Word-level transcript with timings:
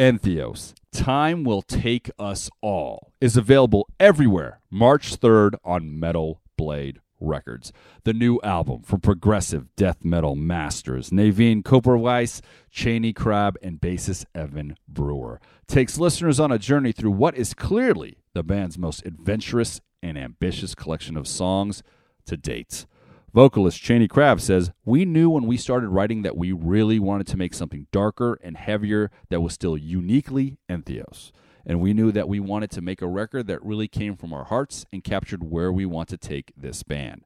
Entheos, 0.00 0.72
Time 0.92 1.44
Will 1.44 1.60
Take 1.60 2.10
Us 2.18 2.48
All, 2.62 3.12
is 3.20 3.36
available 3.36 3.86
everywhere 4.00 4.62
March 4.70 5.20
3rd 5.20 5.56
on 5.62 6.00
Metal 6.00 6.40
Blade 6.56 7.02
Records. 7.20 7.70
The 8.04 8.14
new 8.14 8.40
album 8.42 8.80
from 8.80 9.00
progressive 9.02 9.76
death 9.76 10.02
metal 10.02 10.36
masters 10.36 11.10
Navene 11.10 11.62
Koperweis, 11.62 12.40
Chaney 12.70 13.12
Crabb, 13.12 13.58
and 13.62 13.78
bassist 13.78 14.24
Evan 14.34 14.74
Brewer 14.88 15.38
takes 15.66 15.98
listeners 15.98 16.40
on 16.40 16.50
a 16.50 16.58
journey 16.58 16.92
through 16.92 17.10
what 17.10 17.36
is 17.36 17.52
clearly 17.52 18.22
the 18.32 18.42
band's 18.42 18.78
most 18.78 19.04
adventurous 19.04 19.82
and 20.02 20.16
ambitious 20.16 20.74
collection 20.74 21.14
of 21.14 21.28
songs 21.28 21.82
to 22.24 22.38
date. 22.38 22.86
Vocalist 23.32 23.80
Chaney 23.80 24.08
Crabb 24.08 24.40
says, 24.40 24.72
We 24.84 25.04
knew 25.04 25.30
when 25.30 25.46
we 25.46 25.56
started 25.56 25.90
writing 25.90 26.22
that 26.22 26.36
we 26.36 26.50
really 26.50 26.98
wanted 26.98 27.28
to 27.28 27.36
make 27.36 27.54
something 27.54 27.86
darker 27.92 28.38
and 28.42 28.56
heavier 28.56 29.10
that 29.28 29.40
was 29.40 29.52
still 29.52 29.76
uniquely 29.76 30.58
Entheos. 30.68 31.30
And 31.64 31.80
we 31.80 31.94
knew 31.94 32.10
that 32.10 32.28
we 32.28 32.40
wanted 32.40 32.72
to 32.72 32.80
make 32.80 33.00
a 33.00 33.06
record 33.06 33.46
that 33.46 33.64
really 33.64 33.86
came 33.86 34.16
from 34.16 34.32
our 34.32 34.44
hearts 34.44 34.84
and 34.92 35.04
captured 35.04 35.48
where 35.48 35.70
we 35.70 35.86
want 35.86 36.08
to 36.08 36.16
take 36.16 36.52
this 36.56 36.82
band. 36.82 37.24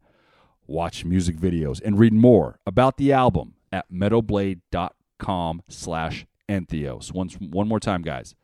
Watch 0.67 1.07
music 1.07 1.37
videos 1.37 1.81
and 1.83 1.99
read 1.99 2.13
more 2.13 2.59
about 2.67 2.99
the 2.99 3.13
album 3.13 3.55
at 3.73 3.91
metalblade.com 3.91 5.63
slash 5.71 6.27
Entheos. 6.49 7.13
Once, 7.13 7.35
one 7.37 7.69
more 7.69 7.81
time, 7.81 8.03
guys. 8.03 8.35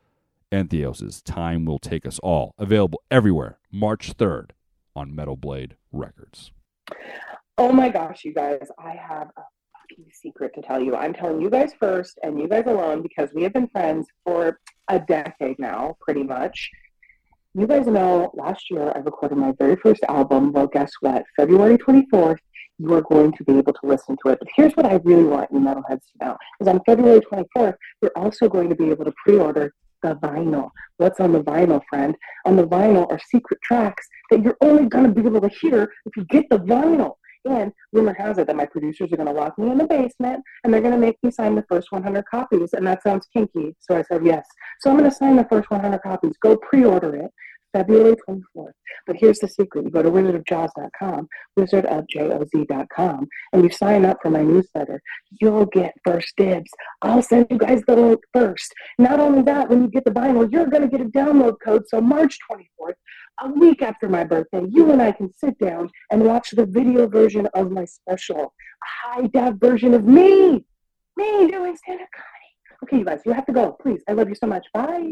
Entheos' 0.51 1.21
Time 1.23 1.65
Will 1.65 1.79
Take 1.79 2.07
Us 2.07 2.19
All. 2.19 2.55
Available 2.57 3.01
everywhere 3.11 3.59
March 3.71 4.17
3rd 4.17 4.51
on 4.95 5.15
Metal 5.15 5.37
Blade 5.37 5.75
Records. 5.91 6.51
Oh 7.57 7.71
my 7.71 7.89
gosh, 7.89 8.23
you 8.23 8.33
guys, 8.33 8.67
I 8.79 8.91
have 8.91 9.27
a 9.37 9.41
fucking 9.91 10.11
secret 10.11 10.53
to 10.55 10.61
tell 10.61 10.81
you. 10.81 10.95
I'm 10.95 11.13
telling 11.13 11.41
you 11.41 11.49
guys 11.49 11.73
first 11.79 12.17
and 12.23 12.39
you 12.39 12.47
guys 12.47 12.63
alone 12.65 13.01
because 13.01 13.29
we 13.33 13.43
have 13.43 13.53
been 13.53 13.67
friends 13.67 14.07
for 14.23 14.59
a 14.87 14.99
decade 14.99 15.59
now, 15.59 15.95
pretty 16.01 16.23
much. 16.23 16.69
You 17.53 17.67
guys 17.67 17.87
know 17.87 18.31
last 18.33 18.71
year 18.71 18.93
I 18.95 18.99
recorded 18.99 19.37
my 19.37 19.53
very 19.59 19.75
first 19.75 20.01
album. 20.07 20.53
Well, 20.53 20.67
guess 20.67 20.91
what? 21.01 21.23
February 21.35 21.77
24th, 21.77 22.37
you 22.79 22.93
are 22.93 23.01
going 23.01 23.33
to 23.33 23.43
be 23.43 23.57
able 23.57 23.73
to 23.73 23.85
listen 23.85 24.15
to 24.23 24.31
it. 24.31 24.39
But 24.39 24.47
here's 24.55 24.73
what 24.73 24.85
I 24.85 24.95
really 25.03 25.25
want 25.25 25.51
you 25.51 25.59
metalheads 25.59 26.05
to 26.13 26.25
know 26.25 26.37
is 26.61 26.67
on 26.69 26.79
February 26.85 27.19
24th, 27.19 27.75
you're 28.01 28.13
also 28.15 28.47
going 28.47 28.69
to 28.69 28.75
be 28.75 28.89
able 28.89 29.03
to 29.03 29.13
pre-order 29.23 29.73
the 30.01 30.15
vinyl. 30.15 30.69
What's 30.97 31.19
on 31.19 31.33
the 31.33 31.43
vinyl, 31.43 31.81
friend? 31.89 32.15
On 32.45 32.55
the 32.55 32.65
vinyl 32.65 33.11
are 33.11 33.19
secret 33.29 33.59
tracks 33.61 34.07
that 34.29 34.41
you're 34.41 34.57
only 34.61 34.85
going 34.85 35.13
to 35.13 35.21
be 35.21 35.27
able 35.27 35.41
to 35.41 35.55
hear 35.61 35.91
if 36.05 36.15
you 36.15 36.23
get 36.25 36.45
the 36.49 36.57
vinyl. 36.59 37.15
And 37.45 37.71
rumor 37.91 38.13
has 38.13 38.37
it 38.37 38.47
that 38.47 38.55
my 38.55 38.65
producers 38.65 39.11
are 39.11 39.17
going 39.17 39.27
to 39.27 39.33
lock 39.33 39.57
me 39.57 39.71
in 39.71 39.77
the 39.77 39.87
basement 39.87 40.43
and 40.63 40.73
they're 40.73 40.81
going 40.81 40.93
to 40.93 40.99
make 40.99 41.17
me 41.23 41.31
sign 41.31 41.55
the 41.55 41.65
first 41.67 41.91
100 41.91 42.25
copies. 42.25 42.73
And 42.73 42.85
that 42.85 43.01
sounds 43.01 43.27
kinky. 43.33 43.75
So 43.79 43.97
I 43.97 44.03
said 44.03 44.25
yes. 44.25 44.45
So 44.81 44.91
I'm 44.91 44.97
going 44.97 45.09
to 45.09 45.15
sign 45.15 45.35
the 45.35 45.45
first 45.45 45.69
100 45.71 46.01
copies. 46.01 46.33
Go 46.41 46.55
pre 46.57 46.85
order 46.85 47.15
it. 47.15 47.31
February 47.73 48.15
24th. 48.27 48.71
But 49.07 49.15
here's 49.17 49.39
the 49.39 49.47
secret. 49.47 49.85
You 49.85 49.91
go 49.91 50.01
to 50.01 50.11
wizardofjoz.com, 50.11 51.27
wizardofjoz.com, 51.57 53.27
and 53.53 53.63
you 53.63 53.69
sign 53.69 54.05
up 54.05 54.17
for 54.21 54.29
my 54.29 54.43
newsletter. 54.43 55.01
You'll 55.39 55.65
get 55.67 55.93
first 56.05 56.33
dibs. 56.37 56.69
I'll 57.01 57.21
send 57.21 57.47
you 57.49 57.57
guys 57.57 57.81
the 57.87 57.95
link 57.95 58.19
first. 58.33 58.73
Not 58.97 59.19
only 59.19 59.41
that, 59.43 59.69
when 59.69 59.81
you 59.83 59.89
get 59.89 60.05
the 60.05 60.11
vinyl, 60.11 60.51
you're 60.51 60.67
going 60.67 60.83
to 60.83 60.87
get 60.87 61.01
a 61.05 61.09
download 61.09 61.55
code. 61.63 61.83
So 61.87 62.01
March 62.01 62.37
24th, 62.51 62.93
a 63.41 63.49
week 63.49 63.81
after 63.81 64.07
my 64.07 64.23
birthday, 64.23 64.65
you 64.69 64.91
and 64.91 65.01
I 65.01 65.11
can 65.11 65.33
sit 65.33 65.57
down 65.57 65.89
and 66.11 66.23
watch 66.23 66.51
the 66.51 66.65
video 66.65 67.07
version 67.07 67.47
of 67.53 67.71
my 67.71 67.85
special, 67.85 68.41
a 68.41 69.21
high 69.21 69.27
def 69.27 69.55
version 69.55 69.93
of 69.93 70.05
me, 70.05 70.65
me 71.17 71.47
doing 71.51 71.75
stand 71.77 72.01
up 72.01 72.09
comedy. 72.13 72.31
Okay, 72.83 72.97
you 72.97 73.05
guys, 73.05 73.21
you 73.25 73.31
have 73.31 73.45
to 73.45 73.53
go. 73.53 73.77
Please, 73.81 74.01
I 74.07 74.13
love 74.13 74.29
you 74.29 74.35
so 74.35 74.47
much. 74.47 74.65
Bye. 74.73 75.11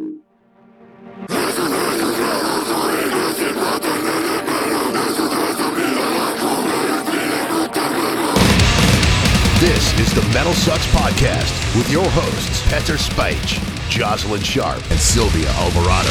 This 9.59 9.99
is 9.99 10.13
the 10.13 10.21
Metal 10.33 10.53
Sucks 10.53 10.85
Podcast 10.87 11.77
with 11.77 11.89
your 11.89 12.03
hosts, 12.09 12.61
Petar 12.69 12.95
Speich, 12.95 13.59
Jozalyn 13.89 14.43
Sharp, 14.43 14.81
and 14.91 14.99
Sylvia 14.99 15.49
Alvarado. 15.49 16.09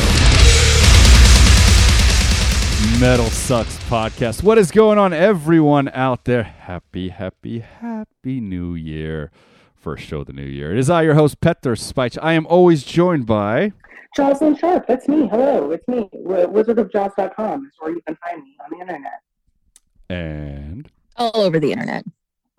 Metal 3.00 3.26
Sucks 3.26 3.76
Podcast. 3.84 4.42
What 4.42 4.58
is 4.58 4.70
going 4.70 4.98
on, 4.98 5.12
everyone 5.12 5.88
out 5.88 6.24
there? 6.24 6.42
Happy, 6.42 7.10
happy, 7.10 7.60
happy 7.60 8.40
New 8.40 8.74
Year. 8.74 9.30
First 9.74 10.04
show 10.04 10.20
of 10.20 10.26
the 10.26 10.32
new 10.32 10.42
year. 10.42 10.72
It 10.72 10.78
is 10.78 10.88
I, 10.88 11.02
your 11.02 11.14
host, 11.14 11.40
Petar 11.40 11.74
Speich. 11.74 12.18
I 12.22 12.32
am 12.32 12.46
always 12.46 12.82
joined 12.82 13.26
by. 13.26 13.72
Jozalyn 14.16 14.58
Sharp, 14.58 14.86
that's 14.86 15.08
me. 15.08 15.28
Hello, 15.28 15.70
it's 15.70 15.86
me. 15.86 16.08
Wizardofjoz.com 16.14 17.66
is 17.66 17.72
where 17.78 17.92
you 17.92 18.00
can 18.06 18.16
find 18.16 18.42
me 18.42 18.56
on 18.64 18.70
the 18.70 18.80
internet. 18.80 19.20
And. 20.10 20.90
all 21.16 21.36
over 21.36 21.60
the 21.60 21.72
internet. 21.72 22.04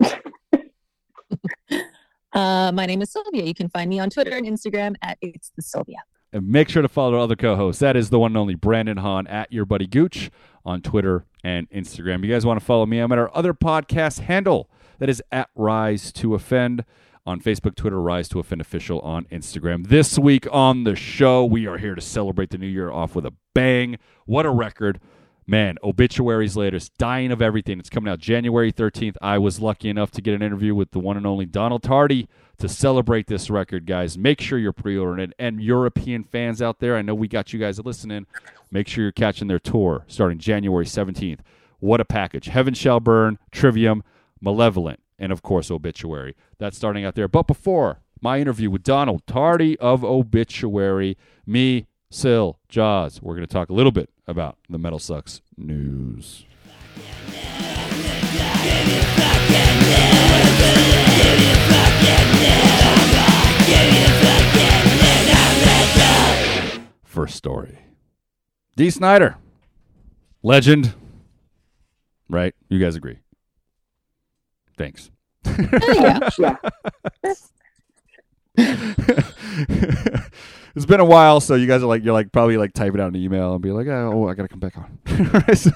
uh, 2.32 2.72
my 2.72 2.86
name 2.86 3.02
is 3.02 3.10
Sylvia. 3.10 3.44
You 3.44 3.54
can 3.54 3.68
find 3.68 3.90
me 3.90 3.98
on 3.98 4.10
Twitter 4.10 4.36
and 4.36 4.46
Instagram 4.46 4.94
at 5.02 5.18
It's 5.20 5.50
the 5.56 5.62
Sylvia. 5.62 5.98
And 6.32 6.46
make 6.48 6.68
sure 6.68 6.82
to 6.82 6.88
follow 6.88 7.14
our 7.14 7.20
other 7.20 7.34
co-hosts. 7.34 7.80
That 7.80 7.96
is 7.96 8.10
the 8.10 8.20
one 8.20 8.30
and 8.30 8.36
only 8.36 8.54
Brandon 8.54 8.98
Hahn 8.98 9.26
at 9.26 9.52
Your 9.52 9.64
Buddy 9.64 9.88
Gooch 9.88 10.30
on 10.64 10.80
Twitter 10.80 11.24
and 11.42 11.68
Instagram. 11.70 12.24
You 12.24 12.32
guys 12.32 12.46
want 12.46 12.60
to 12.60 12.64
follow 12.64 12.86
me? 12.86 13.00
I'm 13.00 13.10
at 13.10 13.18
our 13.18 13.36
other 13.36 13.52
podcast 13.52 14.20
handle. 14.20 14.70
That 15.00 15.08
is 15.08 15.22
at 15.32 15.48
Rise 15.56 16.12
to 16.12 16.34
Offend 16.34 16.84
on 17.26 17.40
Facebook, 17.40 17.74
Twitter, 17.74 18.00
Rise 18.00 18.28
to 18.30 18.38
Offend 18.38 18.60
Official 18.60 19.00
on 19.00 19.24
Instagram. 19.26 19.88
This 19.88 20.18
week 20.18 20.46
on 20.50 20.84
the 20.84 20.96
show, 20.96 21.44
we 21.44 21.66
are 21.66 21.78
here 21.78 21.94
to 21.94 22.00
celebrate 22.00 22.50
the 22.50 22.58
new 22.58 22.66
year 22.66 22.90
off 22.90 23.14
with 23.14 23.26
a 23.26 23.34
bang. 23.54 23.98
What 24.26 24.46
a 24.46 24.50
record. 24.50 25.00
Man, 25.46 25.78
Obituary's 25.82 26.56
latest, 26.56 26.96
Dying 26.96 27.32
of 27.32 27.42
Everything. 27.42 27.80
It's 27.80 27.90
coming 27.90 28.12
out 28.12 28.20
January 28.20 28.72
13th. 28.72 29.16
I 29.20 29.38
was 29.38 29.58
lucky 29.58 29.88
enough 29.88 30.12
to 30.12 30.22
get 30.22 30.34
an 30.34 30.42
interview 30.42 30.74
with 30.74 30.92
the 30.92 31.00
one 31.00 31.16
and 31.16 31.26
only 31.26 31.44
Donald 31.44 31.82
Tardy 31.82 32.28
to 32.58 32.68
celebrate 32.68 33.26
this 33.26 33.50
record, 33.50 33.84
guys. 33.84 34.16
Make 34.16 34.40
sure 34.40 34.58
you're 34.58 34.72
pre 34.72 34.96
ordering 34.96 35.30
it. 35.30 35.34
And 35.38 35.60
European 35.60 36.22
fans 36.22 36.62
out 36.62 36.78
there, 36.78 36.96
I 36.96 37.02
know 37.02 37.14
we 37.14 37.26
got 37.26 37.52
you 37.52 37.58
guys 37.58 37.80
listening. 37.80 38.26
Make 38.70 38.86
sure 38.86 39.02
you're 39.02 39.12
catching 39.12 39.48
their 39.48 39.58
tour 39.58 40.04
starting 40.06 40.38
January 40.38 40.84
17th. 40.84 41.40
What 41.80 42.00
a 42.00 42.04
package. 42.04 42.46
Heaven 42.46 42.74
Shall 42.74 43.00
Burn, 43.00 43.38
Trivium, 43.50 44.04
Malevolence, 44.40 45.00
and 45.20 45.30
of 45.30 45.42
course, 45.42 45.70
Obituary. 45.70 46.34
That's 46.58 46.76
starting 46.76 47.04
out 47.04 47.14
there. 47.14 47.28
But 47.28 47.46
before 47.46 48.00
my 48.20 48.40
interview 48.40 48.70
with 48.70 48.82
Donald 48.82 49.24
Tardy 49.26 49.78
of 49.78 50.02
Obituary, 50.02 51.16
me, 51.46 51.86
Sil, 52.10 52.58
Joz, 52.68 53.22
we're 53.22 53.34
going 53.36 53.46
to 53.46 53.52
talk 53.52 53.68
a 53.68 53.74
little 53.74 53.92
bit 53.92 54.10
about 54.26 54.58
the 54.68 54.78
Metal 54.78 54.98
Sucks 54.98 55.42
news. 55.56 56.44
First 67.04 67.36
story. 67.36 67.78
Dee 68.76 68.88
Snider, 68.88 69.36
legend, 70.42 70.94
right? 72.30 72.54
You 72.68 72.78
guys 72.78 72.96
agree? 72.96 73.18
Thanks. 74.80 75.10
yeah. 76.38 76.56
It's 80.76 80.86
been 80.86 81.00
a 81.00 81.04
while, 81.04 81.40
so 81.40 81.56
you 81.56 81.66
guys 81.66 81.82
are 81.82 81.86
like 81.86 82.04
you're 82.04 82.12
like 82.12 82.30
probably 82.30 82.56
like 82.56 82.72
typing 82.72 83.00
out 83.00 83.08
in 83.08 83.16
an 83.16 83.22
email 83.22 83.54
and 83.54 83.60
be 83.60 83.72
like, 83.72 83.88
oh, 83.88 84.28
I 84.28 84.34
gotta 84.34 84.48
come 84.48 84.60
back 84.60 84.78
on. 84.78 85.00
so, 85.56 85.70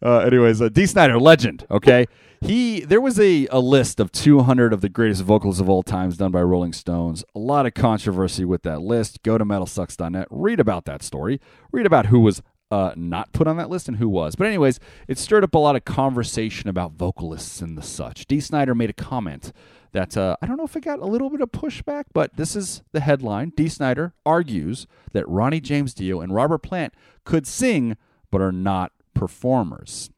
uh, 0.00 0.18
anyways, 0.18 0.62
uh, 0.62 0.68
Dee 0.68 0.86
Snider, 0.86 1.18
legend. 1.18 1.66
Okay, 1.72 2.06
he 2.40 2.80
there 2.80 3.00
was 3.00 3.18
a, 3.18 3.48
a 3.50 3.58
list 3.58 3.98
of 3.98 4.12
200 4.12 4.72
of 4.72 4.80
the 4.80 4.88
greatest 4.88 5.22
vocals 5.22 5.58
of 5.58 5.68
all 5.68 5.82
times 5.82 6.16
done 6.16 6.30
by 6.30 6.40
Rolling 6.40 6.72
Stones. 6.72 7.24
A 7.34 7.40
lot 7.40 7.66
of 7.66 7.74
controversy 7.74 8.44
with 8.44 8.62
that 8.62 8.80
list. 8.80 9.24
Go 9.24 9.38
to 9.38 9.44
metalsucks.net, 9.44 10.28
read 10.30 10.60
about 10.60 10.84
that 10.84 11.02
story, 11.02 11.40
read 11.72 11.84
about 11.84 12.06
who 12.06 12.20
was 12.20 12.42
uh, 12.70 12.92
not 12.96 13.32
put 13.32 13.46
on 13.46 13.56
that 13.56 13.70
list 13.70 13.88
and 13.88 13.98
who 13.98 14.08
was. 14.08 14.34
But 14.36 14.46
anyways, 14.48 14.80
it 15.08 15.18
stirred 15.18 15.44
up 15.44 15.54
a 15.54 15.58
lot 15.58 15.76
of 15.76 15.84
conversation 15.84 16.68
about 16.68 16.92
vocalists 16.92 17.60
and 17.60 17.76
the 17.78 17.82
such. 17.82 18.26
Dee 18.26 18.40
Snider 18.40 18.74
made 18.74 18.90
a 18.90 18.94
comment 18.94 19.52
that 19.92 20.16
uh, 20.16 20.36
I 20.42 20.46
don't 20.46 20.56
know 20.56 20.64
if 20.64 20.76
it 20.76 20.84
got 20.84 20.98
a 20.98 21.04
little 21.06 21.30
bit 21.30 21.40
of 21.40 21.52
pushback, 21.52 22.04
but 22.12 22.36
this 22.36 22.56
is 22.56 22.82
the 22.92 23.00
headline. 23.00 23.52
Dee 23.56 23.68
Snider 23.68 24.14
argues 24.26 24.86
that 25.12 25.28
Ronnie 25.28 25.60
James 25.60 25.94
Dio 25.94 26.20
and 26.20 26.34
Robert 26.34 26.58
Plant 26.58 26.92
could 27.24 27.46
sing 27.46 27.96
but 28.30 28.40
are 28.40 28.52
not 28.52 28.92
performers. 29.14 30.10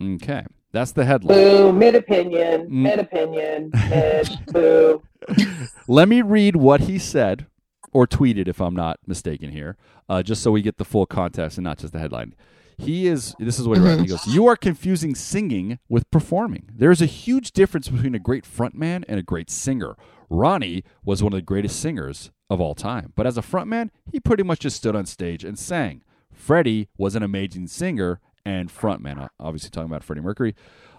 Okay, 0.00 0.44
that's 0.72 0.92
the 0.92 1.04
headline. 1.04 1.36
Boo, 1.38 1.72
mid 1.72 1.94
opinion, 1.94 2.66
Mm. 2.66 2.70
mid 2.70 2.98
opinion, 2.98 3.70
mid, 3.88 4.38
boo. 4.52 5.02
Let 5.88 6.08
me 6.08 6.20
read 6.20 6.56
what 6.56 6.82
he 6.82 6.98
said 6.98 7.46
or 7.94 8.06
tweeted, 8.06 8.48
if 8.48 8.60
I'm 8.60 8.74
not 8.74 8.98
mistaken 9.06 9.50
here, 9.50 9.76
uh, 10.08 10.22
just 10.22 10.42
so 10.42 10.50
we 10.50 10.60
get 10.60 10.76
the 10.76 10.84
full 10.84 11.06
context 11.06 11.56
and 11.56 11.64
not 11.64 11.78
just 11.78 11.92
the 11.92 12.00
headline. 12.00 12.34
He 12.76 13.06
is, 13.06 13.34
this 13.38 13.60
is 13.60 13.68
what 13.68 13.78
he 13.78 13.84
wrote. 13.84 14.00
He 14.00 14.06
goes, 14.06 14.26
You 14.26 14.46
are 14.48 14.56
confusing 14.56 15.14
singing 15.14 15.78
with 15.88 16.10
performing. 16.10 16.68
There 16.74 16.90
is 16.90 17.00
a 17.00 17.06
huge 17.06 17.52
difference 17.52 17.88
between 17.88 18.16
a 18.16 18.18
great 18.18 18.44
frontman 18.44 19.04
and 19.08 19.18
a 19.18 19.22
great 19.22 19.48
singer. 19.48 19.96
Ronnie 20.28 20.82
was 21.04 21.22
one 21.22 21.32
of 21.32 21.36
the 21.36 21.42
greatest 21.42 21.78
singers 21.80 22.32
of 22.50 22.60
all 22.60 22.74
time, 22.74 23.12
but 23.14 23.26
as 23.26 23.38
a 23.38 23.42
frontman, 23.42 23.90
he 24.10 24.18
pretty 24.18 24.42
much 24.42 24.60
just 24.60 24.76
stood 24.76 24.96
on 24.96 25.06
stage 25.06 25.44
and 25.44 25.58
sang. 25.58 26.02
Freddie 26.32 26.88
was 26.98 27.14
an 27.14 27.22
amazing 27.22 27.68
singer 27.68 28.20
and 28.44 28.68
frontman, 28.68 29.28
obviously 29.38 29.70
talking 29.70 29.90
about 29.90 30.02
Freddie 30.02 30.20
Mercury. 30.20 30.54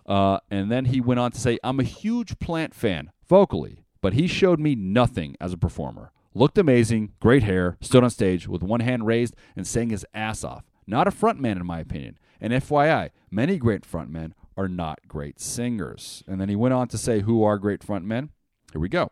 Uh, 0.05 0.39
and 0.49 0.71
then 0.71 0.85
he 0.85 1.01
went 1.01 1.19
on 1.19 1.31
to 1.31 1.39
say, 1.39 1.59
I'm 1.63 1.79
a 1.79 1.83
huge 1.83 2.39
Plant 2.39 2.73
fan, 2.73 3.11
vocally, 3.27 3.83
but 4.01 4.13
he 4.13 4.27
showed 4.27 4.59
me 4.59 4.75
nothing 4.75 5.35
as 5.41 5.51
a 5.51 5.57
performer. 5.57 6.11
Looked 6.37 6.57
amazing, 6.57 7.13
great 7.21 7.43
hair, 7.43 7.77
stood 7.79 8.03
on 8.03 8.09
stage 8.09 8.45
with 8.45 8.61
one 8.61 8.81
hand 8.81 9.07
raised 9.07 9.37
and 9.55 9.65
sang 9.65 9.89
his 9.89 10.05
ass 10.13 10.43
off. 10.43 10.65
Not 10.85 11.07
a 11.07 11.11
frontman, 11.11 11.55
in 11.55 11.65
my 11.65 11.79
opinion. 11.79 12.19
And 12.41 12.51
FYI, 12.51 13.11
many 13.31 13.57
great 13.57 13.89
frontmen 13.89 14.33
are 14.57 14.67
not 14.67 14.99
great 15.07 15.39
singers. 15.39 16.25
And 16.27 16.41
then 16.41 16.49
he 16.49 16.55
went 16.57 16.73
on 16.73 16.89
to 16.89 16.97
say, 16.97 17.21
Who 17.21 17.41
are 17.45 17.57
great 17.57 17.79
frontmen? 17.79 18.29
Here 18.73 18.81
we 18.81 18.89
go. 18.89 19.11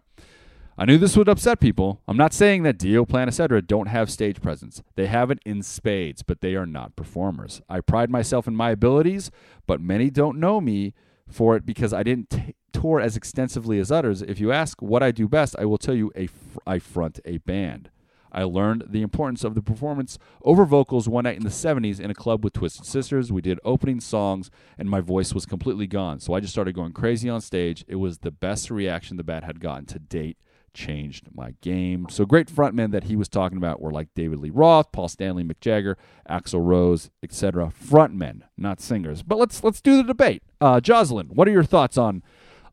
I 0.77 0.83
knew 0.83 0.97
this 0.97 1.15
would 1.15 1.29
upset 1.29 1.61
people. 1.61 2.01
I'm 2.09 2.17
not 2.17 2.33
saying 2.33 2.63
that 2.63 2.77
Dio, 2.77 3.05
Plan, 3.05 3.29
etc. 3.29 3.61
don't 3.61 3.87
have 3.87 4.11
stage 4.11 4.41
presence. 4.41 4.83
They 4.95 5.05
have 5.05 5.31
it 5.31 5.39
in 5.45 5.63
spades, 5.63 6.23
but 6.23 6.41
they 6.41 6.55
are 6.55 6.65
not 6.65 6.97
performers. 6.97 7.61
I 7.69 7.79
pride 7.79 8.09
myself 8.09 8.49
in 8.49 8.55
my 8.55 8.71
abilities, 8.71 9.31
but 9.65 9.79
many 9.79 10.09
don't 10.09 10.41
know 10.41 10.59
me 10.59 10.93
for 11.29 11.55
it 11.55 11.65
because 11.65 11.93
I 11.93 12.03
didn't 12.03 12.29
t- 12.29 12.55
tour 12.71 12.99
as 12.99 13.15
extensively 13.15 13.79
as 13.79 13.91
others. 13.91 14.21
If 14.21 14.39
you 14.39 14.51
ask 14.51 14.81
what 14.81 15.03
I 15.03 15.11
do 15.11 15.27
best, 15.27 15.55
I 15.57 15.65
will 15.65 15.77
tell 15.77 15.95
you 15.95 16.11
a 16.15 16.27
fr- 16.27 16.59
I 16.65 16.79
front 16.79 17.19
a 17.25 17.37
band. 17.39 17.89
I 18.33 18.43
learned 18.43 18.85
the 18.89 19.03
importance 19.03 19.43
of 19.43 19.53
the 19.53 19.61
performance 19.61 20.17
over 20.41 20.65
vocals 20.65 21.07
one 21.07 21.25
night 21.25 21.37
in 21.37 21.43
the 21.43 21.49
70s 21.49 21.99
in 21.99 22.09
a 22.09 22.15
club 22.15 22.43
with 22.43 22.53
Twisted 22.53 22.85
Sisters. 22.85 23.31
We 23.31 23.41
did 23.41 23.59
opening 23.63 23.99
songs, 23.99 24.49
and 24.77 24.89
my 24.89 25.01
voice 25.01 25.33
was 25.35 25.45
completely 25.45 25.85
gone. 25.85 26.19
So 26.19 26.33
I 26.33 26.39
just 26.39 26.53
started 26.53 26.73
going 26.73 26.93
crazy 26.93 27.29
on 27.29 27.41
stage. 27.41 27.85
It 27.87 27.97
was 27.97 28.19
the 28.19 28.31
best 28.31 28.71
reaction 28.71 29.17
the 29.17 29.23
band 29.23 29.45
had 29.45 29.59
gotten 29.59 29.85
to 29.85 29.99
date. 29.99 30.37
Changed 30.73 31.27
my 31.33 31.53
game. 31.61 32.07
So 32.09 32.25
great 32.25 32.47
frontmen 32.47 32.91
that 32.91 33.03
he 33.03 33.15
was 33.15 33.29
talking 33.29 33.57
about 33.57 33.79
were 33.79 33.91
like 33.91 34.07
David 34.15 34.39
Lee 34.39 34.49
Roth, 34.49 34.91
Paul 34.91 35.07
Stanley, 35.07 35.43
Mick 35.43 35.59
Jagger, 35.59 35.97
Axl 36.27 36.65
Rose, 36.65 37.11
etc. 37.21 37.71
Frontmen, 37.71 38.41
not 38.57 38.81
singers. 38.81 39.21
But 39.21 39.37
let's 39.37 39.63
let's 39.63 39.81
do 39.81 39.97
the 39.97 40.03
debate. 40.03 40.41
Uh, 40.59 40.79
Jozalyn, 40.79 41.33
what 41.33 41.47
are 41.47 41.51
your 41.51 41.63
thoughts 41.63 41.97
on 41.97 42.23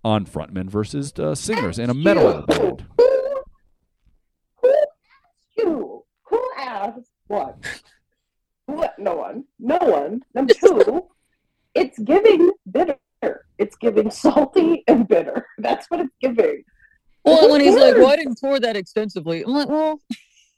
on 0.02 0.24
frontmen 0.24 0.68
versus 0.70 1.12
uh, 1.18 1.34
singers 1.34 1.78
in 1.78 1.90
a 1.90 1.94
metal 1.94 2.42
band? 2.42 2.86
Who, 2.96 3.06
who 4.62 4.68
asked 4.70 5.56
you? 5.58 6.04
Who 6.22 6.50
asked 6.56 7.10
what? 7.26 7.56
What? 8.66 8.98
No 8.98 9.14
one. 9.14 9.44
No 9.58 9.78
one. 9.78 10.22
Number 10.34 10.54
two, 10.54 11.06
it's 11.74 11.98
giving 11.98 12.50
bitter. 12.70 12.96
It's 13.58 13.76
giving 13.76 14.10
salty 14.10 14.84
and 14.88 15.06
bitter. 15.06 15.46
That's 15.58 15.86
what 15.90 16.00
it's 16.00 16.14
giving. 16.20 16.64
Well, 17.24 17.50
when 17.50 17.60
he's 17.60 17.74
like, 17.74 17.94
cares? 17.94 17.98
"Well, 17.98 18.08
I 18.08 18.16
didn't 18.16 18.36
tour 18.36 18.60
that 18.60 18.76
extensively," 18.76 19.42
I'm 19.42 19.52
like, 19.52 19.68
"Well, 19.68 20.00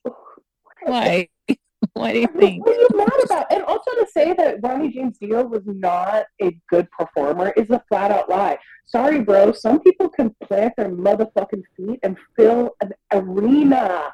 why? 0.82 1.28
why 1.94 2.12
do 2.12 2.20
you 2.20 2.28
think?" 2.28 2.64
What 2.64 2.76
are 2.76 2.80
you 2.80 2.88
mad 2.94 3.24
about? 3.24 3.52
And 3.52 3.62
also 3.64 3.90
to 3.92 4.06
say 4.12 4.32
that 4.34 4.58
Ronnie 4.62 4.90
James 4.90 5.18
Dio 5.18 5.44
was 5.44 5.62
not 5.66 6.26
a 6.40 6.56
good 6.68 6.88
performer 6.90 7.52
is 7.56 7.70
a 7.70 7.82
flat 7.88 8.10
out 8.10 8.28
lie. 8.28 8.58
Sorry, 8.86 9.20
bro. 9.20 9.52
Some 9.52 9.80
people 9.80 10.08
can 10.08 10.34
plant 10.44 10.74
their 10.76 10.90
motherfucking 10.90 11.62
feet 11.76 12.00
and 12.02 12.16
fill 12.36 12.70
an 12.80 12.92
arena. 13.12 14.12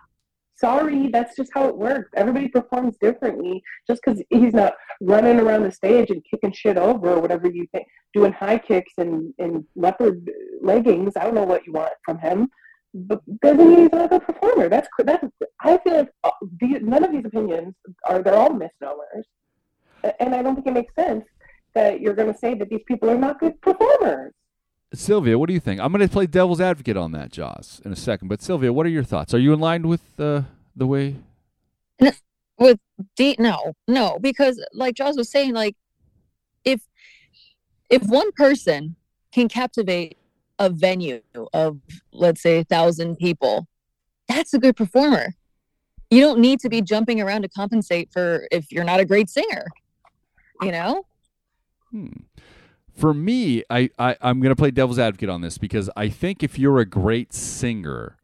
Sorry, 0.59 1.09
that's 1.09 1.37
just 1.37 1.53
how 1.55 1.69
it 1.69 1.77
works. 1.77 2.11
Everybody 2.17 2.49
performs 2.49 2.97
differently. 3.01 3.63
Just 3.87 4.01
because 4.05 4.23
he's 4.31 4.55
not 4.55 4.75
running 5.01 5.39
around 5.39 5.63
the 5.63 5.73
stage 5.73 6.11
and 6.11 6.23
kicking 6.29 6.53
shit 6.53 6.77
over 6.77 7.11
or 7.11 7.21
whatever 7.21 7.49
you 7.49 7.67
think, 7.73 7.87
doing 8.13 8.33
high 8.33 8.59
kicks 8.59 8.93
and, 8.99 9.33
and 9.39 9.65
leopard 9.77 10.31
leggings. 10.61 11.13
I 11.17 11.25
don't 11.25 11.35
know 11.35 11.45
what 11.45 11.67
you 11.67 11.73
want 11.73 11.93
from 12.05 12.19
him 12.19 12.49
but 12.95 13.21
doesn't 13.41 13.69
mean 13.69 13.79
he's 13.81 13.93
not 13.93 14.13
a 14.13 14.21
performer. 14.21 14.69
That's 14.69 14.89
that's. 15.05 15.27
I 15.61 15.79
feel 15.79 15.99
like 15.99 16.09
uh, 16.25 16.31
none 16.81 17.05
of 17.05 17.13
these 17.13 17.25
opinions 17.25 17.75
are 18.09 18.23
they're 18.23 18.35
all 18.35 18.53
misnomers, 18.53 19.27
and 20.21 20.35
I 20.35 20.43
don't 20.43 20.55
think 20.55 20.67
it 20.67 20.73
makes 20.73 20.95
sense 20.95 21.25
that 21.75 22.01
you're 22.01 22.15
going 22.15 22.33
to 22.33 22.39
say 22.39 22.55
that 22.55 22.69
these 22.71 22.83
people 22.87 23.11
are 23.11 23.19
not 23.19 23.41
good 23.41 23.61
performers. 23.61 24.33
Sylvia, 24.95 25.39
what 25.39 25.49
do 25.49 25.55
you 25.55 25.61
think? 25.61 25.81
I'm 25.81 25.93
going 25.93 26.07
to 26.07 26.13
play 26.13 26.27
devil's 26.27 26.61
advocate 26.61 26.97
on 26.97 27.13
that, 27.13 27.31
Joz, 27.31 27.85
in 27.85 27.93
a 27.93 27.97
second. 27.97 28.29
But 28.29 28.41
Sylvia, 28.41 28.73
what 28.73 28.87
are 28.87 28.91
your 28.91 29.05
thoughts? 29.05 29.35
Are 29.35 29.39
you 29.39 29.53
in 29.53 29.61
line 29.61 29.87
with 29.87 30.03
uh, 30.19 30.43
the 30.75 30.87
way? 30.87 31.17
with 32.59 32.79
Dee 33.17 33.37
no, 33.39 33.75
no, 33.87 34.19
because 34.21 34.63
like 34.73 34.95
Joz 34.95 35.17
was 35.17 35.31
saying, 35.31 35.55
like 35.55 35.77
if 36.65 36.81
if 37.89 38.03
one 38.05 38.33
person 38.33 38.97
can 39.33 39.49
captivate 39.49 40.19
a 40.59 40.69
venue 40.69 41.21
of 41.53 41.79
let's 42.13 42.43
say 42.43 42.59
a 42.59 42.65
thousand 42.65 43.17
people, 43.17 43.67
that's 44.27 44.53
a 44.55 44.59
good 44.59 44.77
performer. 44.77 45.35
You 46.11 46.21
don't 46.21 46.41
need 46.41 46.61
to 46.61 46.69
be 46.69 46.81
jumping 46.81 47.21
around 47.21 47.43
to 47.43 47.49
compensate 47.49 48.11
for 48.13 48.49
if 48.51 48.73
you're 48.73 48.85
not 48.85 49.01
a 49.01 49.05
great 49.05 49.29
singer. 49.29 49.67
You 50.63 50.73
know? 50.73 51.05
Hmm. 51.91 52.09
For 52.99 53.15
me, 53.15 53.63
I, 53.71 53.91
I 53.97 54.17
I'm 54.21 54.41
going 54.41 54.51
to 54.51 54.57
play 54.57 54.73
devil's 54.73 54.99
advocate 54.99 55.29
on 55.29 55.41
this 55.41 55.57
because 55.57 55.89
I 55.97 56.09
think 56.09 56.43
if 56.43 56.59
you're 56.59 56.81
a 56.81 56.85
great 56.85 57.33
singer, 57.33 58.17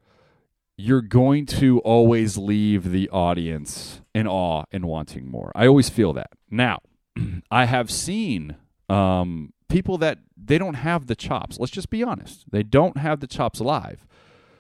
you're 0.76 1.00
going 1.00 1.47
to 1.47 1.79
always 1.81 2.37
leave 2.37 2.91
the 2.91 3.09
audience 3.11 4.00
in 4.17 4.26
awe 4.26 4.65
and 4.73 4.87
wanting 4.87 5.31
more. 5.31 5.53
I 5.55 5.69
always 5.69 5.91
feel 5.91 6.12
that. 6.15 6.31
Now, 6.50 6.81
I 7.53 7.67
have 7.67 7.88
seen 7.88 8.56
um, 8.88 9.53
people 9.69 9.97
that 9.99 10.19
they 10.37 10.59
don't 10.59 10.75
have 10.75 11.06
the 11.06 11.15
chops. 11.15 11.61
Let's 11.61 11.70
just 11.70 11.88
be 11.88 12.03
honest. 12.03 12.50
They 12.50 12.65
don't 12.65 12.97
have 12.97 13.20
the 13.20 13.29
chops 13.29 13.61
live. 13.61 14.05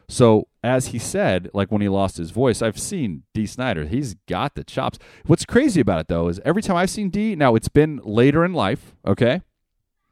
So, 0.08 0.46
as 0.62 0.88
he 0.88 1.00
said, 1.00 1.50
like 1.52 1.72
when 1.72 1.82
he 1.82 1.88
lost 1.88 2.18
his 2.18 2.30
voice, 2.30 2.62
I've 2.62 2.78
seen 2.78 3.24
Dee 3.34 3.46
Snider. 3.46 3.86
He's 3.86 4.14
got 4.28 4.54
the 4.54 4.62
chops. 4.62 5.00
What's 5.26 5.44
crazy 5.44 5.80
about 5.80 5.98
it, 5.98 6.06
though, 6.06 6.28
is 6.28 6.40
every 6.44 6.62
time 6.62 6.76
I've 6.76 6.90
seen 6.90 7.10
Dee, 7.10 7.34
now 7.34 7.56
it's 7.56 7.68
been 7.68 8.00
later 8.04 8.44
in 8.44 8.52
life, 8.52 8.94
okay? 9.04 9.40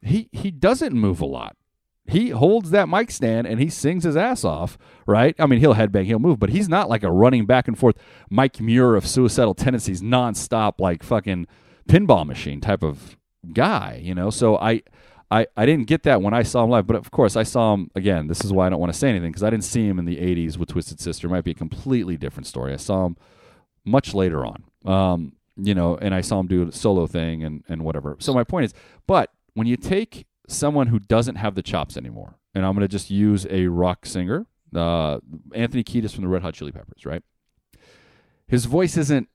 He, 0.03 0.29
he 0.31 0.51
doesn't 0.51 0.93
move 0.93 1.21
a 1.21 1.25
lot. 1.25 1.55
He 2.05 2.29
holds 2.31 2.71
that 2.71 2.89
mic 2.89 3.11
stand 3.11 3.47
and 3.47 3.61
he 3.61 3.69
sings 3.69 4.03
his 4.03 4.17
ass 4.17 4.43
off, 4.43 4.77
right? 5.07 5.35
I 5.39 5.45
mean, 5.45 5.59
he'll 5.59 5.75
headbang, 5.75 6.05
he'll 6.05 6.19
move, 6.19 6.37
but 6.37 6.49
he's 6.49 6.67
not 6.67 6.89
like 6.89 7.03
a 7.03 7.11
running 7.11 7.45
back 7.45 7.67
and 7.67 7.79
forth 7.79 7.95
Mike 8.29 8.59
Muir 8.59 8.95
of 8.95 9.07
suicidal 9.07 9.53
tendencies, 9.53 10.01
nonstop, 10.01 10.79
like 10.79 11.01
fucking 11.01 11.47
pinball 11.87 12.25
machine 12.25 12.59
type 12.59 12.83
of 12.83 13.17
guy, 13.53 14.01
you 14.03 14.13
know? 14.13 14.29
So 14.29 14.57
I, 14.57 14.81
I, 15.33 15.47
I 15.57 15.65
didn't 15.65 15.87
get 15.87 16.03
that 16.03 16.21
when 16.21 16.33
I 16.33 16.43
saw 16.43 16.63
him 16.63 16.69
live, 16.69 16.85
but 16.85 16.95
of 16.95 17.09
course 17.09 17.35
I 17.35 17.43
saw 17.43 17.73
him 17.73 17.89
again. 17.95 18.27
This 18.27 18.45
is 18.45 18.53
why 18.53 18.67
I 18.67 18.69
don't 18.69 18.79
want 18.79 18.93
to 18.93 18.99
say 18.99 19.09
anything 19.09 19.31
because 19.31 19.43
I 19.43 19.49
didn't 19.49 19.63
see 19.63 19.87
him 19.87 19.97
in 19.97 20.05
the 20.05 20.17
'80s 20.17 20.57
with 20.57 20.69
Twisted 20.69 20.99
Sister. 20.99 21.25
It 21.25 21.31
might 21.31 21.43
be 21.43 21.51
a 21.51 21.55
completely 21.55 22.17
different 22.17 22.45
story. 22.45 22.71
I 22.71 22.75
saw 22.75 23.07
him 23.07 23.17
much 23.83 24.13
later 24.13 24.45
on, 24.45 24.63
um, 24.85 25.33
you 25.55 25.73
know, 25.73 25.97
and 25.97 26.13
I 26.13 26.21
saw 26.21 26.39
him 26.39 26.45
do 26.45 26.67
a 26.67 26.71
solo 26.71 27.07
thing 27.07 27.43
and 27.43 27.63
and 27.67 27.83
whatever. 27.83 28.15
So 28.19 28.31
my 28.31 28.43
point 28.43 28.65
is, 28.65 28.73
but 29.07 29.31
when 29.53 29.67
you 29.67 29.77
take 29.77 30.25
someone 30.47 30.87
who 30.87 30.99
doesn't 30.99 31.35
have 31.35 31.55
the 31.55 31.61
chops 31.61 31.97
anymore, 31.97 32.35
and 32.53 32.65
I'm 32.65 32.73
going 32.73 32.81
to 32.81 32.87
just 32.87 33.09
use 33.09 33.47
a 33.49 33.67
rock 33.67 34.05
singer, 34.05 34.45
uh, 34.75 35.19
Anthony 35.53 35.83
Kiedis 35.83 36.13
from 36.13 36.23
the 36.23 36.27
Red 36.29 36.41
Hot 36.41 36.53
Chili 36.53 36.71
Peppers, 36.71 37.05
right? 37.05 37.23
His 38.47 38.65
voice 38.65 38.97
isn't 38.97 39.29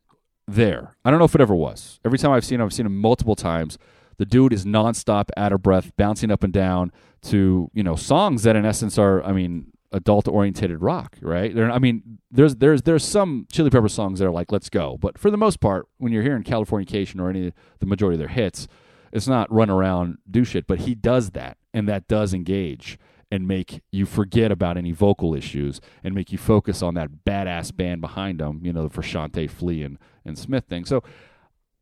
there. 0.46 0.96
I 1.04 1.10
don't 1.10 1.18
know 1.18 1.24
if 1.24 1.34
it 1.34 1.40
ever 1.40 1.54
was. 1.54 2.00
Every 2.04 2.18
time 2.18 2.30
I've 2.32 2.44
seen 2.44 2.60
him, 2.60 2.66
I've 2.66 2.72
seen 2.72 2.86
him 2.86 2.98
multiple 2.98 3.36
times. 3.36 3.78
The 4.16 4.26
dude 4.26 4.52
is 4.52 4.64
nonstop, 4.64 5.30
out 5.36 5.52
of 5.52 5.62
breath, 5.62 5.92
bouncing 5.96 6.30
up 6.30 6.42
and 6.42 6.52
down 6.52 6.92
to 7.22 7.70
you 7.72 7.82
know 7.82 7.96
songs 7.96 8.42
that 8.44 8.56
in 8.56 8.64
essence 8.64 8.98
are, 8.98 9.22
I 9.22 9.32
mean, 9.32 9.72
adult 9.92 10.28
oriented 10.28 10.80
rock, 10.80 11.16
right? 11.20 11.54
There, 11.54 11.70
I 11.70 11.78
mean, 11.78 12.18
there's 12.30 12.56
there's 12.56 12.82
there's 12.82 13.04
some 13.04 13.46
Chili 13.50 13.70
Pepper 13.70 13.88
songs 13.88 14.18
that 14.18 14.26
are 14.26 14.32
like 14.32 14.50
"Let's 14.50 14.68
Go," 14.68 14.98
but 15.00 15.18
for 15.18 15.30
the 15.30 15.36
most 15.36 15.60
part, 15.60 15.86
when 15.98 16.12
you're 16.12 16.22
hearing 16.22 16.42
Californication 16.42 17.20
or 17.20 17.30
any 17.30 17.52
the 17.78 17.86
majority 17.86 18.16
of 18.16 18.18
their 18.18 18.28
hits, 18.28 18.66
it's 19.12 19.28
not 19.28 19.52
run 19.52 19.70
around 19.70 20.18
do 20.30 20.44
shit. 20.44 20.66
But 20.66 20.80
he 20.80 20.94
does 20.94 21.30
that, 21.30 21.56
and 21.74 21.88
that 21.88 22.08
does 22.08 22.32
engage 22.34 22.98
and 23.30 23.46
make 23.46 23.82
you 23.92 24.06
forget 24.06 24.50
about 24.50 24.76
any 24.78 24.90
vocal 24.92 25.34
issues 25.34 25.80
and 26.02 26.14
make 26.14 26.32
you 26.32 26.38
focus 26.38 26.82
on 26.82 26.94
that 26.94 27.10
badass 27.26 27.76
band 27.76 28.00
behind 28.00 28.40
him, 28.40 28.60
you 28.64 28.72
know, 28.72 28.88
the 28.88 28.88
Frusciante 28.88 29.50
Flea 29.50 29.82
and, 29.82 29.98
and 30.24 30.38
Smith 30.38 30.64
thing. 30.64 30.86
So 30.86 31.02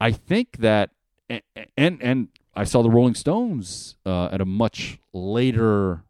I 0.00 0.10
think 0.10 0.56
that, 0.58 0.90
a- 1.30 1.42
a- 1.56 1.66
and 1.76 2.02
and 2.02 2.28
I 2.54 2.64
saw 2.64 2.82
the 2.82 2.90
Rolling 2.90 3.14
Stones 3.14 3.96
uh, 4.04 4.26
at 4.32 4.40
a 4.40 4.44
much 4.44 4.98
later, 5.12 6.02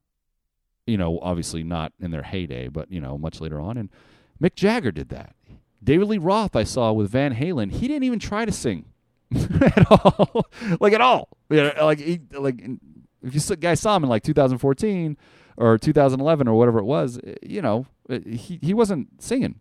you 0.87 0.97
know, 0.97 1.19
obviously 1.21 1.63
not 1.63 1.93
in 2.01 2.13
their 2.13 2.23
heyday, 2.23 2.69
but 2.69 2.91
you 2.91 3.01
know, 3.01 3.19
much 3.19 3.41
later 3.41 3.61
on, 3.61 3.77
and 3.77 3.91
Mick 4.43 4.55
Jagger 4.55 4.93
did 4.93 5.09
that. 5.11 5.35
David 5.85 6.09
Lee 6.09 6.19
Roth 6.19 6.57
I 6.57 6.65
saw 6.65 6.93
with 6.93 7.11
Van 7.11 7.35
Halen. 7.35 7.73
He 7.73 7.89
didn't 7.89 8.05
even 8.05 8.19
try 8.19 8.45
to 8.45 8.53
sing 8.53 8.87
at 9.35 9.91
all, 9.91 10.47
like 10.81 10.93
at 10.93 11.01
all. 11.01 11.29
You 11.51 11.65
know, 11.65 11.73
like 11.87 11.99
he, 11.99 12.21
like 12.33 12.63
if 13.23 13.35
you 13.35 13.57
guys 13.57 13.81
saw 13.81 13.97
him 13.97 14.05
in 14.05 14.11
like 14.11 14.23
2014 14.23 15.17
or 15.57 15.79
2011 15.79 16.49
or 16.49 16.57
whatever 16.57 16.79
it 16.79 16.85
was, 16.85 17.19
eh, 17.27 17.35
you 17.43 17.63
know, 17.63 17.87
eh, 18.09 18.21
he 18.25 18.59
he 18.63 18.75
wasn't 18.75 19.09
singing, 19.23 19.61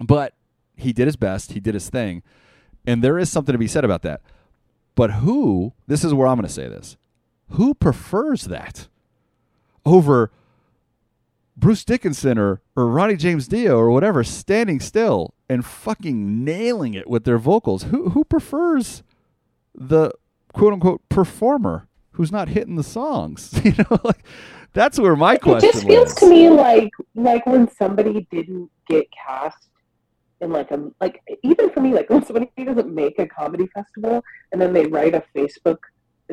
but 0.00 0.34
he 0.76 0.92
did 0.92 1.06
his 1.06 1.16
best. 1.16 1.52
He 1.52 1.60
did 1.60 1.74
his 1.74 1.88
thing, 1.88 2.22
and 2.86 3.02
there 3.02 3.18
is 3.18 3.30
something 3.30 3.52
to 3.52 3.58
be 3.58 3.68
said 3.68 3.84
about 3.84 4.02
that. 4.02 4.20
But 4.94 5.12
who? 5.12 5.72
This 5.86 6.04
is 6.04 6.14
where 6.14 6.26
I'm 6.26 6.36
going 6.36 6.46
to 6.46 6.52
say 6.52 6.68
this. 6.68 6.96
Who 7.50 7.74
prefers 7.74 8.44
that 8.44 8.88
over 9.84 10.32
Bruce 11.56 11.84
Dickinson 11.84 12.38
or, 12.38 12.60
or 12.76 12.88
Ronnie 12.88 13.16
James 13.16 13.48
Dio 13.48 13.78
or 13.78 13.90
whatever 13.90 14.22
standing 14.22 14.78
still 14.80 15.34
and 15.48 15.64
fucking 15.64 16.44
nailing 16.44 16.94
it 16.94 17.08
with 17.08 17.24
their 17.24 17.38
vocals? 17.38 17.84
Who 17.84 18.10
who 18.10 18.24
prefers 18.24 19.02
the 19.74 20.12
quote 20.52 20.74
unquote 20.74 21.08
performer 21.08 21.88
who's 22.12 22.30
not 22.30 22.48
hitting 22.48 22.76
the 22.76 22.82
songs? 22.82 23.58
You 23.64 23.72
know, 23.78 24.00
like 24.04 24.24
that's 24.74 24.98
where 24.98 25.16
my 25.16 25.36
question. 25.36 25.70
Is. 25.70 25.76
It 25.76 25.78
just 25.78 25.86
feels 25.86 26.14
to 26.16 26.28
me 26.28 26.50
like 26.50 26.90
like 27.14 27.46
when 27.46 27.70
somebody 27.70 28.26
didn't 28.30 28.70
get 28.88 29.06
cast 29.10 29.68
in 30.40 30.52
like 30.52 30.70
a 30.70 30.90
like 31.00 31.22
even 31.42 31.70
for 31.70 31.80
me 31.80 31.94
like 31.94 32.10
when 32.10 32.24
somebody 32.24 32.50
doesn't 32.62 32.94
make 32.94 33.18
a 33.18 33.26
comedy 33.26 33.66
festival 33.68 34.22
and 34.52 34.60
then 34.60 34.72
they 34.72 34.86
write 34.86 35.14
a 35.14 35.24
Facebook 35.34 35.78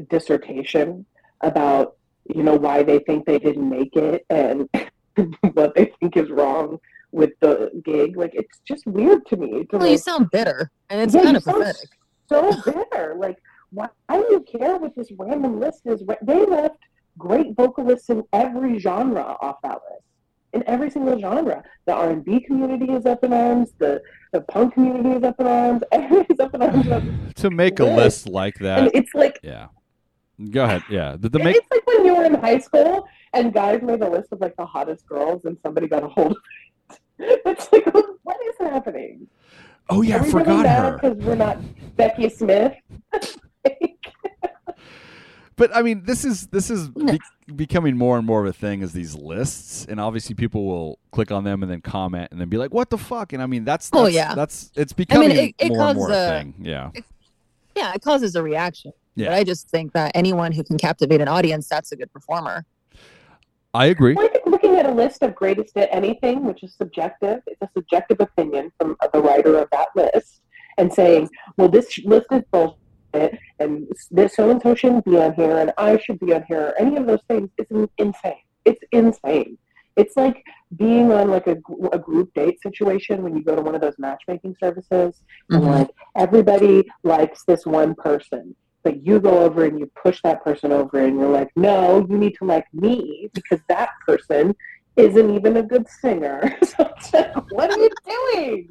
dissertation 0.09 1.05
about 1.41 1.95
you 2.33 2.43
know 2.43 2.55
why 2.55 2.83
they 2.83 2.99
think 2.99 3.25
they 3.25 3.39
didn't 3.39 3.69
make 3.69 3.95
it 3.95 4.25
and 4.29 4.67
what 5.53 5.75
they 5.75 5.91
think 5.99 6.17
is 6.17 6.29
wrong 6.29 6.77
with 7.11 7.31
the 7.41 7.69
gig 7.85 8.17
like 8.17 8.31
it's 8.33 8.59
just 8.67 8.85
weird 8.87 9.25
to 9.27 9.37
me 9.37 9.65
to 9.65 9.77
Well, 9.77 9.87
you 9.87 9.97
sound 9.97 10.29
bitter, 10.31 10.71
and 10.89 10.99
it's 11.01 11.13
Yeah, 11.13 11.23
kind 11.23 11.37
of 11.37 11.43
pathetic. 11.43 11.89
so 12.27 12.51
bitter. 12.65 13.15
Like, 13.19 13.37
why, 13.71 13.89
why 14.07 14.17
do 14.21 14.27
you 14.31 14.39
care 14.41 14.77
what 14.77 14.95
this 14.95 15.09
random 15.19 15.59
list 15.59 15.81
is? 15.85 16.03
They 16.23 16.45
left 16.45 16.77
great 17.17 17.55
vocalists 17.55 18.09
in 18.09 18.23
every 18.33 18.79
genre 18.79 19.37
off 19.41 19.57
that 19.63 19.79
list. 19.91 20.03
In 20.53 20.63
every 20.67 20.89
single 20.91 21.19
genre, 21.19 21.63
the 21.85 21.93
R 21.93 22.11
and 22.11 22.23
B 22.25 22.39
community 22.39 22.91
is 22.91 23.05
up 23.07 23.23
in 23.23 23.33
arms. 23.33 23.73
The 23.79 24.01
the 24.33 24.41
punk 24.41 24.73
community 24.75 25.09
is 25.09 25.23
up 25.23 25.39
in 25.39 25.47
arms. 25.47 25.81
Everybody's 25.91 26.39
up 26.39 26.53
in 26.55 26.61
arms. 26.63 27.33
to 27.35 27.49
make 27.51 27.79
a 27.79 27.85
list 27.85 28.27
like 28.27 28.55
And 28.57 28.65
that. 28.65 28.91
it's 28.95 29.13
like 29.13 29.39
Yeah. 29.43 29.67
Go 30.49 30.63
ahead. 30.63 30.83
Yeah. 30.89 31.15
The, 31.19 31.29
the 31.29 31.39
make 31.39 31.55
it's 31.57 31.67
like 31.71 31.85
when 31.87 32.05
you 32.05 32.15
were 32.15 32.25
in 32.25 32.33
high 32.35 32.59
school 32.59 33.07
and 33.33 33.53
guys 33.53 33.81
made 33.81 34.01
a 34.01 34.09
list 34.09 34.31
of 34.31 34.39
like 34.41 34.55
the 34.55 34.65
hottest 34.65 35.05
girls, 35.07 35.45
and 35.45 35.57
somebody 35.63 35.87
got 35.87 36.03
a 36.03 36.07
hold 36.07 36.31
of 36.33 36.37
it. 36.37 36.99
It's 37.45 37.71
like, 37.71 37.85
what 38.23 38.37
is 38.47 38.55
happening? 38.59 39.27
Oh 39.89 40.01
yeah, 40.01 40.15
I 40.15 40.19
Are 40.19 40.23
we 40.23 40.31
forgot 40.31 40.57
really 40.65 40.69
her. 40.69 40.93
because 41.01 41.17
we're 41.25 41.35
not 41.35 41.57
Becky 41.95 42.29
Smith. 42.29 42.73
But 45.55 45.69
I 45.75 45.83
mean, 45.83 46.01
this 46.03 46.25
is 46.25 46.47
this 46.47 46.71
is 46.71 46.89
be- 46.89 47.19
becoming 47.55 47.95
more 47.95 48.17
and 48.17 48.25
more 48.25 48.41
of 48.41 48.47
a 48.47 48.53
thing 48.53 48.81
as 48.81 48.91
these 48.91 49.13
lists, 49.13 49.85
and 49.85 49.99
obviously 49.99 50.33
people 50.33 50.65
will 50.65 50.97
click 51.11 51.31
on 51.31 51.43
them 51.43 51.61
and 51.61 51.71
then 51.71 51.79
comment 51.79 52.29
and 52.31 52.41
then 52.41 52.49
be 52.49 52.57
like, 52.57 52.73
"What 52.73 52.89
the 52.89 52.97
fuck?" 52.97 53.33
And 53.33 53.41
I 53.43 53.45
mean, 53.45 53.63
that's, 53.63 53.91
Oh, 53.93 54.07
yeah. 54.07 54.33
that's 54.33 54.71
it's 54.75 54.93
becoming 54.93 55.29
it- 55.29 55.55
it 55.59 55.67
more 55.69 55.89
and 55.89 55.95
more 55.97 56.07
causes 56.07 56.09
a 56.23 56.25
a- 56.35 56.39
thing. 56.39 56.53
Yeah, 56.59 56.89
Yeah, 57.75 57.93
it 57.93 58.01
causes 58.01 58.35
a 58.35 58.41
reaction. 58.41 58.93
Yeah. 59.15 59.27
But 59.27 59.33
I 59.35 59.43
just 59.43 59.69
think 59.69 59.93
that 59.93 60.11
anyone 60.15 60.53
who 60.53 60.63
can 60.63 60.79
captivate 60.79 61.21
an 61.21 61.27
audience, 61.27 61.67
that's 61.69 61.91
a 61.91 61.95
good 61.95 62.11
performer. 62.11 62.65
I 63.73 63.87
agree. 63.87 64.13
Well, 64.13 64.25
I 64.25 64.29
think 64.29 64.45
looking 64.45 64.75
at 64.75 64.85
a 64.85 64.91
list 64.91 65.23
of 65.23 65.33
greatest 65.35 65.75
at 65.77 65.89
anything, 65.91 66.45
which 66.45 66.63
is 66.63 66.75
subjective, 66.75 67.39
it's 67.47 67.61
a 67.61 67.69
subjective 67.75 68.17
opinion 68.19 68.71
from 68.77 68.95
the 69.13 69.21
writer 69.21 69.57
of 69.57 69.67
that 69.71 69.87
list, 69.95 70.41
and 70.77 70.91
saying, 70.93 71.29
well, 71.57 71.69
this 71.69 71.99
list 72.05 72.27
is 72.31 72.43
bullshit, 72.51 73.39
and 73.59 73.87
this 74.11 74.35
so 74.35 74.49
and 74.49 74.61
so 74.61 74.75
shouldn't 74.75 75.05
be 75.05 75.17
on 75.17 75.33
here, 75.33 75.57
and 75.57 75.71
I 75.77 75.97
should 75.97 76.19
be 76.19 76.33
on 76.33 76.43
here, 76.47 76.67
or 76.67 76.81
any 76.81 76.97
of 76.97 77.07
those 77.07 77.21
things 77.27 77.49
is 77.57 77.87
insane. 77.97 78.33
It's 78.65 78.83
insane. 78.91 79.57
It's 79.95 80.17
like 80.17 80.43
being 80.75 81.11
on 81.11 81.29
like 81.29 81.47
a, 81.47 81.57
a 81.91 81.99
group 81.99 82.33
date 82.33 82.61
situation 82.61 83.21
when 83.21 83.35
you 83.35 83.43
go 83.43 83.55
to 83.55 83.61
one 83.61 83.75
of 83.75 83.81
those 83.81 83.97
matchmaking 83.97 84.55
services, 84.59 85.21
and 85.49 85.63
Mhm. 85.63 85.67
like 85.79 85.89
everybody 86.15 86.83
likes 87.03 87.43
this 87.43 87.65
one 87.65 87.93
person 87.95 88.55
but 88.83 89.05
you 89.05 89.19
go 89.19 89.43
over 89.43 89.65
and 89.65 89.79
you 89.79 89.89
push 90.01 90.21
that 90.23 90.43
person 90.43 90.71
over 90.71 90.99
and 90.99 91.17
you're 91.17 91.29
like 91.29 91.49
no 91.55 92.05
you 92.09 92.17
need 92.17 92.35
to 92.35 92.45
like 92.45 92.65
me 92.73 93.29
because 93.33 93.59
that 93.67 93.89
person 94.05 94.55
isn't 94.95 95.29
even 95.35 95.57
a 95.57 95.63
good 95.63 95.87
singer 96.01 96.55
so 96.63 96.89
like, 97.13 97.51
what 97.51 97.69
are 97.69 97.77
you 97.77 97.89
doing 98.05 98.69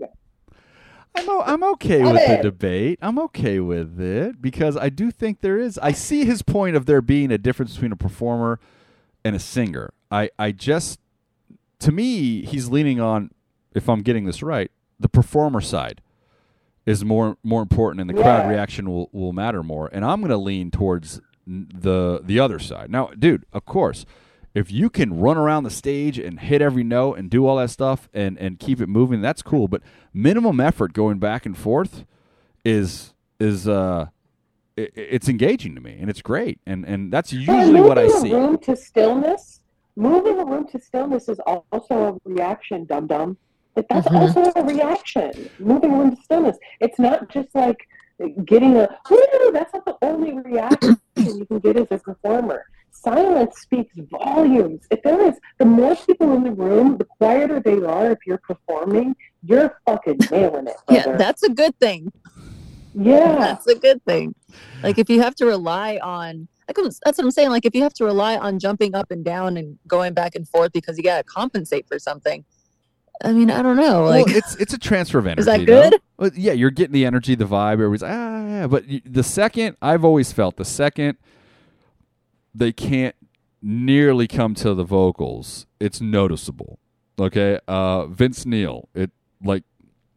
I'm 1.15 1.29
o- 1.29 1.43
I'm 1.43 1.63
okay 1.75 2.03
Love 2.03 2.15
with 2.15 2.27
the 2.27 2.39
debate. 2.39 2.99
I'm 3.03 3.19
okay 3.19 3.61
with 3.61 4.01
it 4.01 4.41
because 4.41 4.79
I 4.79 4.89
do 4.89 5.11
think 5.11 5.43
there 5.43 5.59
is. 5.59 5.77
I 5.77 5.93
see 5.93 6.25
his 6.25 6.41
point 6.41 6.75
of 6.75 6.87
there 6.87 7.03
being 7.03 7.31
a 7.31 7.37
difference 7.37 7.75
between 7.75 7.93
a 7.93 7.97
performer 7.97 8.59
and 9.23 9.37
a 9.37 9.39
singer. 9.39 9.93
I 10.11 10.31
I 10.39 10.53
just 10.53 11.01
to 11.81 11.93
me 11.93 12.43
he's 12.47 12.69
leaning 12.69 12.99
on 12.99 13.31
if 13.75 13.89
I'm 13.89 14.03
getting 14.03 14.25
this 14.25 14.43
right 14.43 14.71
the 14.99 15.09
performer 15.09 15.61
side 15.61 16.01
is 16.87 17.05
more 17.05 17.37
more 17.43 17.63
important 17.63 18.01
and 18.01 18.11
the 18.11 18.23
crowd 18.23 18.49
reaction 18.49 18.91
will 18.91 19.09
will 19.13 19.33
matter 19.33 19.63
more. 19.63 19.89
And 19.93 20.05
I'm 20.05 20.21
going 20.21 20.31
to 20.31 20.37
lean 20.37 20.71
towards 20.71 21.21
the 21.47 22.21
the 22.23 22.41
other 22.41 22.59
side. 22.59 22.91
Now, 22.91 23.11
dude, 23.19 23.45
of 23.53 23.65
course, 23.65 24.05
if 24.55 24.71
you 24.71 24.91
can 24.91 25.19
run 25.19 25.37
around 25.37 25.65
the 25.65 25.71
stage 25.71 26.19
and 26.19 26.41
hit 26.41 26.61
every 26.61 26.85
note 26.85 27.19
and 27.19 27.31
do 27.31 27.47
all 27.47 27.57
that 27.57 27.71
stuff 27.71 28.09
and 28.13 28.39
and 28.39 28.59
keep 28.59 28.81
it 28.81 28.89
moving, 28.89 29.21
that's 29.21 29.43
cool, 29.43 29.69
but 29.69 29.83
minimum 30.13 30.61
effort 30.61 30.93
going 30.93 31.19
back 31.19 31.47
and 31.47 31.57
forth 31.57 32.05
is 32.65 33.15
is 33.39 33.69
uh 33.69 34.07
it's 34.77 35.29
engaging 35.29 35.75
to 35.75 35.81
me 35.81 35.99
and 36.01 36.09
it's 36.11 36.23
great. 36.23 36.61
And 36.67 36.85
and 36.85 37.13
that's 37.13 37.33
usually 37.33 37.81
what 37.81 37.99
I 37.99 38.07
moving 38.07 38.21
see. 38.21 38.33
room 38.33 38.59
to 38.59 38.77
stillness 38.77 39.61
moving 39.97 40.39
a 40.39 40.45
room 40.45 40.67
to 40.69 40.81
stillness 40.81 41.29
is 41.29 41.39
also 41.41 42.21
a 42.25 42.29
reaction 42.29 42.85
dum 42.85 43.07
dum 43.07 43.37
like 43.77 43.87
that's 43.89 44.07
Mhm. 44.09 44.21
also 44.37 44.53
a 44.57 44.65
reaction 44.65 45.31
moving 45.59 45.93
room 45.99 46.15
to 46.17 46.23
stillness 46.23 46.57
it's 46.81 46.99
not 46.99 47.29
just 47.31 47.49
like 47.55 47.79
getting 48.45 48.77
a 48.77 48.89
woo 49.11 49.51
that's 49.53 49.73
not 49.75 49.85
the 49.85 49.97
only 50.03 50.33
reaction 50.39 50.97
you 51.17 51.47
can 51.47 51.59
get 51.61 51.77
as 51.77 51.87
a 51.91 51.99
performer 51.99 52.65
silence 52.91 53.59
speaks 53.61 53.95
volumes 54.11 54.81
if 54.91 55.03
there 55.03 55.21
is 55.29 55.35
the 55.59 55.65
more 55.65 55.97
people 56.07 56.35
in 56.37 56.43
the 56.45 56.53
room 56.53 56.97
the 56.99 57.05
quieter 57.05 57.61
they 57.61 57.79
are 57.83 58.11
if 58.13 58.19
you're 58.27 58.43
performing 58.47 59.15
you're 59.43 59.79
fucking 59.87 60.19
nailing 60.31 60.67
it 60.69 60.77
Yeah, 60.91 61.17
that's 61.17 61.43
a 61.43 61.49
good 61.51 61.77
thing. 61.81 62.13
yeah 62.95 63.37
That's 63.39 63.67
a 63.67 63.75
good 63.75 64.05
thing. 64.05 64.35
Like 64.83 64.99
if 64.99 65.09
you 65.09 65.21
have 65.23 65.35
to 65.37 65.47
rely 65.47 65.99
on, 66.03 66.49
that's 66.69 67.19
what 67.19 67.19
I'm 67.19 67.31
saying. 67.31 67.51
Like 67.51 67.65
if 67.65 67.75
you 67.75 67.83
have 67.83 67.95
to 67.95 68.05
rely 68.05 68.37
on 68.37 68.59
jumping 68.59 68.95
up 68.95 69.11
and 69.11 69.25
down 69.25 69.57
and 69.57 69.79
going 69.87 70.13
back 70.15 70.35
and 70.35 70.47
forth 70.49 70.73
because 70.73 70.97
you 70.99 71.03
gotta 71.05 71.25
compensate 71.25 71.87
for 71.89 71.99
something. 71.99 72.45
I 73.25 73.33
mean, 73.33 73.51
I 73.51 73.63
don't 73.63 73.77
know. 73.77 74.05
Like, 74.05 74.27
well, 74.27 74.37
it's 74.37 74.57
it's 74.57 74.75
a 74.75 74.79
transfer 74.79 75.19
of 75.19 75.27
energy. 75.27 75.41
Is 75.43 75.47
that 75.47 75.65
good? 75.65 76.01
Well, 76.17 76.31
yeah, 76.35 76.53
you're 76.53 76.71
getting 76.71 76.93
the 76.93 77.05
energy, 77.05 77.35
the 77.35 77.45
vibe. 77.45 77.75
Everybody's 77.75 78.03
ah, 78.03 78.47
yeah. 78.47 78.67
But 78.67 78.85
the 79.05 79.23
second 79.23 79.77
I've 79.81 80.05
always 80.05 80.33
felt 80.33 80.57
the 80.57 80.65
second 80.65 81.19
they 82.55 82.73
can't 82.73 83.15
nearly 83.63 84.27
come 84.27 84.55
to 84.57 84.75
the 84.75 84.85
vocals, 84.85 85.67
it's 85.81 86.01
noticeable. 86.01 86.79
Okay, 87.19 87.59
uh, 87.69 88.07
Vince 88.07 88.45
Neil, 88.45 88.89
it 88.95 89.11
like 89.43 89.63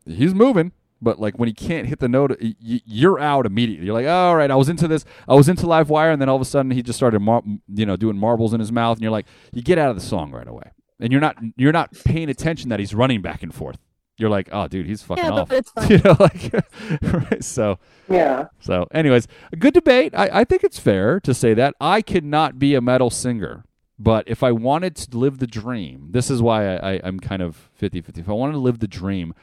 he's 0.05 0.33
moving, 0.33 0.71
but 1.01 1.19
like 1.19 1.37
when 1.37 1.47
he 1.47 1.53
can't 1.53 1.87
hit 1.87 1.99
the 1.99 2.07
note, 2.07 2.37
you're 2.41 3.19
out 3.19 3.45
immediately. 3.45 3.85
You're 3.85 3.93
like, 3.93 4.07
all 4.07 4.35
right, 4.35 4.49
I 4.49 4.55
was 4.55 4.69
into 4.69 4.87
this, 4.87 5.05
I 5.27 5.35
was 5.35 5.47
into 5.47 5.67
Live 5.67 5.89
Wire, 5.89 6.11
and 6.11 6.21
then 6.21 6.29
all 6.29 6.35
of 6.35 6.41
a 6.41 6.45
sudden 6.45 6.71
he 6.71 6.81
just 6.81 6.97
started, 6.97 7.19
mar- 7.19 7.43
you 7.67 7.85
know, 7.85 7.95
doing 7.95 8.17
marbles 8.17 8.53
in 8.53 8.59
his 8.59 8.71
mouth, 8.71 8.97
and 8.97 9.03
you're 9.03 9.11
like, 9.11 9.27
you 9.53 9.61
get 9.61 9.77
out 9.77 9.89
of 9.89 9.95
the 9.95 10.01
song 10.01 10.31
right 10.31 10.47
away, 10.47 10.71
and 10.99 11.11
you're 11.11 11.21
not 11.21 11.37
you're 11.57 11.71
not 11.71 11.91
paying 12.05 12.29
attention 12.29 12.69
that 12.69 12.79
he's 12.79 12.93
running 12.93 13.21
back 13.21 13.43
and 13.43 13.53
forth. 13.53 13.77
You're 14.17 14.29
like, 14.29 14.47
oh, 14.53 14.69
dude, 14.69 14.85
he's 14.85 15.01
fucking 15.01 15.25
yeah, 15.25 15.31
off. 15.31 15.49
but 15.49 15.57
it's 15.57 15.71
fine. 15.75 15.89
you 15.89 15.97
know, 15.97 16.15
like, 16.19 16.53
right? 17.01 17.43
So, 17.43 17.79
yeah 18.09 18.45
so, 18.61 18.87
anyways, 18.93 19.27
a 19.51 19.57
good 19.57 19.73
debate. 19.73 20.13
I, 20.15 20.29
I 20.31 20.43
think 20.45 20.63
it's 20.63 20.79
fair 20.79 21.19
to 21.19 21.33
say 21.33 21.53
that 21.55 21.75
I 21.81 22.01
could 22.01 22.23
not 22.23 22.57
be 22.57 22.75
a 22.75 22.81
metal 22.81 23.09
singer, 23.09 23.65
but 23.99 24.23
if 24.27 24.41
I 24.41 24.53
wanted 24.53 24.95
to 24.95 25.17
live 25.17 25.39
the 25.39 25.47
dream, 25.47 26.07
this 26.11 26.29
is 26.29 26.41
why 26.41 26.75
I, 26.75 26.93
I, 26.93 27.01
I'm 27.03 27.19
kind 27.19 27.41
of 27.41 27.69
50 27.73 28.01
50. 28.01 28.21
If 28.21 28.29
I 28.29 28.33
wanted 28.33 28.53
to 28.53 28.59
live 28.59 28.79
the 28.79 28.87
dream, 28.87 29.33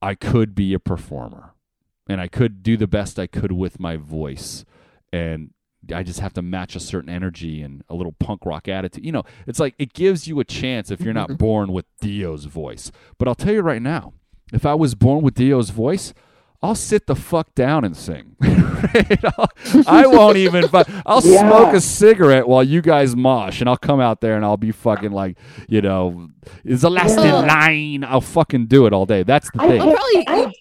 I 0.00 0.14
could 0.14 0.54
be 0.54 0.72
a 0.72 0.78
performer 0.78 1.54
and 2.08 2.20
I 2.20 2.28
could 2.28 2.62
do 2.62 2.76
the 2.76 2.86
best 2.86 3.18
I 3.18 3.26
could 3.26 3.52
with 3.52 3.80
my 3.80 3.96
voice. 3.96 4.64
And 5.12 5.50
I 5.94 6.02
just 6.02 6.20
have 6.20 6.32
to 6.34 6.42
match 6.42 6.76
a 6.76 6.80
certain 6.80 7.10
energy 7.10 7.62
and 7.62 7.82
a 7.88 7.94
little 7.94 8.12
punk 8.12 8.44
rock 8.46 8.68
attitude. 8.68 9.04
You 9.04 9.12
know, 9.12 9.24
it's 9.46 9.58
like 9.58 9.74
it 9.78 9.92
gives 9.94 10.28
you 10.28 10.38
a 10.40 10.44
chance 10.44 10.90
if 10.90 11.00
you're 11.00 11.14
not 11.14 11.38
born 11.38 11.72
with 11.72 11.86
Dio's 12.00 12.44
voice. 12.44 12.92
But 13.18 13.26
I'll 13.28 13.34
tell 13.34 13.52
you 13.52 13.62
right 13.62 13.82
now, 13.82 14.12
if 14.52 14.64
I 14.66 14.74
was 14.74 14.94
born 14.94 15.22
with 15.24 15.34
Dio's 15.34 15.70
voice, 15.70 16.14
I'll 16.62 16.76
sit 16.76 17.06
the 17.08 17.16
fuck 17.16 17.54
down 17.54 17.84
and 17.84 17.96
sing. 17.96 18.36
Right? 18.82 19.24
I'll- 19.38 19.48
I 19.86 20.06
won't 20.08 20.36
even. 20.38 20.66
Fu- 20.66 20.82
I'll 21.06 21.20
Yeah. 21.24 21.48
smoke 21.48 21.72
a 21.72 21.80
cigarette 21.80 22.48
while 22.48 22.64
you 22.64 22.82
guys 22.82 23.14
mosh, 23.14 23.60
and 23.60 23.68
I'll 23.70 23.76
come 23.76 24.00
out 24.00 24.20
there 24.20 24.34
and 24.34 24.44
I'll 24.44 24.56
be 24.56 24.72
fucking 24.72 25.12
like, 25.12 25.38
you 25.68 25.80
know, 25.80 26.30
it's 26.64 26.82
the 26.82 26.90
last 26.90 27.16
Yeah. 27.16 27.38
in 27.38 27.46
line. 27.46 28.04
I'll 28.04 28.20
fucking 28.20 28.66
do 28.66 28.86
it 28.86 28.92
all 28.92 29.06
day. 29.06 29.22
That's 29.22 29.48
the 29.52 29.62
I 29.62 29.68
thing. 29.68 29.78
Well, 29.86 29.94
probably 29.94 30.26
I- 30.26 30.52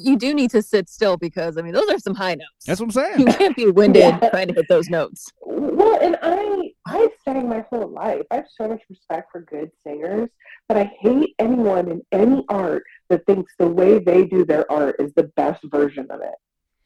you, 0.00 0.12
you 0.12 0.16
do 0.16 0.34
need 0.34 0.50
to 0.50 0.62
sit 0.62 0.88
still 0.88 1.16
because 1.16 1.56
I 1.56 1.62
mean 1.62 1.72
those 1.72 1.88
are 1.90 1.98
some 1.98 2.14
high 2.14 2.34
notes. 2.34 2.64
That's 2.66 2.80
what 2.80 2.86
I'm 2.86 2.90
saying. 2.92 3.20
you 3.20 3.26
can't 3.26 3.56
be 3.56 3.66
winded 3.70 4.02
Yeah. 4.02 4.30
trying 4.30 4.48
to 4.48 4.54
hit 4.54 4.66
those 4.68 4.88
notes. 4.88 5.32
Well, 5.42 5.98
and 6.02 6.16
I 6.22 6.70
I've 6.86 7.10
sang 7.24 7.48
my 7.48 7.60
whole 7.70 7.88
life. 7.88 8.22
I 8.30 8.36
have 8.36 8.46
so 8.56 8.68
much 8.68 8.82
respect 8.88 9.30
for 9.32 9.42
good 9.42 9.70
singers, 9.86 10.28
but 10.68 10.76
I 10.76 10.90
hate 11.00 11.34
anyone 11.38 11.88
in 11.90 12.02
any 12.12 12.44
art 12.48 12.82
that 13.08 13.24
thinks 13.26 13.52
the 13.58 13.66
way 13.68 13.98
they 13.98 14.24
do 14.24 14.44
their 14.44 14.70
art 14.70 14.96
is 14.98 15.12
the 15.14 15.24
best 15.36 15.62
version 15.64 16.06
of 16.10 16.20
it. 16.20 16.34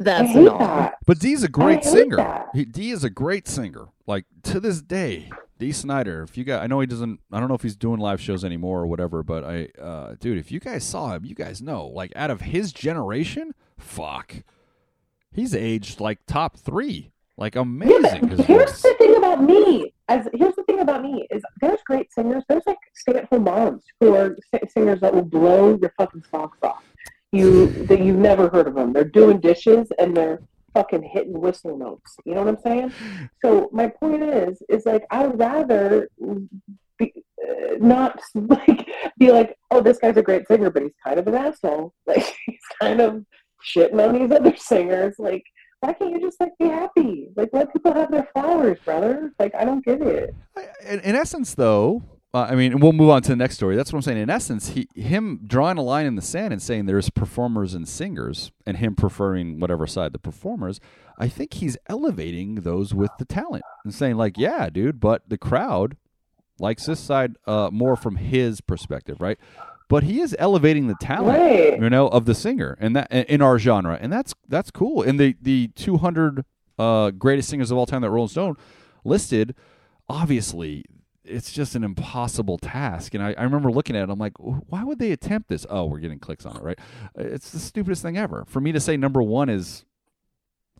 I 0.00 0.04
That's 0.04 0.28
hate 0.32 0.38
annoying. 0.46 0.58
that. 0.58 0.94
But 1.06 1.20
Dee's 1.20 1.42
a 1.44 1.48
great 1.48 1.84
singer. 1.84 2.16
that. 2.16 2.48
He, 2.54 2.64
Dee 2.64 2.90
is 2.90 3.04
a 3.04 3.10
great 3.10 3.46
singer. 3.46 3.86
Like 4.06 4.24
to 4.44 4.58
this 4.60 4.82
day, 4.82 5.30
Dee 5.64 5.72
Snider. 5.72 6.22
If 6.22 6.36
you 6.36 6.44
guys, 6.44 6.60
I 6.62 6.66
know 6.66 6.80
he 6.80 6.86
doesn't. 6.86 7.20
I 7.32 7.40
don't 7.40 7.48
know 7.48 7.54
if 7.54 7.62
he's 7.62 7.74
doing 7.74 7.98
live 7.98 8.20
shows 8.20 8.44
anymore 8.44 8.80
or 8.80 8.86
whatever. 8.86 9.22
But 9.22 9.44
I, 9.44 9.68
uh, 9.80 10.14
dude, 10.20 10.36
if 10.36 10.52
you 10.52 10.60
guys 10.60 10.84
saw 10.84 11.14
him, 11.14 11.24
you 11.24 11.34
guys 11.34 11.62
know. 11.62 11.86
Like 11.86 12.12
out 12.14 12.30
of 12.30 12.42
his 12.42 12.70
generation, 12.70 13.54
fuck, 13.78 14.34
he's 15.32 15.54
aged 15.54 16.00
like 16.00 16.18
top 16.26 16.58
three. 16.58 17.12
Like 17.38 17.56
amazing. 17.56 18.28
his 18.28 18.40
here's 18.40 18.82
the 18.82 18.94
thing 18.98 19.16
about 19.16 19.42
me. 19.42 19.94
As 20.08 20.28
here's 20.34 20.54
the 20.54 20.64
thing 20.64 20.80
about 20.80 21.02
me 21.02 21.26
is 21.30 21.42
there's 21.62 21.80
great 21.86 22.12
singers. 22.12 22.44
There's 22.46 22.66
like 22.66 22.76
stay-at-home 22.94 23.44
moms 23.44 23.84
who 24.00 24.14
are 24.14 24.36
singers 24.68 25.00
that 25.00 25.14
will 25.14 25.24
blow 25.24 25.78
your 25.80 25.94
fucking 25.96 26.24
socks 26.30 26.58
off. 26.62 26.84
You 27.32 27.68
that 27.86 28.00
you've 28.00 28.18
never 28.18 28.50
heard 28.50 28.68
of 28.68 28.74
them. 28.74 28.92
They're 28.92 29.02
doing 29.02 29.40
dishes 29.40 29.88
and 29.98 30.14
they're 30.14 30.42
fucking 30.74 31.02
hitting 31.02 31.40
whistle 31.40 31.78
notes. 31.78 32.16
You 32.24 32.34
know 32.34 32.42
what 32.42 32.54
I'm 32.56 32.62
saying? 32.62 32.92
So 33.44 33.68
my 33.72 33.88
point 33.88 34.22
is, 34.22 34.62
is 34.68 34.84
like 34.84 35.04
I'd 35.10 35.38
rather 35.38 36.08
be, 36.98 37.12
uh, 37.42 37.76
not 37.78 38.20
like 38.34 38.88
be 39.18 39.32
like, 39.32 39.56
oh, 39.70 39.80
this 39.80 39.98
guy's 39.98 40.16
a 40.16 40.22
great 40.22 40.46
singer, 40.46 40.70
but 40.70 40.82
he's 40.82 40.92
kind 41.02 41.18
of 41.18 41.26
an 41.26 41.34
asshole. 41.34 41.94
Like 42.06 42.34
he's 42.46 42.60
kind 42.80 43.00
of 43.00 43.24
shitting 43.64 44.06
on 44.06 44.18
these 44.18 44.30
other 44.30 44.54
singers. 44.56 45.14
Like 45.18 45.44
why 45.84 45.92
can't 45.92 46.12
you 46.12 46.20
just 46.20 46.40
like 46.40 46.52
be 46.58 46.66
happy? 46.66 47.28
Like 47.36 47.50
let 47.52 47.72
people 47.72 47.92
have 47.92 48.10
their 48.10 48.28
flowers, 48.32 48.78
brother. 48.84 49.32
Like 49.38 49.54
I 49.54 49.64
don't 49.64 49.84
get 49.84 50.00
it. 50.00 50.34
In, 50.86 51.00
in 51.00 51.14
essence, 51.14 51.54
though, 51.54 52.02
uh, 52.34 52.48
I 52.50 52.54
mean, 52.56 52.80
we'll 52.80 52.92
move 52.92 53.10
on 53.10 53.22
to 53.22 53.28
the 53.30 53.36
next 53.36 53.54
story. 53.54 53.76
That's 53.76 53.92
what 53.92 53.98
I'm 53.98 54.02
saying. 54.02 54.18
In 54.18 54.28
essence, 54.28 54.70
he 54.70 54.88
him 54.94 55.40
drawing 55.46 55.78
a 55.78 55.82
line 55.82 56.04
in 56.04 56.16
the 56.16 56.22
sand 56.22 56.52
and 56.52 56.60
saying 56.60 56.86
there's 56.86 57.08
performers 57.08 57.74
and 57.74 57.88
singers, 57.88 58.50
and 58.66 58.76
him 58.78 58.96
preferring 58.96 59.60
whatever 59.60 59.86
side 59.86 60.12
the 60.12 60.18
performers. 60.18 60.80
I 61.16 61.28
think 61.28 61.54
he's 61.54 61.76
elevating 61.86 62.56
those 62.56 62.92
with 62.92 63.12
the 63.20 63.24
talent 63.24 63.62
and 63.84 63.94
saying 63.94 64.16
like, 64.16 64.36
yeah, 64.36 64.68
dude, 64.68 64.98
but 64.98 65.22
the 65.28 65.38
crowd 65.38 65.96
likes 66.58 66.86
this 66.86 66.98
side 67.00 67.36
uh, 67.46 67.68
more 67.72 67.94
from 67.96 68.16
his 68.16 68.60
perspective, 68.60 69.20
right? 69.20 69.38
But 69.88 70.02
he 70.02 70.20
is 70.20 70.34
elevating 70.38 70.88
the 70.88 70.96
talent 71.00 71.38
Right. 71.38 71.80
you 71.80 71.88
know, 71.90 72.08
of 72.08 72.24
the 72.24 72.34
singer, 72.34 72.76
and 72.80 72.96
that 72.96 73.12
in 73.12 73.42
our 73.42 73.58
genre, 73.60 73.96
and 74.00 74.12
that's 74.12 74.34
that's 74.48 74.72
cool. 74.72 75.02
And 75.02 75.20
the 75.20 75.36
the 75.40 75.68
200 75.76 76.44
uh, 76.78 77.10
greatest 77.12 77.48
singers 77.48 77.70
of 77.70 77.78
all 77.78 77.86
time 77.86 78.02
that 78.02 78.10
Rolling 78.10 78.28
Stone 78.28 78.56
listed, 79.04 79.54
obviously, 80.08 80.84
it's 81.24 81.52
just 81.52 81.74
an 81.74 81.84
impossible 81.84 82.58
task. 82.58 83.14
And 83.14 83.22
I, 83.22 83.34
I 83.38 83.44
remember 83.44 83.70
looking 83.70 83.96
at 83.96 84.02
it, 84.02 84.10
I'm 84.10 84.18
like, 84.18 84.34
why 84.38 84.84
would 84.84 84.98
they 84.98 85.12
attempt 85.12 85.48
this? 85.48 85.66
Oh, 85.70 85.86
we're 85.86 85.98
getting 86.00 86.18
clicks 86.18 86.44
on 86.44 86.56
it, 86.56 86.62
right? 86.62 86.78
It's 87.16 87.50
the 87.50 87.58
stupidest 87.58 88.02
thing 88.02 88.16
ever. 88.16 88.44
For 88.46 88.60
me 88.60 88.72
to 88.72 88.80
say 88.80 88.96
number 88.96 89.22
one 89.22 89.48
is, 89.48 89.84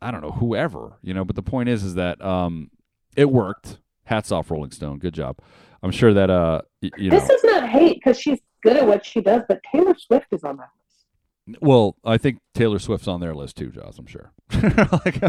I 0.03 0.11
don't 0.11 0.21
know, 0.21 0.33
whoever, 0.33 0.99
you 1.03 1.15
know. 1.15 1.25
But 1.25 1.37
the 1.37 1.43
point 1.43 1.69
is, 1.69 1.83
is 1.83 1.95
that 1.95 2.23
um, 2.23 2.71
it 3.17 3.31
worked. 3.31 3.79
Hats 4.05 4.31
off, 4.31 4.51
Rolling 4.51 4.71
Stone. 4.71 4.99
Good 4.99 5.15
job. 5.15 5.39
I'm 5.83 5.91
sure 5.91 6.13
that 6.13 6.29
uh, 6.29 6.61
y- 6.83 6.91
you 6.99 7.11
know. 7.11 7.19
This 7.19 7.31
is 7.31 7.43
not 7.45 7.69
hate 7.69 7.97
because 7.97 8.21
she's 8.21 8.39
good 8.63 8.77
at 8.77 8.87
what 8.87 9.05
she 9.07 9.23
does, 9.23 9.43
but 9.49 9.63
Taylor 9.73 9.95
Swift 9.99 10.27
is 10.33 10.45
on 10.45 10.59
that 10.59 10.69
list. 11.47 11.61
Well, 11.63 11.97
I 12.05 12.19
think 12.19 12.41
Taylor 12.55 12.79
Swift's 12.79 13.09
on 13.09 13.21
their 13.21 13.35
list 13.35 13.57
too, 13.57 13.71
Joz. 13.71 13.99
I'm 13.99 14.07
sure. 14.07 14.33
like, 15.05 15.23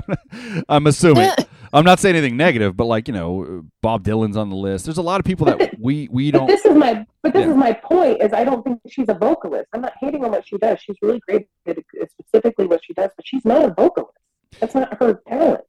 I'm 0.68 0.88
assuming. 0.88 1.30
I'm 1.76 1.84
not 1.84 2.00
saying 2.00 2.16
anything 2.16 2.38
negative, 2.38 2.76
but 2.78 2.86
like 2.86 3.08
you 3.08 3.14
know, 3.14 3.64
Bob 3.82 4.04
Dylan's 4.04 4.38
on 4.38 4.50
the 4.50 4.56
list. 4.56 4.86
There's 4.86 4.98
a 4.98 5.02
lot 5.04 5.20
of 5.20 5.26
people 5.26 5.46
that 5.48 5.78
we 5.80 6.08
we 6.12 6.32
don't. 6.32 6.48
this 6.48 6.64
is 6.66 6.76
my 6.76 7.06
but 7.22 7.34
this 7.34 7.46
Yeah. 7.46 7.52
is 7.52 7.58
my 7.58 7.74
point 7.74 8.22
is 8.24 8.34
I 8.34 8.44
don't 8.44 8.64
think 8.64 8.80
she's 8.90 9.10
a 9.10 9.14
vocalist. 9.14 9.68
I'm 9.74 9.82
not 9.82 9.94
hating 10.00 10.24
on 10.24 10.32
what 10.32 10.48
she 10.48 10.58
does. 10.58 10.80
She's 10.80 10.96
really 11.02 11.20
great 11.28 11.48
at 11.68 11.78
specifically 12.12 12.66
what 12.68 12.82
she 12.86 12.94
does, 12.94 13.12
but 13.16 13.28
she's 13.28 13.44
not 13.46 13.66
a 13.66 13.74
vocalist. 13.74 14.18
That's 14.60 14.74
not 14.74 14.98
her 15.02 15.22
talent. 15.28 15.62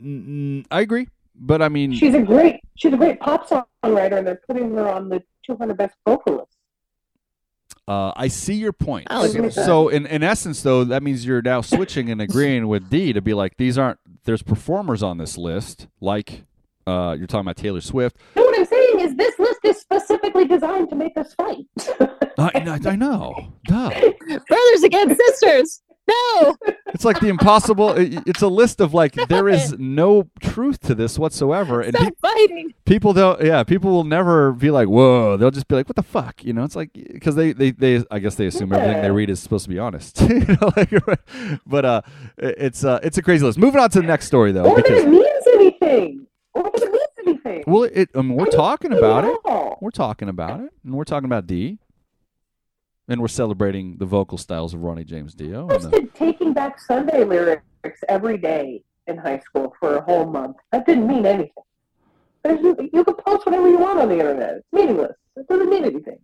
Mm, 0.00 0.64
I 0.70 0.80
agree, 0.80 1.08
but 1.34 1.60
I 1.62 1.68
mean, 1.68 1.92
She's 1.92 2.14
a 2.14 2.22
great 2.22 2.60
she's 2.76 2.92
a 2.92 2.96
great 2.96 3.20
pop 3.20 3.48
songwriter, 3.48 4.18
and 4.18 4.26
they're 4.26 4.40
putting 4.46 4.74
her 4.74 4.88
on 4.88 5.08
the 5.08 5.22
200 5.44 5.76
best 5.76 5.96
vocalists. 6.06 6.56
Uh, 7.88 8.12
I 8.14 8.28
see 8.28 8.54
your 8.54 8.72
point. 8.72 9.08
I'll 9.10 9.24
agree 9.24 9.40
with 9.40 9.54
that. 9.56 9.66
So 9.66 9.88
in 9.88 10.06
in 10.06 10.22
essence, 10.22 10.62
though, 10.62 10.84
that 10.84 11.02
means 11.02 11.26
you're 11.26 11.42
now 11.42 11.60
switching 11.62 12.10
and 12.10 12.20
agreeing 12.22 12.68
with 12.68 12.88
Dee 12.88 13.12
to 13.12 13.20
be 13.20 13.34
like 13.34 13.56
these 13.56 13.76
aren't. 13.76 13.98
There's 14.24 14.42
performers 14.42 15.02
on 15.02 15.18
this 15.18 15.36
list, 15.36 15.88
like 16.00 16.44
uh, 16.86 17.16
you're 17.18 17.26
talking 17.26 17.40
about 17.46 17.56
Taylor 17.56 17.80
Swift. 17.80 18.16
No, 18.36 18.42
what 18.42 18.56
I'm 18.58 18.64
saying 18.66 19.00
is 19.00 19.16
this 19.16 19.36
list 19.38 19.60
is 19.64 19.80
specifically 19.80 20.46
designed 20.46 20.90
to 20.90 20.96
make 20.96 21.16
us 21.16 21.34
fight. 21.34 21.66
I, 22.38 22.50
I, 22.54 22.80
I 22.90 22.96
know, 22.96 23.52
duh. 23.66 23.90
Brothers 23.90 24.82
against 24.84 25.20
sisters. 25.20 25.81
No. 26.08 26.56
It's 26.94 27.06
like 27.06 27.20
the 27.20 27.28
impossible. 27.28 27.92
it- 27.92 28.22
It's 28.26 28.42
a 28.42 28.48
list 28.48 28.78
of 28.78 28.92
like 28.92 29.14
there 29.14 29.48
is 29.48 29.74
no 29.78 30.28
truth 30.40 30.78
to 30.80 30.94
this 30.94 31.18
whatsoever, 31.18 31.80
and 31.80 31.96
Stop 31.96 32.08
pe- 32.08 32.14
fighting. 32.20 32.74
people 32.84 33.14
don't. 33.14 33.42
Yeah, 33.42 33.62
people 33.64 33.90
will 33.92 34.04
never 34.04 34.52
be 34.52 34.70
like, 34.70 34.88
"Whoa!" 34.88 35.38
They'll 35.38 35.50
just 35.50 35.68
be 35.68 35.74
like, 35.74 35.88
"What 35.88 35.96
the 35.96 36.02
fuck?" 36.02 36.44
You 36.44 36.52
know, 36.52 36.64
it's 36.64 36.76
like 36.76 36.90
because 36.92 37.34
they, 37.34 37.52
they 37.54 37.70
they 37.70 38.04
I 38.10 38.18
guess 38.18 38.34
they 38.34 38.46
assume 38.46 38.74
everything 38.74 39.00
they 39.00 39.10
read 39.10 39.30
is 39.30 39.40
supposed 39.40 39.64
to 39.64 39.70
be 39.70 39.78
honest. 39.78 40.20
you 40.28 40.40
know, 40.40 40.70
like, 40.76 40.90
but 41.66 41.84
uh, 41.86 42.02
it's 42.36 42.84
uh, 42.84 43.00
it's 43.02 43.16
a 43.16 43.22
crazy 43.22 43.46
list. 43.46 43.58
Moving 43.58 43.80
on 43.80 43.88
to 43.88 44.00
the 44.02 44.06
next 44.06 44.26
story 44.26 44.52
though, 44.52 44.64
or 44.66 44.76
that 44.76 44.84
because 44.84 45.04
it 45.04 45.08
means 45.08 45.44
anything. 45.54 46.26
Or 46.52 46.64
that 46.64 46.82
it 46.82 46.92
means 46.92 47.38
anything. 47.46 47.64
well, 47.66 47.84
it 47.84 48.10
I 48.14 48.20
mean, 48.20 48.36
we're 48.36 48.48
I 48.48 48.50
talking 48.50 48.92
about 48.92 49.24
it. 49.24 49.34
all. 49.46 49.78
We're 49.80 49.90
talking 49.92 50.28
about 50.28 50.60
it, 50.60 50.70
and 50.84 50.94
we're 50.94 51.04
talking 51.04 51.24
about 51.24 51.46
Dee, 51.46 51.78
and 53.12 53.20
we're 53.20 53.28
celebrating 53.28 53.96
the 53.98 54.06
vocal 54.06 54.38
styles 54.38 54.72
of 54.72 54.82
Ronnie 54.82 55.04
James 55.04 55.34
Dio. 55.34 55.68
I 55.68 55.74
And, 55.74 55.82
posted 55.84 56.14
Taking 56.14 56.52
Back 56.54 56.80
Sunday 56.80 57.24
lyrics 57.24 57.64
every 58.08 58.38
day 58.38 58.82
in 59.06 59.18
high 59.18 59.38
school 59.40 59.74
for 59.78 59.96
a 59.96 60.00
whole 60.02 60.24
month. 60.24 60.56
That 60.72 60.86
didn't 60.86 61.06
mean 61.06 61.26
anything. 61.26 61.52
There's, 62.42 62.60
you 62.62 63.04
can 63.04 63.14
post 63.14 63.44
whatever 63.46 63.68
you 63.68 63.78
want 63.78 64.00
on 64.00 64.08
the 64.08 64.18
internet. 64.18 64.54
It's 64.56 64.66
meaningless. 64.72 65.12
It 65.36 65.46
doesn't 65.46 65.68
mean 65.68 65.84
anything. 65.84 66.18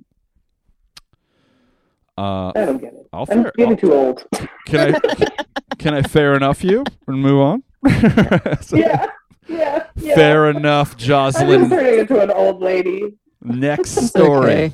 uh, 2.16 2.48
I 2.56 2.64
don't 2.64 2.78
get 2.80 2.94
it. 2.94 3.06
I'll 3.12 3.26
I'm 3.30 3.42
fair, 3.44 3.52
getting 3.56 3.76
too 3.76 3.92
old. 3.92 4.24
can 4.66 4.94
I 4.94 5.26
can 5.78 5.94
I 5.94 6.02
fair 6.02 6.34
enough 6.34 6.64
you 6.64 6.84
and 7.06 7.20
move 7.22 7.40
on? 7.40 7.62
So, 8.62 8.76
yeah, 8.76 9.06
yeah, 9.46 9.86
yeah. 9.96 10.14
Fair 10.16 10.50
enough, 10.50 10.92
I'm 10.94 10.98
Jozalyn. 10.98 11.68
turning 11.68 12.00
into 12.00 12.20
an 12.20 12.30
old 12.30 12.60
lady. 12.60 13.14
Next 13.42 13.90
story. 14.08 14.50
Okay. 14.50 14.72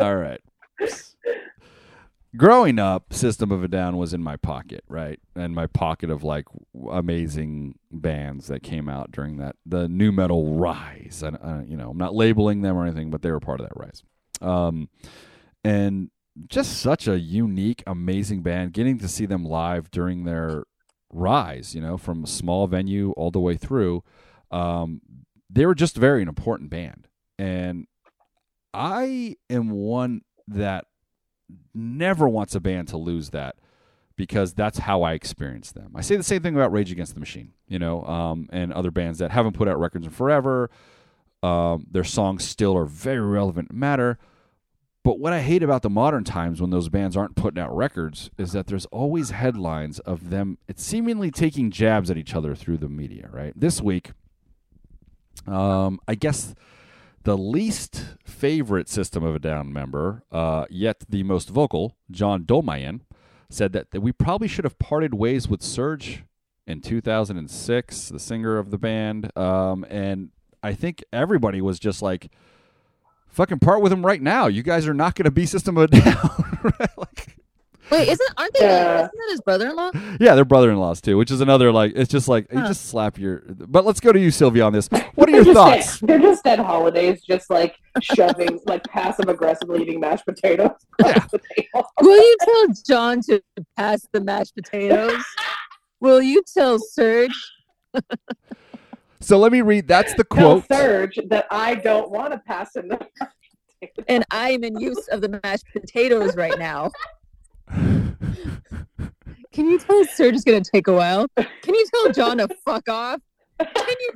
All 0.00 0.16
right. 0.16 0.40
Growing 2.34 2.78
up, 2.78 3.12
System 3.12 3.52
of 3.52 3.62
a 3.62 3.68
Down 3.68 3.98
was 3.98 4.14
in 4.14 4.22
my 4.22 4.36
pocket, 4.36 4.84
right? 4.88 5.20
And 5.36 5.54
my 5.54 5.66
pocket 5.66 6.08
of 6.08 6.24
like 6.24 6.46
amazing 6.90 7.78
bands 7.90 8.46
that 8.46 8.62
came 8.62 8.88
out 8.88 9.10
during 9.10 9.36
that 9.36 9.56
the 9.66 9.86
nu 9.86 10.10
metal 10.12 10.54
rise. 10.56 11.22
And 11.22 11.36
uh, 11.36 11.60
you 11.66 11.76
know, 11.76 11.90
I'm 11.90 11.98
not 11.98 12.14
labeling 12.14 12.62
them 12.62 12.76
or 12.76 12.86
anything, 12.86 13.10
but 13.10 13.20
they 13.20 13.30
were 13.30 13.40
part 13.40 13.60
of 13.60 13.68
that 13.68 13.76
rise. 13.76 14.02
Um, 14.40 14.88
and 15.62 16.10
just 16.48 16.78
such 16.80 17.06
a 17.06 17.18
unique, 17.18 17.82
amazing 17.86 18.42
band. 18.42 18.72
Getting 18.72 18.98
to 19.00 19.08
see 19.08 19.26
them 19.26 19.44
live 19.44 19.90
during 19.90 20.24
their 20.24 20.64
rise, 21.12 21.74
you 21.74 21.82
know, 21.82 21.98
from 21.98 22.24
a 22.24 22.26
small 22.26 22.66
venue 22.66 23.10
all 23.12 23.30
the 23.30 23.40
way 23.40 23.58
through. 23.58 24.02
Um, 24.50 25.02
they 25.50 25.66
were 25.66 25.74
just 25.74 25.96
very 25.96 26.22
an 26.22 26.28
important 26.28 26.70
band, 26.70 27.08
and 27.38 27.86
I 28.72 29.36
am 29.50 29.70
one 29.70 30.22
that 30.48 30.86
never 31.74 32.28
wants 32.28 32.54
a 32.54 32.60
band 32.60 32.88
to 32.88 32.96
lose 32.96 33.30
that 33.30 33.56
because 34.16 34.52
that's 34.54 34.78
how 34.78 35.02
I 35.02 35.12
experience 35.14 35.72
them. 35.72 35.92
I 35.94 36.00
say 36.00 36.16
the 36.16 36.22
same 36.22 36.42
thing 36.42 36.54
about 36.54 36.72
Rage 36.72 36.92
Against 36.92 37.14
the 37.14 37.20
Machine, 37.20 37.52
you 37.68 37.78
know, 37.78 38.04
um, 38.04 38.48
and 38.52 38.72
other 38.72 38.90
bands 38.90 39.18
that 39.18 39.30
haven't 39.30 39.54
put 39.54 39.68
out 39.68 39.78
records 39.80 40.06
in 40.06 40.12
forever. 40.12 40.70
Um, 41.42 41.86
their 41.90 42.04
songs 42.04 42.44
still 42.44 42.76
are 42.76 42.84
very 42.84 43.20
relevant 43.20 43.70
and 43.70 43.78
matter. 43.78 44.18
But 45.04 45.18
what 45.18 45.32
I 45.32 45.40
hate 45.40 45.64
about 45.64 45.82
the 45.82 45.90
modern 45.90 46.22
times 46.22 46.60
when 46.60 46.70
those 46.70 46.88
bands 46.88 47.16
aren't 47.16 47.34
putting 47.34 47.60
out 47.60 47.74
records 47.74 48.30
is 48.38 48.52
that 48.52 48.68
there's 48.68 48.86
always 48.86 49.30
headlines 49.30 49.98
of 50.00 50.30
them 50.30 50.58
it's 50.68 50.84
seemingly 50.84 51.32
taking 51.32 51.72
jabs 51.72 52.08
at 52.10 52.16
each 52.16 52.34
other 52.34 52.54
through 52.54 52.78
the 52.78 52.88
media, 52.88 53.28
right? 53.32 53.52
This 53.56 53.82
week, 53.82 54.12
um, 55.48 55.98
I 56.06 56.14
guess 56.14 56.54
the 57.24 57.38
least 57.38 58.16
favorite 58.24 58.88
System 58.88 59.22
of 59.24 59.34
a 59.34 59.38
Down 59.38 59.72
member, 59.72 60.24
uh, 60.32 60.66
yet 60.70 61.04
the 61.08 61.22
most 61.22 61.48
vocal, 61.48 61.96
John 62.10 62.44
Dolmayan, 62.44 63.00
said 63.48 63.72
that, 63.72 63.90
that 63.90 64.00
we 64.00 64.12
probably 64.12 64.48
should 64.48 64.64
have 64.64 64.78
parted 64.78 65.14
ways 65.14 65.48
with 65.48 65.60
Serj 65.60 66.22
in 66.66 66.80
2006, 66.80 68.08
the 68.08 68.18
singer 68.18 68.58
of 68.58 68.70
the 68.70 68.78
band. 68.78 69.36
Um, 69.36 69.84
and 69.88 70.30
I 70.62 70.72
think 70.72 71.04
everybody 71.12 71.60
was 71.60 71.78
just 71.78 72.02
like, 72.02 72.30
fucking 73.28 73.58
part 73.58 73.82
with 73.82 73.92
him 73.92 74.04
right 74.04 74.22
now. 74.22 74.46
You 74.46 74.62
guys 74.62 74.86
are 74.86 74.94
not 74.94 75.14
going 75.14 75.24
to 75.24 75.30
be 75.30 75.46
System 75.46 75.76
of 75.76 75.84
a 75.84 75.86
Down. 76.00 76.60
like, 76.96 77.11
Wait, 77.90 78.08
isn't 78.08 78.30
aren't 78.36 78.54
they? 78.54 78.60
Yeah. 78.64 78.98
Isn't 78.98 79.12
that 79.12 79.28
his 79.30 79.40
brother-in-law? 79.40 79.90
yeah, 80.20 80.34
they're 80.34 80.44
brother-in-laws 80.44 81.00
too, 81.00 81.16
which 81.18 81.30
is 81.30 81.40
another 81.40 81.72
like 81.72 81.92
it's 81.94 82.10
just 82.10 82.28
like 82.28 82.46
you 82.52 82.60
just 82.60 82.86
slap 82.86 83.18
your. 83.18 83.42
But 83.48 83.84
let's 83.84 84.00
go 84.00 84.12
to 84.12 84.20
you, 84.20 84.30
Sylvia, 84.30 84.64
on 84.64 84.72
this. 84.72 84.88
What 85.14 85.28
are 85.28 85.32
your 85.32 85.44
They're 85.44 85.54
thoughts? 85.54 86.00
Dead, 86.00 86.08
they're 86.08 86.18
just 86.20 86.44
dead 86.44 86.58
holidays, 86.58 87.22
just 87.22 87.50
like 87.50 87.76
shoving, 88.00 88.60
like 88.66 88.84
passive 88.84 89.28
aggressively 89.28 89.82
eating 89.82 90.00
mashed 90.00 90.24
potatoes 90.24 90.70
across 91.00 91.30
the 91.30 91.40
table. 91.56 91.86
Will 92.00 92.16
you 92.16 92.36
tell 92.40 92.66
John 92.86 93.20
to 93.22 93.42
pass 93.76 94.06
the 94.12 94.20
mashed 94.20 94.54
potatoes? 94.54 95.22
Will 96.00 96.22
you 96.22 96.42
tell 96.52 96.78
Serj? 96.78 97.30
So 99.20 99.38
let 99.38 99.52
me 99.52 99.60
read. 99.60 99.86
That's 99.86 100.14
the 100.14 100.24
quote. 100.24 100.66
Tell 100.66 100.78
quote. 100.78 101.10
Serj 101.12 101.28
that 101.28 101.46
I 101.50 101.76
don't 101.76 102.10
want 102.10 102.32
to 102.32 102.38
pass 102.40 102.74
him 102.74 102.88
the 102.88 102.98
And 104.08 104.24
I 104.30 104.50
am 104.50 104.64
in 104.64 104.78
use 104.80 105.06
of 105.08 105.20
the 105.20 105.40
mashed 105.44 105.66
potatoes 105.72 106.34
right 106.36 106.58
now. 106.58 106.90
Can 109.52 109.68
you 109.68 109.78
tell 109.78 110.04
Serj 110.06 110.34
is 110.34 110.44
going 110.44 110.62
to 110.62 110.70
take 110.70 110.86
a 110.88 110.92
while? 110.94 111.26
Can 111.36 111.74
you 111.74 111.86
tell 111.94 112.12
John 112.12 112.38
to 112.38 112.48
fuck 112.64 112.88
off? 112.88 113.20
Can 113.58 113.96
you? 114.00 114.10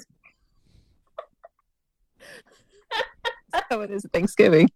That's 3.52 3.66
how 3.70 3.80
it 3.80 3.90
is 3.90 4.06
Thanksgiving. 4.12 4.68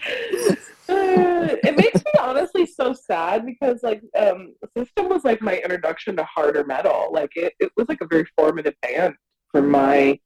Uh, 0.00 0.56
it 0.88 1.76
makes 1.76 1.96
me 2.04 2.12
honestly 2.20 2.66
so 2.66 2.92
sad 2.94 3.44
because 3.46 3.82
like 3.82 4.02
um 4.18 4.54
system 4.76 5.08
was 5.08 5.24
like 5.24 5.40
my 5.42 5.58
introduction 5.58 6.16
to 6.16 6.24
harder 6.24 6.64
metal 6.64 7.10
like 7.12 7.30
it, 7.36 7.52
it 7.60 7.70
was 7.76 7.86
like 7.88 8.00
a 8.00 8.06
very 8.06 8.24
formative 8.36 8.74
band 8.80 9.14
for 9.52 9.60
my 9.60 10.18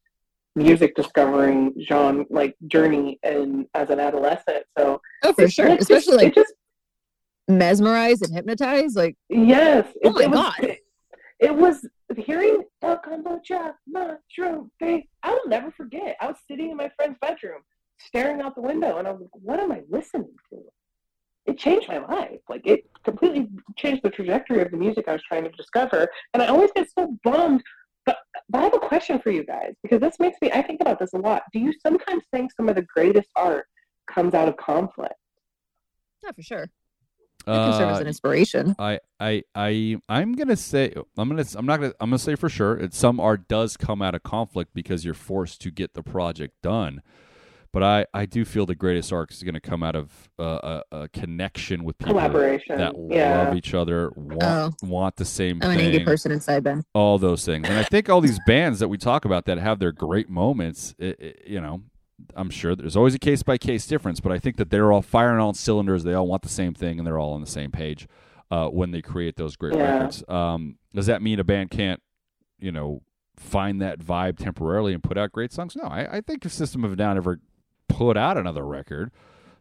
music 0.54 0.94
discovering 0.94 1.74
genre 1.88 2.24
like 2.30 2.54
journey 2.68 3.18
and 3.24 3.66
as 3.74 3.90
an 3.90 3.98
adolescent 3.98 4.64
so 4.78 5.00
Oh, 5.24 5.32
for 5.32 5.48
sure. 5.48 5.66
it 5.66 5.78
just- 5.78 5.90
Especially 5.90 6.16
like 6.18 6.26
it 6.28 6.34
just 6.36 6.54
mesmerized 7.48 8.24
and 8.24 8.34
hypnotized. 8.34 8.96
Like, 8.96 9.16
yes 9.28 9.86
Oh 10.04 10.10
it, 10.10 10.12
my 10.14 10.22
it 10.22 10.30
was, 10.30 10.38
God. 10.38 10.64
it, 10.64 10.78
it 11.40 11.54
was 11.54 11.86
hearing 12.16 12.62
El 12.82 12.98
Kombucha 12.98 13.74
mushroom 13.88 14.70
face 14.78 15.04
I 15.22 15.30
will 15.30 15.48
never 15.48 15.70
forget 15.70 16.16
I 16.20 16.28
was 16.28 16.36
sitting 16.48 16.70
in 16.70 16.76
my 16.76 16.90
friend's 16.96 17.18
bedroom 17.20 17.62
staring 17.98 18.40
out 18.40 18.54
the 18.54 18.62
window 18.62 18.98
and 18.98 19.08
I 19.08 19.10
was 19.12 19.22
like 19.22 19.30
what 19.32 19.60
am 19.60 19.72
I 19.72 19.82
listening 19.90 20.34
to 20.50 20.60
it 21.46 21.58
changed 21.58 21.88
my 21.88 21.98
life. 21.98 22.40
Like 22.48 22.66
it 22.66 22.84
completely 23.04 23.48
changed 23.76 24.02
the 24.02 24.10
trajectory 24.10 24.62
of 24.62 24.70
the 24.70 24.76
music 24.76 25.06
I 25.08 25.12
was 25.12 25.22
trying 25.22 25.44
to 25.44 25.50
discover. 25.50 26.08
And 26.32 26.42
I 26.42 26.46
always 26.46 26.70
get 26.74 26.88
so 26.90 27.16
bummed. 27.22 27.62
But, 28.06 28.18
but 28.50 28.58
I 28.58 28.64
have 28.64 28.74
a 28.74 28.78
question 28.78 29.18
for 29.18 29.30
you 29.30 29.44
guys 29.44 29.74
because 29.82 30.00
this 30.00 30.18
makes 30.18 30.36
me. 30.42 30.50
I 30.52 30.60
think 30.60 30.80
about 30.82 30.98
this 30.98 31.14
a 31.14 31.18
lot. 31.18 31.42
Do 31.52 31.58
you 31.58 31.72
sometimes 31.82 32.22
think 32.32 32.52
some 32.52 32.68
of 32.68 32.76
the 32.76 32.82
greatest 32.82 33.28
art 33.34 33.66
comes 34.10 34.34
out 34.34 34.48
of 34.48 34.56
conflict? 34.58 35.14
yeah, 36.22 36.32
for 36.32 36.42
sure. 36.42 36.70
It 37.46 37.50
can 37.50 37.72
serve 37.74 37.88
as 37.90 37.98
Uh, 37.98 38.00
an 38.00 38.06
inspiration. 38.06 38.74
I, 38.78 39.00
I, 39.20 39.42
I, 39.54 39.96
I'm 40.08 40.32
gonna 40.32 40.56
say, 40.56 40.92
I'm 41.16 41.28
gonna, 41.28 41.44
I'm 41.56 41.66
not 41.66 41.80
gonna, 41.80 41.92
I'm 42.00 42.10
gonna 42.10 42.18
say 42.18 42.34
for 42.36 42.48
sure, 42.48 42.76
it, 42.76 42.94
some 42.94 43.20
art 43.20 43.48
does 43.48 43.76
come 43.76 44.00
out 44.02 44.14
of 44.14 44.22
conflict 44.22 44.70
because 44.74 45.04
you're 45.04 45.14
forced 45.14 45.60
to 45.62 45.70
get 45.70 45.94
the 45.94 46.02
project 46.02 46.54
done. 46.62 47.02
But 47.72 47.82
I, 47.82 48.06
I 48.14 48.24
do 48.26 48.44
feel 48.44 48.66
the 48.66 48.76
greatest 48.76 49.12
art 49.12 49.32
is 49.32 49.42
going 49.42 49.54
to 49.54 49.60
come 49.60 49.82
out 49.82 49.96
of 49.96 50.30
uh, 50.38 50.82
a, 50.92 50.96
a 50.96 51.08
connection 51.08 51.82
with 51.82 51.98
people 51.98 52.14
Collaboration. 52.14 52.78
that 52.78 52.94
yeah. 53.10 53.42
love 53.46 53.56
each 53.56 53.74
other, 53.74 54.12
want 54.14 54.76
want 54.80 55.16
the 55.16 55.24
same 55.24 55.58
I'm 55.60 55.72
an 55.72 55.76
thing, 55.78 55.86
angry 55.86 56.04
person 56.04 56.30
inside, 56.30 56.62
Ben. 56.62 56.84
all 56.94 57.18
those 57.18 57.44
things. 57.44 57.68
And 57.68 57.76
I 57.76 57.82
think 57.82 58.08
all 58.08 58.20
these 58.20 58.38
bands 58.46 58.78
that 58.78 58.86
we 58.86 58.96
talk 58.96 59.24
about 59.24 59.46
that 59.46 59.58
have 59.58 59.80
their 59.80 59.90
great 59.90 60.30
moments, 60.30 60.94
it, 61.00 61.18
it- 61.18 61.42
you 61.48 61.60
know, 61.60 61.82
I'm 62.36 62.50
sure 62.50 62.74
there's 62.76 62.96
always 62.96 63.14
a 63.14 63.18
case 63.18 63.42
by 63.42 63.58
case 63.58 63.86
difference, 63.86 64.20
but 64.20 64.32
I 64.32 64.38
think 64.38 64.56
that 64.56 64.70
they're 64.70 64.92
all 64.92 65.02
firing 65.02 65.34
on 65.36 65.40
all 65.40 65.54
cylinders. 65.54 66.04
They 66.04 66.14
all 66.14 66.26
want 66.26 66.42
the 66.42 66.48
same 66.48 66.74
thing, 66.74 66.98
and 66.98 67.06
they're 67.06 67.18
all 67.18 67.32
on 67.32 67.40
the 67.40 67.46
same 67.46 67.70
page 67.70 68.06
uh, 68.50 68.68
when 68.68 68.90
they 68.92 69.02
create 69.02 69.36
those 69.36 69.56
great 69.56 69.74
Yeah. 69.74 69.90
records. 69.92 70.22
Um, 70.28 70.78
does 70.94 71.06
that 71.06 71.22
mean 71.22 71.40
a 71.40 71.44
band 71.44 71.70
can't, 71.70 72.00
you 72.58 72.70
know, 72.70 73.02
find 73.36 73.80
that 73.82 73.98
vibe 73.98 74.38
temporarily 74.38 74.94
and 74.94 75.02
put 75.02 75.18
out 75.18 75.32
great 75.32 75.52
songs? 75.52 75.74
No, 75.74 75.84
I, 75.84 76.18
I 76.18 76.20
think 76.20 76.44
if 76.44 76.52
System 76.52 76.84
of 76.84 76.92
a 76.92 76.96
Down 76.96 77.16
ever 77.16 77.40
put 77.88 78.16
out 78.16 78.36
another 78.36 78.64
record, 78.64 79.10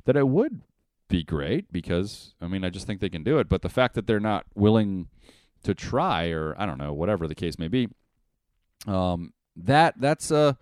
that 0.06 0.16
it 0.16 0.28
would 0.28 0.62
be 1.10 1.24
great 1.24 1.72
because 1.72 2.34
I 2.42 2.48
mean 2.48 2.64
I 2.64 2.70
just 2.70 2.86
think 2.88 3.00
they 3.02 3.10
can 3.10 3.24
do 3.24 3.40
it. 3.40 3.50
But 3.50 3.62
the 3.64 3.70
fact 3.70 3.96
that 3.96 4.06
they're 4.08 4.20
not 4.20 4.46
willing 4.56 5.08
to 5.64 5.74
try, 5.74 6.28
or 6.30 6.56
I 6.60 6.66
don't 6.66 6.78
know, 6.78 6.94
whatever 6.94 7.28
the 7.28 7.36
case 7.36 7.58
may 7.58 7.68
be, 7.68 7.88
um, 8.88 9.34
that 9.56 9.96
that's 10.00 10.32
uh 10.32 10.54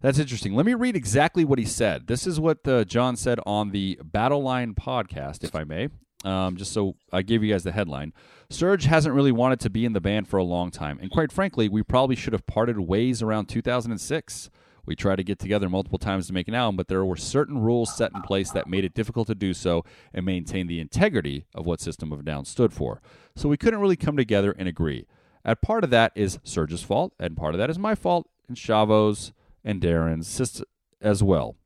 that's 0.00 0.18
interesting. 0.18 0.54
Let 0.54 0.66
me 0.66 0.74
read 0.74 0.96
exactly 0.96 1.44
what 1.44 1.58
he 1.58 1.64
said. 1.64 2.06
This 2.06 2.26
is 2.26 2.38
what 2.38 2.66
uh, 2.66 2.84
John 2.84 3.16
said 3.16 3.40
on 3.46 3.70
the 3.70 3.98
Battle 4.02 4.42
Line 4.42 4.74
podcast, 4.74 5.44
if 5.44 5.54
I 5.54 5.64
may. 5.64 5.88
Um, 6.24 6.56
just 6.56 6.72
so 6.72 6.96
I 7.12 7.22
gave 7.22 7.44
you 7.44 7.52
guys 7.52 7.62
the 7.62 7.72
headline. 7.72 8.12
Serj 8.50 8.84
hasn't 8.84 9.14
really 9.14 9.32
wanted 9.32 9.60
to 9.60 9.70
be 9.70 9.84
in 9.84 9.92
the 9.92 10.00
band 10.00 10.28
for 10.28 10.38
a 10.38 10.44
long 10.44 10.70
time, 10.70 10.98
and 11.00 11.10
quite 11.10 11.30
frankly, 11.30 11.68
we 11.68 11.82
probably 11.82 12.16
should 12.16 12.32
have 12.32 12.46
parted 12.46 12.80
ways 12.80 13.22
around 13.22 13.46
2006. 13.46 14.50
We 14.86 14.96
tried 14.96 15.16
to 15.16 15.24
get 15.24 15.38
together 15.38 15.68
multiple 15.68 15.98
times 15.98 16.28
to 16.28 16.32
make 16.32 16.48
an 16.48 16.54
album, 16.54 16.76
but 16.76 16.88
there 16.88 17.04
were 17.04 17.16
certain 17.16 17.58
rules 17.58 17.94
set 17.94 18.12
in 18.14 18.22
place 18.22 18.50
that 18.52 18.68
made 18.68 18.84
it 18.84 18.94
difficult 18.94 19.26
to 19.26 19.34
do 19.34 19.52
so 19.52 19.84
and 20.14 20.24
maintain 20.24 20.68
the 20.68 20.80
integrity 20.80 21.44
of 21.54 21.66
what 21.66 21.80
System 21.80 22.12
of 22.12 22.24
Down 22.24 22.44
stood 22.44 22.72
for. 22.72 23.02
So 23.34 23.48
we 23.48 23.56
couldn't 23.56 23.80
really 23.80 23.96
come 23.96 24.16
together 24.16 24.54
and 24.56 24.68
agree. 24.68 25.06
And 25.44 25.60
part 25.60 25.84
of 25.84 25.90
that 25.90 26.12
is 26.14 26.38
Serj's 26.38 26.82
fault, 26.82 27.14
and 27.18 27.36
part 27.36 27.54
of 27.54 27.58
that 27.58 27.70
is 27.70 27.78
my 27.78 27.94
fault, 27.94 28.28
and 28.48 28.56
Shavo's 28.56 29.32
and 29.66 29.82
Daron's 29.82 30.62
as 31.02 31.22
well. 31.22 31.56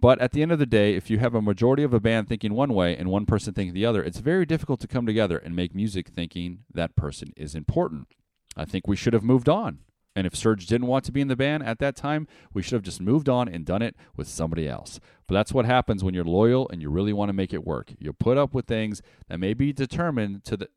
But 0.00 0.18
at 0.20 0.32
the 0.32 0.40
end 0.40 0.52
of 0.52 0.58
the 0.58 0.64
day, 0.64 0.94
if 0.94 1.10
you 1.10 1.18
have 1.18 1.34
a 1.34 1.42
majority 1.42 1.82
of 1.82 1.92
a 1.92 2.00
band 2.00 2.26
thinking 2.26 2.54
one 2.54 2.72
way 2.72 2.96
and 2.96 3.10
one 3.10 3.26
person 3.26 3.52
thinking 3.52 3.74
the 3.74 3.84
other, 3.84 4.02
it's 4.02 4.20
very 4.20 4.46
difficult 4.46 4.80
to 4.80 4.88
come 4.88 5.04
together 5.04 5.36
and 5.36 5.54
make 5.54 5.74
music 5.74 6.08
thinking 6.08 6.60
that 6.72 6.96
person 6.96 7.34
is 7.36 7.54
important. 7.54 8.08
I 8.56 8.64
think 8.64 8.88
we 8.88 8.96
should 8.96 9.12
have 9.12 9.22
moved 9.22 9.48
on. 9.48 9.80
And 10.16 10.26
if 10.26 10.32
Serj 10.32 10.66
didn't 10.66 10.88
want 10.88 11.04
to 11.04 11.12
be 11.12 11.20
in 11.20 11.28
the 11.28 11.36
band 11.36 11.64
at 11.64 11.78
that 11.80 11.96
time, 11.96 12.26
we 12.52 12.62
should 12.62 12.72
have 12.72 12.82
just 12.82 13.00
moved 13.00 13.28
on 13.28 13.46
and 13.46 13.64
done 13.64 13.82
it 13.82 13.94
with 14.16 14.26
somebody 14.26 14.66
else. 14.66 14.98
But 15.26 15.34
that's 15.34 15.52
what 15.52 15.66
happens 15.66 16.02
when 16.02 16.14
you're 16.14 16.24
loyal 16.24 16.68
and 16.70 16.82
you 16.82 16.90
really 16.90 17.12
want 17.12 17.28
to 17.28 17.34
make 17.34 17.52
it 17.52 17.66
work. 17.66 17.92
You'll 17.98 18.14
put 18.14 18.38
up 18.38 18.52
with 18.52 18.66
things 18.66 19.02
that 19.28 19.38
may 19.38 19.54
be 19.54 19.72
determined 19.72 20.44
to 20.44 20.56
the 20.56 20.68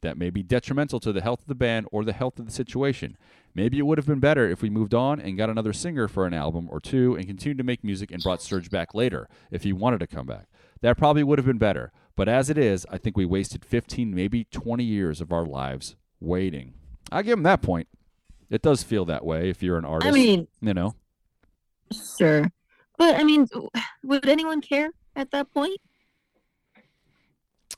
that 0.00 0.18
may 0.18 0.30
be 0.30 0.42
detrimental 0.42 1.00
to 1.00 1.12
the 1.12 1.20
health 1.20 1.42
of 1.42 1.46
the 1.46 1.54
band 1.54 1.86
or 1.90 2.04
the 2.04 2.12
health 2.12 2.38
of 2.38 2.46
the 2.46 2.52
situation. 2.52 3.16
Maybe 3.54 3.78
it 3.78 3.86
would 3.86 3.98
have 3.98 4.06
been 4.06 4.20
better 4.20 4.48
if 4.48 4.62
we 4.62 4.70
moved 4.70 4.94
on 4.94 5.20
and 5.20 5.36
got 5.36 5.50
another 5.50 5.72
singer 5.72 6.08
for 6.08 6.26
an 6.26 6.34
album 6.34 6.68
or 6.70 6.80
two 6.80 7.16
and 7.16 7.26
continued 7.26 7.58
to 7.58 7.64
make 7.64 7.82
music 7.82 8.10
and 8.10 8.22
brought 8.22 8.40
Serj 8.40 8.70
back 8.70 8.94
later 8.94 9.28
if 9.50 9.64
he 9.64 9.72
wanted 9.72 10.00
to 10.00 10.06
come 10.06 10.26
back. 10.26 10.46
That 10.80 10.96
probably 10.96 11.24
would 11.24 11.38
have 11.38 11.46
been 11.46 11.58
better. 11.58 11.92
But 12.14 12.28
as 12.28 12.50
it 12.50 12.58
is, 12.58 12.86
I 12.90 12.98
think 12.98 13.16
we 13.16 13.24
wasted 13.24 13.64
15, 13.64 14.14
maybe 14.14 14.44
20 14.44 14.84
years 14.84 15.20
of 15.20 15.32
our 15.32 15.44
lives 15.44 15.96
waiting. 16.20 16.74
I 17.10 17.22
give 17.22 17.38
him 17.38 17.44
that 17.44 17.62
point. 17.62 17.88
It 18.50 18.62
does 18.62 18.82
feel 18.82 19.04
that 19.06 19.24
way 19.24 19.50
if 19.50 19.62
you're 19.62 19.78
an 19.78 19.84
artist. 19.84 20.08
I 20.08 20.12
mean, 20.12 20.48
you 20.60 20.74
know. 20.74 20.94
sure. 22.18 22.50
But 22.96 23.16
I 23.16 23.22
mean, 23.22 23.46
would 24.02 24.28
anyone 24.28 24.60
care 24.60 24.90
at 25.14 25.30
that 25.30 25.52
point? 25.52 25.78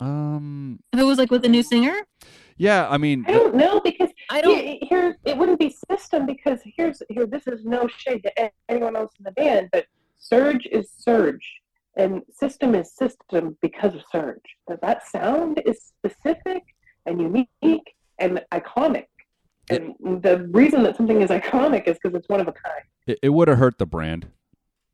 Um 0.01 0.81
If 0.93 0.99
it 0.99 1.05
was 1.05 1.19
like 1.19 1.31
with 1.31 1.45
a 1.45 1.49
new 1.49 1.63
singer? 1.63 1.95
yeah, 2.57 2.87
I 2.89 2.99
mean 2.99 3.25
I 3.29 3.33
don't 3.33 3.55
know 3.55 3.81
because 3.81 4.11
I 4.31 4.41
don't. 4.41 4.57
Here, 4.57 4.79
here 4.83 5.17
it 5.25 5.37
wouldn't 5.37 5.59
be 5.59 5.75
system 5.91 6.27
because 6.27 6.61
here's 6.65 7.03
here 7.09 7.27
this 7.27 7.47
is 7.47 7.65
no 7.65 7.87
shade 7.89 8.23
to 8.25 8.51
anyone 8.69 8.97
else 8.97 9.13
in 9.19 9.25
the 9.25 9.33
band, 9.33 9.69
but 9.73 9.87
Serj 10.21 10.67
is 10.67 10.91
Serj, 11.07 11.39
and 11.97 12.23
system 12.31 12.75
is 12.75 12.95
system 12.95 13.57
because 13.63 13.95
of 13.95 14.03
Serj. 14.13 14.41
That 14.69 14.81
that 14.83 15.07
sound 15.07 15.63
is 15.65 15.83
specific 15.83 16.63
and 17.07 17.21
unique 17.21 17.95
and 18.19 18.43
iconic. 18.53 19.07
And 19.71 19.95
the 20.23 20.49
reason 20.51 20.83
that 20.83 20.97
something 20.97 21.23
is 21.23 21.31
iconic 21.31 21.87
is 21.87 21.97
because 22.03 22.17
it's 22.19 22.29
one 22.29 22.41
of 22.41 22.49
a 22.49 22.53
kind. 22.53 22.85
it, 23.07 23.19
it 23.23 23.29
would 23.31 23.49
have 23.49 23.59
hurt 23.59 23.79
the 23.79 23.87
brand 23.87 24.29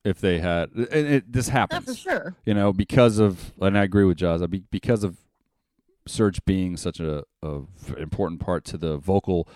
if 0.07 0.21
they 0.21 0.39
had 0.39 0.71
and 0.71 0.89
it, 1.07 1.33
this 1.33 1.49
happens. 1.49 1.87
Not 1.87 1.95
for 1.97 2.01
sure. 2.01 2.37
you 2.45 2.55
know, 2.55 2.73
because 2.73 3.19
of, 3.19 3.53
and 3.61 3.77
I 3.77 3.83
agree 3.83 4.05
with 4.05 4.19
Joz, 4.19 4.47
because 4.71 5.03
of 5.05 5.19
Serj 6.09 6.39
being 6.45 6.77
such 6.77 7.01
a, 7.01 7.25
a 7.43 7.63
important 7.99 8.41
part 8.41 8.65
to 8.67 8.79
the 8.79 8.97
vocal 8.97 9.49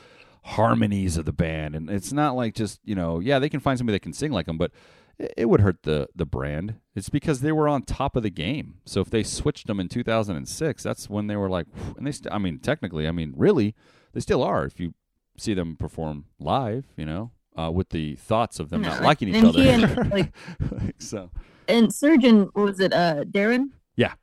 harmonies 0.42 1.16
of 1.16 1.24
the 1.24 1.32
band, 1.32 1.74
and 1.76 1.88
it's 1.88 2.12
not 2.12 2.34
like 2.34 2.54
just 2.54 2.80
you 2.84 2.94
know, 2.94 3.20
yeah, 3.20 3.38
they 3.38 3.48
can 3.48 3.60
find 3.60 3.78
somebody 3.78 3.94
that 3.94 4.02
can 4.02 4.12
sing 4.12 4.32
like 4.32 4.46
them, 4.46 4.58
but 4.58 4.72
it, 5.18 5.34
it 5.36 5.44
would 5.46 5.60
hurt 5.60 5.84
the 5.84 6.08
the 6.14 6.26
brand. 6.26 6.74
It's 6.96 7.08
because 7.08 7.40
they 7.40 7.52
were 7.52 7.68
on 7.68 7.82
top 7.82 8.16
of 8.16 8.22
the 8.24 8.30
game. 8.30 8.80
So 8.84 9.00
if 9.00 9.10
they 9.10 9.22
switched 9.22 9.68
them 9.68 9.78
in 9.78 9.88
2006, 9.88 10.82
that's 10.82 11.08
when 11.08 11.28
they 11.28 11.36
were 11.36 11.48
like, 11.48 11.66
and 11.96 12.06
they, 12.06 12.12
st- 12.12 12.32
I 12.34 12.38
mean, 12.38 12.58
technically, 12.58 13.06
I 13.06 13.12
mean, 13.12 13.32
really, 13.36 13.74
they 14.12 14.20
still 14.20 14.42
are. 14.42 14.64
If 14.64 14.80
you 14.80 14.94
see 15.38 15.54
them 15.54 15.76
perform 15.76 16.24
live, 16.40 16.86
you 16.96 17.06
know. 17.06 17.30
Uh, 17.58 17.70
with 17.70 17.88
the 17.90 18.14
thoughts 18.14 18.60
of 18.60 18.70
them 18.70 18.82
not 18.82 19.02
liking 19.02 19.28
each 19.28 19.44
other, 19.44 19.60
he 19.60 19.68
and, 19.68 20.10
like- 20.12 20.32
so 20.98 21.30
And 21.68 21.92
Surgeon, 21.92 22.48
was 22.54 22.78
it 22.80 22.92
uh 22.92 23.24
Daron? 23.24 23.70
Yeah. 23.96 24.14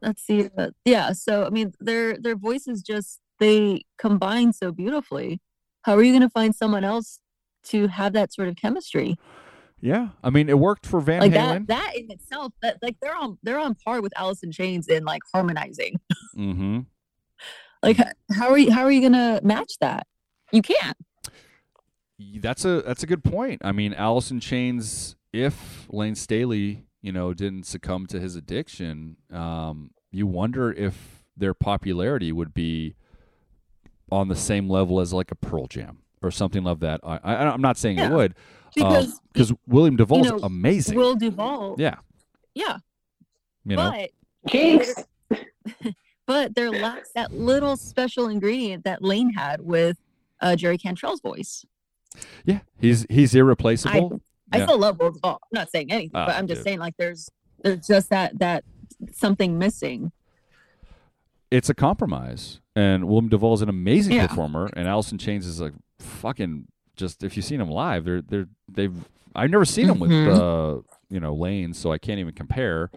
That's 0.00 0.24
the 0.26 0.50
uh, 0.58 0.70
yeah. 0.84 1.12
So 1.12 1.46
I 1.46 1.50
mean, 1.50 1.72
their 1.80 2.18
their 2.18 2.34
voices 2.36 2.82
just 2.82 3.20
they 3.38 3.84
combine 3.98 4.52
so 4.52 4.72
beautifully. 4.72 5.40
How 5.82 5.94
are 5.96 6.02
you 6.02 6.12
going 6.12 6.22
to 6.22 6.28
find 6.30 6.54
someone 6.54 6.84
else 6.84 7.20
to 7.64 7.86
have 7.88 8.12
that 8.12 8.32
sort 8.32 8.48
of 8.48 8.56
chemistry? 8.56 9.16
Yeah, 9.80 10.08
I 10.22 10.30
mean, 10.30 10.48
it 10.48 10.58
worked 10.60 10.86
for 10.86 11.00
Van 11.00 11.20
Like 11.20 11.32
Halen. 11.32 11.66
that 11.66 11.68
that 11.68 11.96
in 11.96 12.10
itself, 12.10 12.52
that 12.62 12.78
like 12.82 12.96
they're 13.00 13.16
on 13.16 13.38
they're 13.42 13.58
on 13.58 13.74
par 13.74 14.00
with 14.00 14.12
Alice 14.16 14.42
in 14.42 14.52
Chains 14.52 14.88
in 14.88 15.04
like 15.04 15.22
harmonizing. 15.32 16.00
mm-hmm. 16.36 16.80
Like 17.82 17.98
how 18.32 18.50
are 18.50 18.58
you 18.58 18.70
how 18.72 18.82
are 18.84 18.92
you 18.92 19.00
going 19.00 19.12
to 19.14 19.40
match 19.44 19.72
that? 19.80 20.06
You 20.52 20.62
can't. 20.62 20.96
That's 22.40 22.64
a 22.64 22.82
that's 22.82 23.02
a 23.02 23.06
good 23.06 23.24
point. 23.24 23.62
I 23.64 23.72
mean, 23.72 23.94
Alice 23.94 24.30
in 24.30 24.40
Chains. 24.40 25.16
If 25.32 25.86
Layne 25.90 26.14
Staley, 26.14 26.84
you 27.00 27.10
know, 27.10 27.32
didn't 27.32 27.64
succumb 27.64 28.06
to 28.08 28.20
his 28.20 28.36
addiction, 28.36 29.16
um, 29.32 29.92
you 30.10 30.26
wonder 30.26 30.70
if 30.70 31.24
their 31.36 31.54
popularity 31.54 32.32
would 32.32 32.52
be 32.52 32.94
on 34.10 34.28
the 34.28 34.36
same 34.36 34.68
level 34.68 35.00
as 35.00 35.12
like 35.12 35.30
a 35.30 35.34
Pearl 35.34 35.66
Jam 35.66 35.98
or 36.22 36.30
something 36.30 36.64
like 36.64 36.80
that. 36.80 37.00
I, 37.02 37.18
I 37.22 37.34
I'm 37.48 37.62
not 37.62 37.78
saying 37.78 37.98
it 37.98 38.10
would 38.10 38.34
Because 38.74 39.18
because 39.32 39.52
William 39.66 39.96
Duvall's 39.96 40.28
know, 40.28 40.40
amazing. 40.42 40.96
Will 40.96 41.14
Duvall. 41.14 41.76
yeah, 41.78 41.96
Yeah. 42.54 42.78
you 43.64 43.76
know. 43.76 43.90
But 43.90 44.10
Jinx. 44.50 44.94
but 46.26 46.54
there 46.54 46.70
lacks 46.70 47.10
that 47.14 47.32
little 47.32 47.76
special 47.76 48.28
ingredient 48.28 48.84
that 48.84 49.02
Layne 49.02 49.32
had 49.32 49.62
with 49.62 49.96
uh, 50.40 50.56
Jerry 50.56 50.76
Cantrell's 50.76 51.20
voice. 51.20 51.64
Yeah, 52.44 52.60
he's 52.78 53.06
he's 53.10 53.34
irreplaceable. 53.34 54.20
I 54.52 54.58
Yeah. 54.58 54.66
still 54.66 54.78
love 54.78 54.98
Will 54.98 55.12
Duvall. 55.12 55.40
I'm 55.42 55.48
not 55.52 55.70
saying 55.70 55.90
anything, 55.90 56.10
Ah, 56.14 56.26
but 56.26 56.36
I'm 56.36 56.46
just 56.46 56.58
dude. 56.60 56.64
saying 56.64 56.78
like 56.78 56.96
there's 56.98 57.30
there's 57.62 57.86
just 57.86 58.10
that 58.10 58.38
that 58.38 58.64
something 59.12 59.58
missing. 59.58 60.12
it's 61.50 61.68
a 61.68 61.74
compromise. 61.74 62.60
And 62.74 63.06
William 63.06 63.28
Duvall 63.28 63.54
is 63.54 63.62
an 63.62 63.68
amazing 63.68 64.14
Yeah. 64.14 64.26
performer, 64.26 64.70
and 64.74 64.88
Alice 64.88 65.12
in 65.12 65.18
Chains 65.18 65.46
is 65.46 65.60
like 65.60 65.74
fucking 65.98 66.66
just. 66.96 67.22
If 67.22 67.36
you've 67.36 67.44
seen 67.44 67.58
them 67.58 67.70
live, 67.70 68.04
they're 68.04 68.22
they're 68.22 68.48
they've. 68.70 68.94
I've 69.34 69.50
never 69.50 69.64
seen 69.64 69.86
them 69.86 69.98
with 69.98 70.10
Mhm. 70.10 70.78
uh 70.78 70.82
you 71.10 71.20
know 71.20 71.34
Layne, 71.34 71.74
so 71.74 71.92
I 71.92 71.98
can't 71.98 72.18
even 72.20 72.32
compare. 72.34 72.90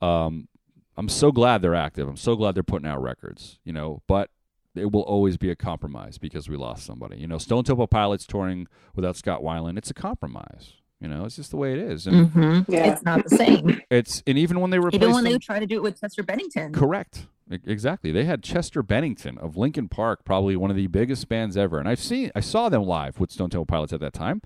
Um, 0.00 0.48
I'm 0.96 1.08
so 1.08 1.30
glad 1.32 1.62
they're 1.62 1.74
active. 1.74 2.08
I'm 2.08 2.16
so 2.16 2.34
glad 2.36 2.54
they're 2.54 2.62
putting 2.64 2.88
out 2.88 3.00
records. 3.02 3.58
You 3.64 3.72
know, 3.72 4.02
but 4.08 4.30
it 4.74 4.92
will 4.92 5.02
always 5.02 5.36
be 5.36 5.50
a 5.50 5.56
compromise 5.56 6.18
because 6.18 6.48
we 6.48 6.56
lost 6.56 6.84
somebody. 6.86 7.16
You 7.18 7.26
know, 7.26 7.38
Stone 7.38 7.64
Temple 7.64 7.86
Pilots 7.86 8.26
touring 8.26 8.66
without 8.94 9.16
Scott 9.16 9.42
Weiland, 9.42 9.78
it's 9.78 9.90
a 9.90 9.94
compromise. 9.94 10.74
You 11.00 11.08
know, 11.08 11.24
it's 11.24 11.36
just 11.36 11.50
the 11.50 11.56
way 11.56 11.72
it 11.72 11.78
is, 11.78 12.06
and 12.06 12.30
Mm-hmm. 12.30 12.70
Yeah. 12.72 12.92
It's 12.92 13.02
not 13.02 13.24
the 13.26 13.34
same. 13.34 13.80
it's 13.90 14.22
and 14.26 14.36
even 14.36 14.60
when 14.60 14.70
they 14.70 14.78
replaced 14.78 14.96
Even 15.02 15.14
when 15.14 15.24
them, 15.24 15.32
they 15.32 15.38
try 15.38 15.58
to 15.58 15.66
do 15.66 15.76
it 15.76 15.82
with 15.82 15.98
Chester 16.00 16.22
Bennington. 16.22 16.72
Correct. 16.72 17.26
Exactly. 17.66 18.12
They 18.12 18.24
had 18.26 18.42
Chester 18.44 18.82
Bennington 18.82 19.36
of 19.38 19.56
Linkin 19.56 19.88
Park, 19.88 20.24
probably 20.24 20.54
one 20.56 20.70
of 20.70 20.76
the 20.76 20.86
biggest 20.86 21.28
bands 21.28 21.56
ever. 21.56 21.78
And 21.80 21.88
I've 21.88 21.98
seen 22.00 22.30
I 22.36 22.40
saw 22.40 22.68
them 22.68 22.82
live 22.84 23.18
with 23.18 23.32
Stone 23.32 23.50
Temple 23.50 23.66
Pilots 23.66 23.92
at 23.92 24.00
that 24.00 24.12
time. 24.12 24.40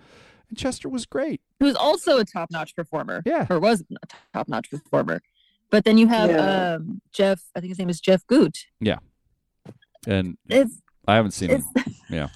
And 0.49 0.57
Chester 0.57 0.89
was 0.89 1.05
great. 1.07 1.41
He 1.59 1.65
was 1.67 1.75
also 1.77 2.19
a 2.19 2.25
top-notch 2.25 2.75
performer. 2.77 3.23
Yeah. 3.27 3.47
or 3.51 3.59
was 3.59 3.83
a 4.03 4.07
top-notch 4.33 4.71
performer. 4.71 5.21
But 5.71 5.85
then 5.85 5.99
you 5.99 6.07
have 6.07 6.31
Yeah. 6.31 6.75
um, 6.77 7.01
Jeff. 7.13 7.43
I 7.57 7.61
think 7.61 7.71
his 7.71 7.79
name 7.79 7.91
is 7.91 8.01
Jeff 8.01 8.27
Gutt. 8.27 8.55
And 10.07 10.37
It's 10.49 10.81
I 11.07 11.17
haven't 11.17 11.33
seen 11.33 11.51
it's 11.51 11.67
Yeah, 12.11 12.29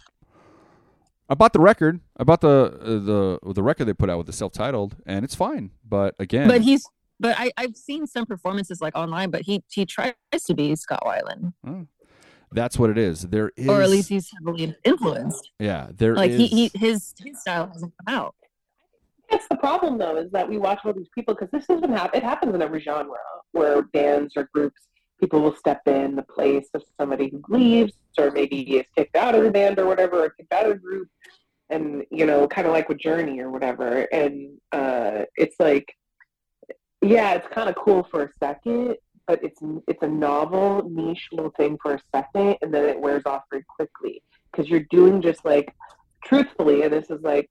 I 1.28 1.34
bought 1.34 1.52
the 1.52 1.60
record. 1.60 2.00
I 2.16 2.24
bought 2.24 2.40
the 2.40 2.48
uh, 2.48 3.44
the 3.46 3.52
the 3.54 3.62
record 3.62 3.86
they 3.86 3.94
put 3.94 4.10
out 4.10 4.18
with 4.18 4.26
the 4.26 4.32
self-titled 4.32 4.96
and 5.06 5.24
it's 5.24 5.34
fine. 5.34 5.70
But 5.86 6.14
again, 6.18 6.48
but 6.48 6.62
he's 6.62 6.84
but 7.20 7.36
I 7.38 7.50
I've 7.56 7.76
seen 7.76 8.06
some 8.06 8.26
performances 8.26 8.80
like 8.80 8.96
online, 8.96 9.30
but 9.30 9.42
he 9.42 9.62
he 9.70 9.86
tries 9.86 10.14
to 10.46 10.54
be 10.54 10.74
Scott 10.76 11.02
Weiland, 11.04 11.52
that's 12.52 12.78
what 12.78 12.90
it 12.90 12.98
is. 12.98 13.22
There 13.22 13.52
is 13.56 13.68
or 13.68 13.82
at 13.82 13.90
least 13.90 14.08
he's 14.08 14.30
heavily 14.30 14.74
influenced. 14.84 15.50
yeah, 15.58 15.88
there 15.94 16.14
Like 16.14 16.30
is 16.30 16.38
he, 16.38 16.46
he 16.46 16.70
his 16.74 17.14
his 17.22 17.40
style 17.40 17.70
hasn't 17.72 17.92
come 18.04 18.14
out. 18.14 18.34
That's 19.30 19.46
the 19.48 19.56
problem, 19.56 19.98
though, 19.98 20.16
is 20.16 20.30
that 20.30 20.48
we 20.48 20.56
watch 20.56 20.80
all 20.84 20.94
these 20.94 21.10
people 21.14 21.34
because 21.34 21.50
this 21.50 21.66
doesn't 21.66 21.92
happen. 21.92 22.16
It 22.18 22.24
happens 22.24 22.54
in 22.54 22.62
every 22.62 22.80
genre 22.80 23.18
where 23.52 23.82
bands 23.82 24.32
or 24.36 24.48
groups, 24.54 24.80
people 25.20 25.40
will 25.40 25.54
step 25.56 25.80
in 25.86 26.16
the 26.16 26.22
place 26.22 26.68
of 26.74 26.82
somebody 26.98 27.28
who 27.28 27.42
leaves 27.48 27.92
or 28.18 28.30
maybe 28.30 28.60
is 28.76 28.86
kicked 28.96 29.16
out 29.16 29.34
of 29.34 29.44
the 29.44 29.50
band 29.50 29.78
or 29.78 29.86
whatever, 29.86 30.24
or 30.24 30.30
kicked 30.30 30.52
out 30.52 30.66
of 30.66 30.72
the 30.72 30.78
group, 30.78 31.08
and 31.70 32.04
you 32.10 32.26
know, 32.26 32.46
kind 32.48 32.66
of 32.66 32.72
like 32.72 32.88
with 32.88 32.98
Journey 32.98 33.40
or 33.40 33.50
whatever. 33.50 34.02
And 34.12 34.58
uh, 34.72 35.22
it's 35.36 35.56
like, 35.58 35.94
yeah, 37.00 37.34
it's 37.34 37.46
kind 37.48 37.68
of 37.68 37.76
cool 37.76 38.06
for 38.10 38.24
a 38.24 38.30
second, 38.40 38.96
but 39.26 39.42
it's 39.42 39.60
it's 39.86 40.02
a 40.02 40.08
novel, 40.08 40.88
niche 40.88 41.28
little 41.32 41.52
thing 41.56 41.78
for 41.82 41.94
a 41.94 42.00
second, 42.14 42.56
and 42.62 42.72
then 42.72 42.84
it 42.84 42.98
wears 42.98 43.22
off 43.26 43.42
very 43.50 43.64
quickly 43.76 44.22
because 44.50 44.68
you're 44.68 44.86
doing 44.90 45.22
just 45.22 45.44
like, 45.44 45.74
truthfully, 46.24 46.82
and 46.82 46.92
this 46.92 47.10
is 47.10 47.20
like 47.22 47.48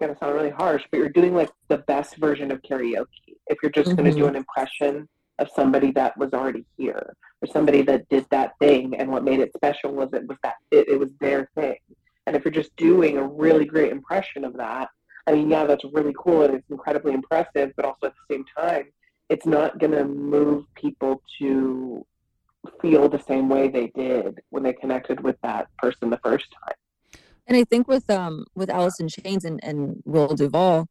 gonna 0.00 0.16
sound 0.18 0.34
really 0.34 0.50
harsh, 0.50 0.82
but 0.90 0.98
you're 0.98 1.08
doing 1.08 1.34
like 1.34 1.50
the 1.68 1.78
best 1.78 2.16
version 2.16 2.50
of 2.50 2.60
karaoke. 2.62 3.36
If 3.46 3.58
you're 3.62 3.72
just 3.72 3.96
gonna 3.96 4.12
do 4.12 4.26
an 4.26 4.36
impression 4.36 5.08
of 5.40 5.48
somebody 5.56 5.90
that 5.92 6.16
was 6.16 6.32
already 6.32 6.64
here 6.76 7.14
or 7.42 7.48
somebody 7.48 7.82
that 7.82 8.08
did 8.08 8.26
that 8.30 8.52
thing, 8.58 8.94
and 8.96 9.10
what 9.10 9.24
made 9.24 9.40
it 9.40 9.52
special 9.56 9.92
was 9.92 10.10
it 10.12 10.26
was 10.26 10.36
that 10.42 10.56
it, 10.70 10.88
it 10.88 10.98
was 10.98 11.10
their 11.20 11.48
thing. 11.54 11.78
And 12.26 12.36
if 12.36 12.44
you're 12.44 12.52
just 12.52 12.74
doing 12.76 13.16
a 13.16 13.26
really 13.26 13.64
great 13.64 13.90
impression 13.90 14.44
of 14.44 14.56
that, 14.58 14.88
I 15.26 15.32
mean, 15.32 15.50
yeah, 15.50 15.64
that's 15.64 15.84
really 15.92 16.14
cool 16.18 16.42
and 16.42 16.54
it's 16.54 16.70
incredibly 16.70 17.12
impressive, 17.12 17.72
but 17.76 17.84
also 17.84 18.06
at 18.06 18.14
the 18.28 18.34
same 18.34 18.44
time, 18.56 18.86
it's 19.28 19.46
not 19.46 19.78
gonna 19.78 20.04
move 20.04 20.64
people 20.74 21.22
to 21.38 22.04
feel 22.82 23.08
the 23.08 23.22
same 23.26 23.48
way 23.48 23.68
they 23.68 23.88
did 23.94 24.40
when 24.50 24.62
they 24.62 24.72
connected 24.72 25.20
with 25.22 25.36
that 25.42 25.68
person 25.78 26.10
the 26.10 26.20
first 26.22 26.46
time. 26.64 26.74
And 27.46 27.56
I 27.56 27.64
think 27.64 27.88
with 27.88 28.08
um 28.10 28.44
with 28.54 28.70
Alice 28.70 29.00
in 29.00 29.08
Chains 29.08 29.44
and, 29.44 29.60
and 29.62 30.02
Will 30.04 30.34
Duvall, 30.34 30.86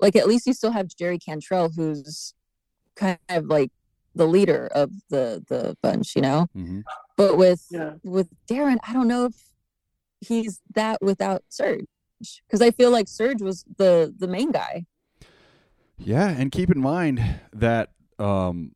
like 0.00 0.16
at 0.16 0.26
least 0.26 0.46
you 0.46 0.54
still 0.54 0.72
have 0.72 0.88
Jerry 0.88 1.18
Cantrell 1.18 1.70
who's 1.76 2.34
kind 2.96 3.18
of 3.28 3.46
like 3.46 3.70
the 4.14 4.26
leader 4.26 4.68
of 4.74 4.90
the 5.08 5.44
the 5.48 5.76
bunch, 5.82 6.16
you 6.16 6.22
know? 6.22 6.46
Mhm. 6.56 6.82
But 7.16 7.36
with 7.36 7.66
Yeah. 7.70 7.94
with 8.02 8.28
Daron, 8.48 8.78
I 8.86 8.92
don't 8.92 9.08
know 9.08 9.26
if 9.26 9.34
he's 10.20 10.60
that 10.74 11.00
without 11.02 11.42
Serj. 11.50 11.84
Because 12.46 12.60
I 12.60 12.70
feel 12.70 12.90
like 12.90 13.06
Serj 13.06 13.40
was 13.40 13.64
the 13.78 14.14
the 14.18 14.28
main 14.28 14.50
guy. 14.52 14.86
Yeah, 15.98 16.28
and 16.28 16.50
keep 16.50 16.70
in 16.70 16.80
mind 16.80 17.22
that 17.52 17.90
um, 18.18 18.72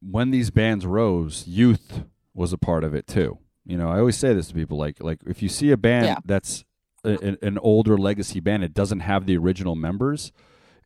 when 0.00 0.30
these 0.30 0.50
bands 0.50 0.86
rose, 0.86 1.46
youth 1.46 2.02
was 2.34 2.52
a 2.52 2.58
part 2.58 2.84
of 2.84 2.94
it 2.94 3.06
too. 3.06 3.38
You 3.64 3.76
know, 3.76 3.88
I 3.88 3.98
always 3.98 4.16
say 4.16 4.32
this 4.32 4.48
to 4.48 4.54
people: 4.54 4.78
like, 4.78 5.02
like 5.02 5.18
if 5.26 5.42
you 5.42 5.48
see 5.48 5.70
a 5.70 5.76
band 5.76 6.06
Yeah. 6.06 6.18
that's 6.24 6.64
a, 7.04 7.18
an- 7.18 7.38
an 7.42 7.58
older 7.58 7.96
legacy 7.98 8.40
band, 8.40 8.64
it 8.64 8.74
doesn't 8.74 9.00
have 9.00 9.26
the 9.26 9.36
original 9.36 9.74
members. 9.76 10.32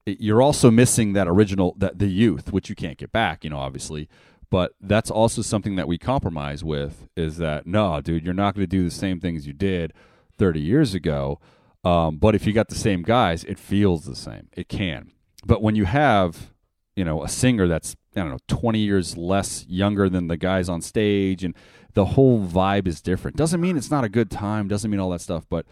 You're 0.06 0.42
also 0.42 0.70
missing 0.70 1.12
that 1.12 1.28
original 1.28 1.74
that 1.78 1.98
the 1.98 2.08
youth, 2.08 2.52
which 2.52 2.68
you 2.68 2.74
can't 2.74 2.98
get 2.98 3.12
back. 3.12 3.44
You 3.44 3.50
know, 3.50 3.58
obviously, 3.58 4.08
but 4.50 4.72
that's 4.80 5.10
also 5.10 5.42
something 5.42 5.76
that 5.76 5.86
we 5.86 5.98
compromise 5.98 6.64
with. 6.64 7.08
Is 7.16 7.36
that 7.38 7.66
no, 7.66 8.00
dude, 8.00 8.24
you're 8.24 8.34
not 8.34 8.54
going 8.54 8.64
to 8.64 8.68
do 8.70 8.84
the 8.84 8.90
same 8.90 9.20
things 9.20 9.46
you 9.46 9.52
did 9.52 9.92
30 10.38 10.60
years 10.60 10.94
ago. 10.94 11.38
Um, 11.84 12.16
but 12.16 12.34
if 12.34 12.46
you 12.46 12.52
got 12.52 12.68
the 12.68 12.74
same 12.74 13.02
guys, 13.02 13.44
it 13.44 13.58
feels 13.58 14.04
the 14.04 14.16
same. 14.16 14.48
It 14.52 14.68
can. 14.68 15.12
But 15.46 15.62
when 15.62 15.76
you 15.76 15.86
have, 15.86 16.52
you 16.94 17.04
know, 17.04 17.22
a 17.22 17.28
singer 17.28 17.66
that's 17.68 17.96
I 18.16 18.20
don't 18.20 18.30
know, 18.30 18.38
20 18.48 18.78
years 18.80 19.16
less 19.16 19.64
younger 19.68 20.08
than 20.08 20.26
the 20.26 20.36
guys 20.36 20.68
on 20.68 20.80
stage 20.80 21.44
and 21.44 21.54
the 21.94 22.04
whole 22.06 22.44
vibe 22.44 22.88
is 22.88 23.00
different. 23.00 23.36
Doesn't 23.36 23.60
mean 23.60 23.76
it's 23.76 23.90
not 23.90 24.04
a 24.04 24.08
good 24.08 24.30
time, 24.30 24.66
doesn't 24.68 24.90
mean 24.90 25.00
all 25.00 25.10
that 25.10 25.20
stuff, 25.20 25.46
but 25.48 25.66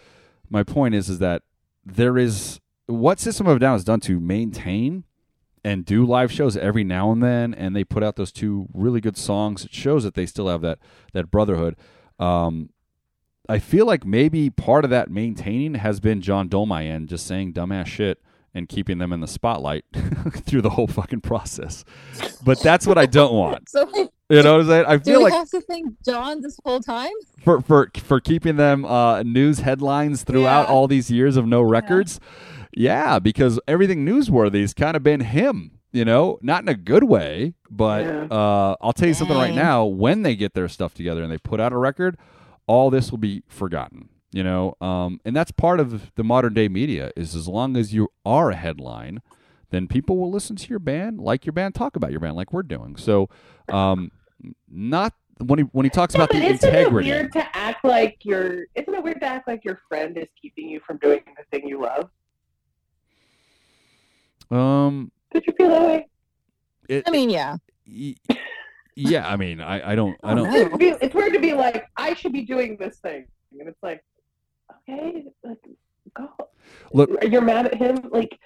my 0.48 0.62
point 0.62 0.94
is 0.94 1.08
is 1.08 1.18
that 1.18 1.42
there 1.84 2.16
is 2.16 2.60
what 2.88 3.20
System 3.20 3.46
of 3.46 3.56
a 3.56 3.60
Down 3.60 3.74
has 3.74 3.84
done 3.84 4.00
to 4.00 4.18
maintain 4.18 5.04
and 5.64 5.84
do 5.84 6.04
live 6.04 6.32
shows 6.32 6.56
every 6.56 6.84
now 6.84 7.12
and 7.12 7.22
then 7.22 7.52
and 7.54 7.76
they 7.76 7.84
put 7.84 8.02
out 8.02 8.16
those 8.16 8.32
two 8.32 8.66
really 8.72 9.00
good 9.00 9.16
songs. 9.16 9.64
It 9.64 9.72
shows 9.72 10.04
that 10.04 10.14
they 10.14 10.26
still 10.26 10.48
have 10.48 10.62
that 10.62 10.78
that 11.12 11.30
brotherhood. 11.30 11.76
Um 12.18 12.70
I 13.48 13.58
feel 13.58 13.86
like 13.86 14.04
maybe 14.04 14.50
part 14.50 14.84
of 14.84 14.90
that 14.90 15.10
maintaining 15.10 15.74
has 15.76 16.00
been 16.00 16.20
John 16.20 16.48
Dolmayan 16.48 17.06
just 17.06 17.26
saying 17.26 17.54
dumbass 17.54 17.86
shit 17.86 18.20
and 18.54 18.68
keeping 18.68 18.98
them 18.98 19.12
in 19.12 19.20
the 19.20 19.26
spotlight 19.26 19.84
through 20.32 20.62
the 20.62 20.70
whole 20.70 20.86
fucking 20.86 21.20
process. 21.22 21.84
But 22.44 22.60
that's 22.60 22.86
what 22.86 22.98
I 22.98 23.06
don't 23.06 23.32
want. 23.34 23.68
So 24.30 24.34
You 24.36 24.42
know 24.42 24.58
what 24.58 24.60
I'm 24.62 24.66
saying? 24.68 24.84
I 24.86 24.96
do 24.98 25.04
feel 25.12 25.18
we 25.20 25.24
like 25.24 25.32
have 25.32 25.48
to 25.50 25.60
thank 25.62 25.86
John 26.04 26.42
this 26.42 26.58
whole 26.64 26.80
time? 26.80 27.12
for 27.42 27.62
for 27.62 27.90
for 27.96 28.20
keeping 28.20 28.56
them 28.56 28.84
uh, 28.84 29.22
news 29.22 29.60
headlines 29.60 30.22
throughout 30.24 30.68
Yeah. 30.68 30.72
all 30.74 30.86
these 30.86 31.10
years 31.10 31.36
of 31.38 31.46
no 31.46 31.62
records. 31.62 32.20
Yeah, 32.22 32.57
because 33.20 33.58
everything 33.66 34.04
newsworthy's 34.06 34.74
kind 34.74 34.96
of 34.96 35.02
been 35.02 35.20
him. 35.20 35.72
You 35.90 36.04
know, 36.04 36.38
not 36.42 36.62
in 36.62 36.68
a 36.68 36.74
good 36.74 37.04
way, 37.04 37.54
but 37.70 38.04
Yeah. 38.04 38.24
uh, 38.30 38.76
I'll 38.80 38.92
tell 38.92 39.08
you 39.08 39.14
something 39.14 39.36
right 39.36 39.54
now. 39.54 39.86
When 39.86 40.22
they 40.22 40.36
get 40.36 40.52
their 40.52 40.68
stuff 40.68 40.92
together 40.92 41.22
and 41.22 41.32
they 41.32 41.38
put 41.38 41.60
out 41.60 41.72
a 41.72 41.78
record, 41.78 42.18
all 42.66 42.90
this 42.90 43.10
will 43.10 43.18
be 43.18 43.42
forgotten. 43.48 44.10
You 44.30 44.44
know, 44.44 44.76
um, 44.82 45.18
and 45.24 45.34
that's 45.34 45.50
part 45.50 45.80
of 45.80 46.14
the 46.14 46.22
modern 46.22 46.52
day 46.52 46.68
media. 46.68 47.10
Is 47.16 47.34
as 47.34 47.48
long 47.48 47.74
as 47.78 47.94
you 47.94 48.08
are 48.26 48.50
a 48.50 48.54
headline, 48.56 49.22
then 49.70 49.88
people 49.88 50.18
will 50.18 50.30
listen 50.30 50.54
to 50.56 50.68
your 50.68 50.78
band, 50.78 51.18
like 51.20 51.46
your 51.46 51.54
band, 51.54 51.74
talk 51.74 51.96
about 51.96 52.10
your 52.10 52.20
band, 52.20 52.36
like 52.36 52.52
we're 52.52 52.62
doing. 52.62 52.96
So, 52.96 53.30
um, 53.72 54.10
Not 54.70 55.14
when 55.38 55.60
he 55.60 55.64
when 55.72 55.84
he 55.84 55.90
talks 55.90 56.14
about 56.14 56.28
but 56.28 56.36
the 56.36 56.44
isn't 56.44 56.68
integrity. 56.68 57.08
it 57.08 57.12
weird 57.14 57.32
to 57.32 57.56
act 57.56 57.82
like 57.84 58.18
your? 58.24 58.66
Isn't 58.74 58.94
it 58.94 59.02
weird 59.02 59.20
to 59.20 59.26
act 59.26 59.48
like 59.48 59.64
your 59.64 59.80
friend 59.88 60.18
is 60.18 60.28
keeping 60.40 60.68
you 60.68 60.80
from 60.86 60.98
doing 60.98 61.20
the 61.38 61.44
thing 61.58 61.66
you 61.66 61.80
love? 61.80 62.10
Um, 64.50 65.10
Did 65.32 65.46
you 65.46 65.52
feel 65.54 65.68
that 65.68 65.82
way? 65.82 66.08
it, 66.88 67.04
I 67.06 67.10
mean, 67.10 67.30
yeah. 67.30 67.56
y- 67.86 68.14
yeah. 68.96 69.28
I 69.28 69.36
mean, 69.36 69.60
I, 69.60 69.92
I 69.92 69.94
don't 69.94 70.16
I 70.22 70.34
don't. 70.34 70.46
It's 70.46 70.54
weird, 70.54 70.70
to 70.72 70.78
be, 70.78 70.88
it's 71.04 71.14
weird 71.14 71.32
to 71.34 71.40
be 71.40 71.52
like, 71.54 71.86
I 71.96 72.14
should 72.14 72.32
be 72.32 72.42
doing 72.42 72.76
this 72.78 72.98
thing, 72.98 73.26
and 73.58 73.68
it's 73.68 73.82
like, 73.82 74.02
okay, 74.88 75.24
like, 75.44 75.58
go. 76.14 76.28
Look- 76.92 77.22
you're 77.24 77.42
mad 77.42 77.66
at 77.66 77.74
him. 77.74 78.08
Like, 78.10 78.38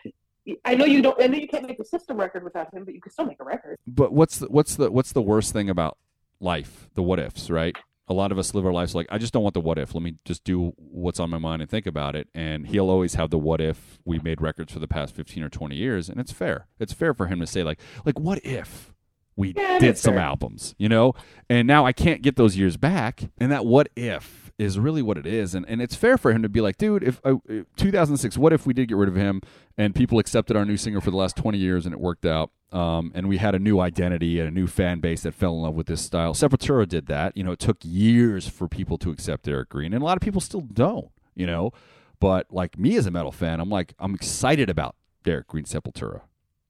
I 0.65 0.75
know 0.75 0.85
you 0.85 1.03
don't. 1.03 1.21
I 1.23 1.29
know 1.29 1.39
you 1.39 1.47
can't 1.49 1.67
make 1.67 1.79
a 1.79 1.85
system 1.85 2.17
record 2.17 2.43
without 2.43 2.73
him, 2.75 2.85
but 2.85 2.95
you 2.95 3.01
can 3.01 3.13
still 3.13 3.27
make 3.27 3.41
a 3.41 3.45
record. 3.45 3.79
But 3.87 4.13
what's 4.13 4.39
the 4.39 4.47
what's 4.49 4.75
the 4.77 4.91
what's 4.91 5.13
the 5.13 5.23
worst 5.23 5.53
thing 5.53 5.71
about 5.71 5.97
life? 6.41 6.89
The 6.95 7.03
what 7.03 7.21
ifs, 7.21 7.49
right? 7.49 7.77
A 8.13 8.15
lot 8.15 8.31
of 8.31 8.39
us 8.39 8.55
live 8.55 8.67
our 8.67 8.73
lives 8.75 8.95
like 8.95 9.07
I 9.11 9.17
just 9.17 9.33
don't 9.33 9.43
want 9.43 9.55
the 9.55 9.61
what 9.61 9.79
if. 9.79 9.95
Let 9.95 10.03
me 10.03 10.17
just 10.27 10.45
do 10.45 10.75
what's 10.77 11.19
on 11.19 11.31
my 11.31 11.39
mind 11.39 11.63
and 11.63 11.71
think 11.71 11.87
about 11.87 12.15
it. 12.15 12.29
And 12.35 12.67
he'll 12.67 12.91
always 12.91 13.15
have 13.15 13.31
the 13.31 13.39
what 13.39 13.59
if 13.61 13.99
we 14.05 14.19
made 14.19 14.43
records 14.43 14.71
for 14.71 14.79
the 14.81 14.87
past 14.87 15.15
fifteen 15.15 15.43
or 15.43 15.49
twenty 15.49 15.77
years, 15.77 16.11
and 16.11 16.21
it's 16.21 16.31
fair. 16.33 16.67
It's 16.79 16.93
fair 16.93 17.15
for 17.15 17.27
him 17.29 17.41
to 17.41 17.47
say 17.47 17.63
like 17.63 17.81
like 18.05 18.19
what 18.21 18.39
if 18.45 18.93
we 19.35 19.55
Yeah, 19.57 19.79
did 19.79 19.97
some 19.97 20.15
fair. 20.15 20.23
albums, 20.23 20.75
you 20.77 20.91
know? 20.91 21.15
And 21.49 21.67
now 21.67 21.87
I 21.87 21.93
can't 21.95 22.21
get 22.21 22.37
those 22.37 22.55
years 22.55 22.77
back, 22.77 23.31
and 23.39 23.51
that 23.51 23.65
what 23.65 23.89
if 23.97 24.42
is 24.63 24.79
really 24.79 25.03
what 25.03 25.19
it 25.19 25.27
is. 25.27 25.55
And 25.55 25.67
and 25.69 25.83
it's 25.83 25.95
fair 25.95 26.17
for 26.17 26.33
him 26.33 26.43
to 26.43 26.49
be 26.49 26.61
like, 26.61 26.79
dude, 26.79 27.03
if 27.03 27.21
uh, 27.25 27.37
2006, 27.77 28.39
what 28.39 28.53
if 28.53 28.67
we 28.67 28.73
did 28.73 28.89
get 28.89 28.97
rid 28.97 29.09
of 29.09 29.17
him 29.17 29.43
and 29.77 29.95
people 29.95 30.19
accepted 30.19 30.57
our 30.57 30.65
new 30.65 30.77
singer 30.77 31.01
for 31.01 31.11
the 31.11 31.17
last 31.17 31.37
20 31.37 31.59
years 31.59 31.85
and 31.85 31.93
it 31.93 32.01
worked 32.01 32.25
out? 32.25 32.51
Um, 32.71 33.13
and 33.15 33.29
we 33.29 33.37
had 33.37 33.55
a 33.55 33.59
new 33.59 33.81
identity 33.81 34.39
and 34.39 34.49
a 34.49 34.51
new 34.51 34.67
fan 34.67 35.01
base 35.01 35.25
that 35.25 35.35
fell 35.35 35.55
in 35.57 35.63
love 35.63 35.75
with 35.75 35.89
this 35.89 36.01
style. 36.01 36.33
Sepultura 36.33 36.89
did 36.89 37.07
that. 37.07 37.37
You 37.37 37.45
know, 37.45 37.53
it 37.53 37.59
took 37.59 37.79
years 37.83 38.49
for 38.49 38.67
people 38.67 38.97
to 38.99 39.11
accept 39.11 39.45
Derrick 39.45 39.69
Green, 39.69 39.93
and 39.93 40.03
a 40.03 40.07
lot 40.07 40.17
of 40.17 40.23
people 40.23 40.41
still 40.41 40.63
don't. 40.63 41.11
You 41.35 41.47
know, 41.47 41.73
but 42.21 42.47
like 42.51 42.79
me 42.79 42.97
as 42.97 43.07
a 43.07 43.11
metal 43.11 43.33
fan, 43.33 43.61
I'm 43.61 43.71
like 43.71 43.95
I'm 43.99 44.15
excited 44.15 44.71
about 44.71 44.97
Derrick 45.25 45.49
Green 45.49 45.65
Sepultura. 45.65 46.23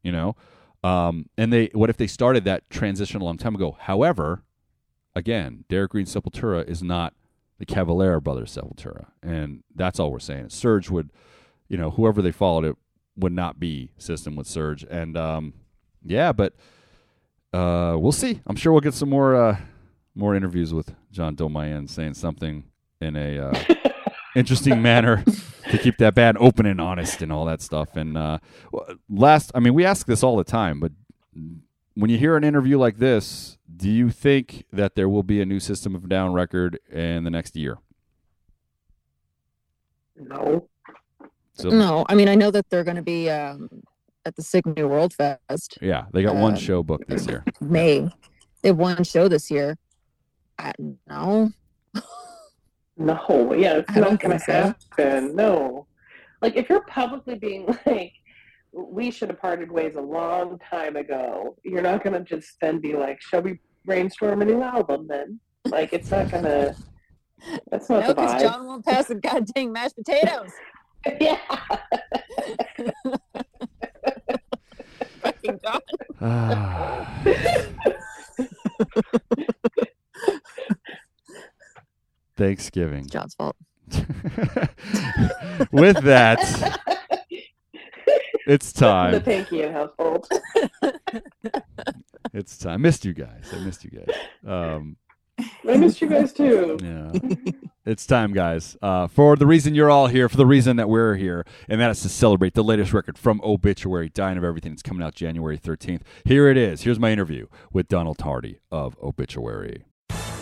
You 0.02 0.10
know, 0.12 0.36
um, 0.82 1.26
and 1.36 1.52
they 1.52 1.70
what 1.72 1.90
if 1.90 1.96
they 1.96 2.06
started 2.06 2.44
that 2.44 2.68
transition 2.70 3.20
a 3.20 3.24
long 3.24 3.38
time 3.38 3.54
ago? 3.54 3.76
However, 3.78 4.42
again, 5.14 5.64
Derrick 5.68 5.90
Green 5.92 6.06
Sepultura 6.06 6.66
is 6.68 6.82
not 6.82 7.14
the 7.62 7.74
Cavalera 7.74 8.20
Brothers 8.20 8.56
Sepultura, 8.56 9.06
and 9.22 9.62
that's 9.72 10.00
all 10.00 10.10
we're 10.10 10.18
saying. 10.18 10.46
Serj 10.46 10.90
would, 10.90 11.10
you 11.68 11.76
know, 11.76 11.92
whoever 11.92 12.20
they 12.20 12.32
followed 12.32 12.64
it 12.64 12.76
would 13.16 13.32
not 13.32 13.60
be 13.60 13.92
System 13.98 14.34
with 14.34 14.48
Serj, 14.48 14.84
and 14.90 15.16
um, 15.16 15.54
yeah, 16.04 16.32
but 16.32 16.54
uh, 17.52 17.94
we'll 18.00 18.10
see. 18.10 18.40
I'm 18.48 18.56
sure 18.56 18.72
we'll 18.72 18.80
get 18.80 18.94
some 18.94 19.10
more 19.10 19.36
uh, 19.36 19.58
more 20.12 20.34
interviews 20.34 20.74
with 20.74 20.92
John 21.12 21.36
Dolmayan 21.36 21.88
saying 21.88 22.14
something 22.14 22.64
in 23.00 23.14
a 23.14 23.38
uh, 23.38 23.64
interesting 24.34 24.82
manner 24.82 25.22
to 25.70 25.78
keep 25.78 25.98
that 25.98 26.16
band 26.16 26.38
open 26.40 26.66
and 26.66 26.80
honest 26.80 27.22
and 27.22 27.32
all 27.32 27.44
that 27.44 27.62
stuff. 27.62 27.94
And 27.94 28.18
uh, 28.18 28.38
last, 29.08 29.52
I 29.54 29.60
mean, 29.60 29.74
we 29.74 29.84
ask 29.84 30.08
this 30.08 30.24
all 30.24 30.36
the 30.36 30.42
time, 30.42 30.80
but 30.80 30.90
when 31.94 32.10
you 32.10 32.18
hear 32.18 32.36
an 32.36 32.42
interview 32.42 32.76
like 32.76 32.98
this, 32.98 33.56
do 33.82 33.90
you 33.90 34.10
think 34.10 34.64
that 34.72 34.94
there 34.94 35.08
will 35.08 35.24
be 35.24 35.40
a 35.40 35.44
new 35.44 35.58
System 35.58 35.96
of 35.96 36.08
Down 36.08 36.32
record 36.32 36.78
in 36.88 37.24
the 37.24 37.30
next 37.30 37.56
year? 37.56 37.78
No. 40.14 40.68
So 41.54 41.68
No, 41.68 42.06
I 42.08 42.14
mean, 42.14 42.28
I 42.28 42.36
know 42.36 42.52
that 42.52 42.70
they're 42.70 42.84
going 42.84 42.96
to 42.96 43.02
be 43.02 43.28
um, 43.28 43.68
at 44.24 44.36
the 44.36 44.42
Sick 44.42 44.64
New 44.66 44.86
World 44.86 45.12
Fest 45.14 45.78
yeah, 45.80 46.04
they 46.12 46.22
got 46.22 46.36
one 46.36 46.52
Um, 46.52 46.58
show 46.60 46.84
booked 46.84 47.08
this 47.08 47.26
year. 47.26 47.44
May. 47.60 48.08
They 48.62 48.68
have 48.68 48.78
one 48.78 49.02
show 49.02 49.26
this 49.26 49.50
year. 49.50 49.76
I 50.60 50.72
no. 51.08 51.50
No, 52.96 53.52
yeah, 53.54 53.78
it's 53.78 53.96
I 53.96 54.00
don't 54.00 54.20
going 54.20 54.38
to 54.38 54.44
so. 54.44 54.52
happen. 54.52 55.34
No. 55.34 55.88
Like, 56.40 56.54
if 56.54 56.68
you're 56.68 56.84
publicly 56.84 57.34
being 57.34 57.66
like, 57.86 58.12
we 58.70 59.10
should 59.10 59.28
have 59.30 59.40
parted 59.40 59.72
ways 59.72 59.96
a 59.96 60.00
long 60.00 60.60
time 60.70 60.94
ago, 60.94 61.56
you're 61.64 61.82
not 61.82 62.04
going 62.04 62.14
to 62.14 62.20
just 62.20 62.60
then 62.60 62.80
be 62.80 62.94
like, 62.94 63.20
shall 63.20 63.42
we 63.42 63.58
brainstorm 63.84 64.42
a 64.42 64.44
new 64.44 64.62
album 64.62 65.06
then? 65.08 65.40
Like, 65.66 65.92
it's 65.92 66.10
not 66.10 66.30
going 66.30 66.44
to, 66.44 66.74
that's 67.70 67.88
not 67.88 68.00
No, 68.02 68.08
the 68.08 68.14
because 68.14 68.32
vibe. 68.34 68.40
John 68.40 68.66
won't 68.66 68.84
pass 68.84 69.06
the 69.08 69.14
goddamn 69.16 69.72
mashed 69.72 69.96
potatoes. 69.96 70.50
yeah. 71.20 71.38
Fucking 75.22 75.60
John. 75.64 75.80
Ah. 76.24 77.22
Thanksgiving. 82.36 83.06
John's 83.08 83.34
fault. 83.34 83.56
With 85.72 86.02
that, 86.04 86.40
it's 88.46 88.72
time. 88.72 89.12
the 89.12 89.20
time. 89.20 89.44
Tankian 89.44 89.72
household. 89.72 90.28
It's 92.32 92.56
time. 92.58 92.72
I 92.72 92.76
missed 92.78 93.04
you 93.04 93.12
guys. 93.12 93.50
I 93.52 93.58
missed 93.58 93.84
you 93.84 93.90
guys. 93.90 94.16
Um, 94.46 94.96
I 95.68 95.76
missed 95.76 96.00
you 96.00 96.08
guys 96.08 96.32
too. 96.32 96.78
yeah. 96.82 97.52
It's 97.84 98.06
time, 98.06 98.32
guys, 98.32 98.76
uh, 98.80 99.08
for 99.08 99.34
the 99.34 99.44
reason 99.46 99.74
you're 99.74 99.90
all 99.90 100.06
here, 100.06 100.28
for 100.28 100.36
the 100.36 100.46
reason 100.46 100.76
that 100.76 100.88
we're 100.88 101.16
here, 101.16 101.44
and 101.68 101.80
that 101.80 101.90
is 101.90 102.00
to 102.02 102.08
celebrate 102.08 102.54
the 102.54 102.62
latest 102.62 102.92
record 102.92 103.18
from 103.18 103.40
Obituary, 103.42 104.08
Dying 104.08 104.38
of 104.38 104.44
Everything. 104.44 104.72
It's 104.72 104.82
coming 104.82 105.02
out 105.02 105.16
January 105.16 105.58
13th. 105.58 106.02
Here 106.24 106.48
it 106.48 106.56
is. 106.56 106.82
Here's 106.82 107.00
my 107.00 107.10
interview 107.10 107.48
with 107.72 107.88
Donald 107.88 108.18
Tardy 108.18 108.60
of 108.70 108.96
Obituary. 109.02 109.84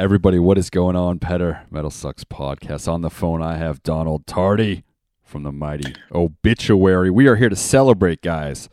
Everybody, 0.00 0.38
what 0.38 0.58
is 0.58 0.70
going 0.70 0.94
on? 0.94 1.18
Petar 1.18 1.66
Metal 1.72 1.90
Sucks 1.90 2.22
podcast. 2.22 2.86
On 2.86 3.00
the 3.00 3.10
phone, 3.10 3.42
I 3.42 3.56
have 3.56 3.82
Donald 3.82 4.28
Tardy 4.28 4.84
from 5.24 5.42
the 5.42 5.50
mighty 5.50 5.92
Obituary. 6.12 7.10
We 7.10 7.26
are 7.26 7.34
here 7.34 7.48
to 7.48 7.56
celebrate, 7.56 8.22
guys, 8.22 8.68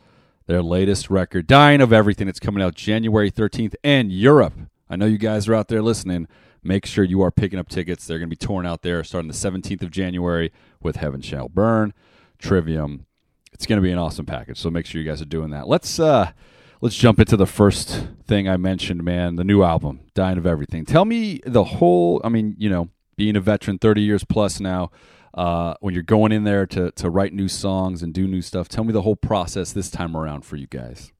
their 0.46 0.62
latest 0.62 1.10
record, 1.10 1.48
Dying 1.48 1.82
of 1.82 1.92
Everything. 1.92 2.28
It's 2.28 2.40
coming 2.40 2.62
out 2.62 2.76
January 2.76 3.32
13th 3.32 3.74
in 3.82 4.12
Europe. 4.12 4.54
I 4.88 4.98
know 4.98 5.08
you 5.08 5.18
guys 5.18 5.48
are 5.48 5.56
out 5.56 5.68
there 5.68 5.82
listening. 5.82 6.28
Make 6.62 6.86
sure 6.86 7.04
you 7.04 7.24
are 7.24 7.32
picking 7.32 7.58
up 7.58 7.70
tickets. 7.70 8.06
They're 8.06 8.20
going 8.20 8.30
to 8.30 8.36
be 8.36 8.46
torn 8.46 8.68
out 8.68 8.84
there 8.84 9.04
starting 9.04 9.28
the 9.28 9.34
17th 9.34 9.82
of 9.82 9.90
January 9.90 10.52
with 10.80 10.98
Heaven 10.98 11.22
Shall 11.22 11.50
Burn, 11.50 11.92
Trivium. 12.38 13.08
It's 13.52 13.66
going 13.66 13.78
to 13.78 13.84
be 13.84 13.92
an 13.92 13.98
awesome 13.98 14.28
package, 14.28 14.60
so 14.60 14.70
make 14.70 14.86
sure 14.86 15.02
you 15.02 15.10
guys 15.10 15.24
are 15.24 15.26
doing 15.26 15.50
that. 15.50 15.68
Let's 15.68 16.00
uh 16.00 16.34
let's 16.82 16.96
jump 16.96 17.20
into 17.20 17.38
the 17.38 17.46
first 17.46 18.08
thing 18.26 18.48
I 18.48 18.58
mentioned, 18.58 19.04
man, 19.04 19.36
the 19.36 19.44
new 19.44 19.64
album, 19.64 20.02
Dying 20.14 20.38
of 20.38 20.46
Everything. 20.46 20.86
Tell 20.86 21.06
me 21.06 21.42
the 21.46 21.64
whole, 21.64 22.22
I 22.24 22.30
mean, 22.30 22.56
you 22.58 22.70
know, 22.70 22.90
being 23.18 23.36
a 23.36 23.42
veteran 23.42 23.78
30 23.78 24.02
years 24.02 24.24
plus 24.24 24.60
now, 24.60 24.92
uh, 25.34 25.76
when 25.82 25.94
you're 25.94 26.04
going 26.04 26.32
in 26.32 26.44
there 26.44 26.66
to, 26.66 26.92
to 26.92 27.10
write 27.10 27.34
new 27.34 27.48
songs 27.48 28.02
and 28.02 28.14
do 28.14 28.28
new 28.28 28.42
stuff, 28.42 28.70
tell 28.70 28.84
me 28.84 28.94
the 28.94 29.02
whole 29.02 29.16
process 29.16 29.74
this 29.74 29.90
time 29.90 30.16
around 30.16 30.46
for 30.46 30.56
you 30.56 30.68
guys. 30.68 31.12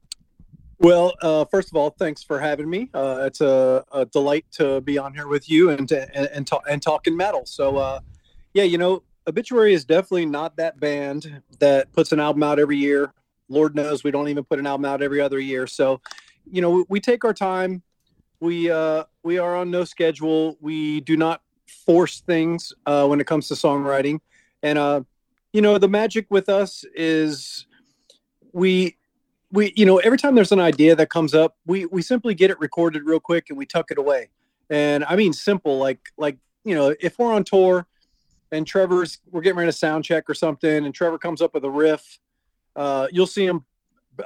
Well, 0.78 1.14
uh, 1.22 1.46
first 1.46 1.68
of 1.70 1.76
all, 1.76 1.90
thanks 1.90 2.22
for 2.22 2.38
having 2.38 2.68
me. 2.68 2.90
Uh, 2.92 3.20
it's 3.22 3.40
a, 3.40 3.84
a 3.92 4.04
delight 4.04 4.44
to 4.52 4.80
be 4.82 4.98
on 4.98 5.14
here 5.14 5.26
with 5.26 5.48
you 5.48 5.70
and 5.70 5.88
to, 5.88 6.16
and 6.16 6.28
and, 6.28 6.46
talk, 6.46 6.64
and 6.68 6.82
talking 6.82 7.16
metal. 7.16 7.46
So, 7.46 7.78
uh, 7.78 8.00
yeah, 8.52 8.64
you 8.64 8.76
know, 8.76 9.02
Obituary 9.26 9.74
is 9.74 9.84
definitely 9.84 10.26
not 10.26 10.56
that 10.56 10.78
band 10.78 11.42
that 11.58 11.92
puts 11.92 12.12
an 12.12 12.20
album 12.20 12.42
out 12.42 12.58
every 12.58 12.76
year. 12.76 13.12
Lord 13.48 13.74
knows 13.74 14.04
we 14.04 14.10
don't 14.10 14.28
even 14.28 14.44
put 14.44 14.58
an 14.58 14.66
album 14.66 14.84
out 14.84 15.02
every 15.02 15.20
other 15.20 15.38
year. 15.38 15.66
So, 15.66 16.00
you 16.50 16.60
know, 16.60 16.70
we, 16.70 16.84
we 16.88 17.00
take 17.00 17.24
our 17.24 17.34
time. 17.34 17.82
We 18.40 18.70
uh, 18.70 19.04
we 19.22 19.38
are 19.38 19.56
on 19.56 19.70
no 19.70 19.84
schedule. 19.84 20.56
We 20.60 21.00
do 21.00 21.16
not 21.16 21.42
force 21.84 22.20
things 22.20 22.72
uh, 22.84 23.06
when 23.06 23.20
it 23.20 23.26
comes 23.26 23.48
to 23.48 23.54
songwriting. 23.54 24.20
And 24.62 24.78
uh, 24.78 25.02
you 25.52 25.62
know, 25.62 25.78
the 25.78 25.88
magic 25.88 26.26
with 26.30 26.48
us 26.48 26.84
is 26.94 27.66
we 28.52 28.96
we 29.52 29.72
you 29.76 29.86
know 29.86 29.98
every 29.98 30.18
time 30.18 30.34
there's 30.34 30.52
an 30.52 30.60
idea 30.60 30.96
that 30.96 31.10
comes 31.10 31.34
up 31.34 31.56
we 31.66 31.86
we 31.86 32.02
simply 32.02 32.34
get 32.34 32.50
it 32.50 32.58
recorded 32.58 33.04
real 33.04 33.20
quick 33.20 33.46
and 33.48 33.58
we 33.58 33.66
tuck 33.66 33.90
it 33.90 33.98
away 33.98 34.28
and 34.70 35.04
i 35.04 35.14
mean 35.14 35.32
simple 35.32 35.78
like 35.78 36.00
like 36.16 36.36
you 36.64 36.74
know 36.74 36.94
if 37.00 37.18
we're 37.18 37.32
on 37.32 37.44
tour 37.44 37.86
and 38.50 38.66
trevor's 38.66 39.18
we're 39.30 39.40
getting 39.40 39.58
ready 39.58 39.68
to 39.68 39.76
sound 39.76 40.04
check 40.04 40.28
or 40.28 40.34
something 40.34 40.84
and 40.84 40.94
trevor 40.94 41.18
comes 41.18 41.40
up 41.40 41.54
with 41.54 41.64
a 41.64 41.70
riff 41.70 42.18
uh, 42.76 43.08
you'll 43.10 43.26
see 43.26 43.46
him 43.46 43.64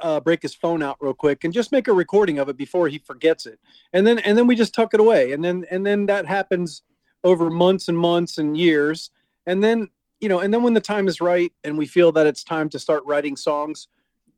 uh, 0.01 0.19
break 0.19 0.41
his 0.41 0.53
phone 0.53 0.81
out 0.83 0.97
real 1.01 1.13
quick 1.13 1.43
and 1.43 1.53
just 1.53 1.71
make 1.71 1.87
a 1.87 1.93
recording 1.93 2.39
of 2.39 2.47
it 2.47 2.57
before 2.57 2.87
he 2.87 2.97
forgets 2.97 3.45
it, 3.45 3.59
and 3.93 4.05
then 4.05 4.19
and 4.19 4.37
then 4.37 4.47
we 4.47 4.55
just 4.55 4.73
tuck 4.73 4.93
it 4.93 4.99
away, 4.99 5.31
and 5.31 5.43
then 5.43 5.65
and 5.71 5.85
then 5.85 6.05
that 6.05 6.25
happens 6.25 6.83
over 7.23 7.49
months 7.49 7.87
and 7.87 7.97
months 7.97 8.37
and 8.37 8.57
years, 8.57 9.11
and 9.45 9.63
then 9.63 9.89
you 10.19 10.29
know, 10.29 10.39
and 10.39 10.53
then 10.53 10.63
when 10.63 10.73
the 10.73 10.81
time 10.81 11.07
is 11.07 11.19
right 11.19 11.51
and 11.63 11.77
we 11.77 11.87
feel 11.87 12.11
that 12.11 12.27
it's 12.27 12.43
time 12.43 12.69
to 12.69 12.79
start 12.79 13.03
writing 13.05 13.35
songs, 13.35 13.87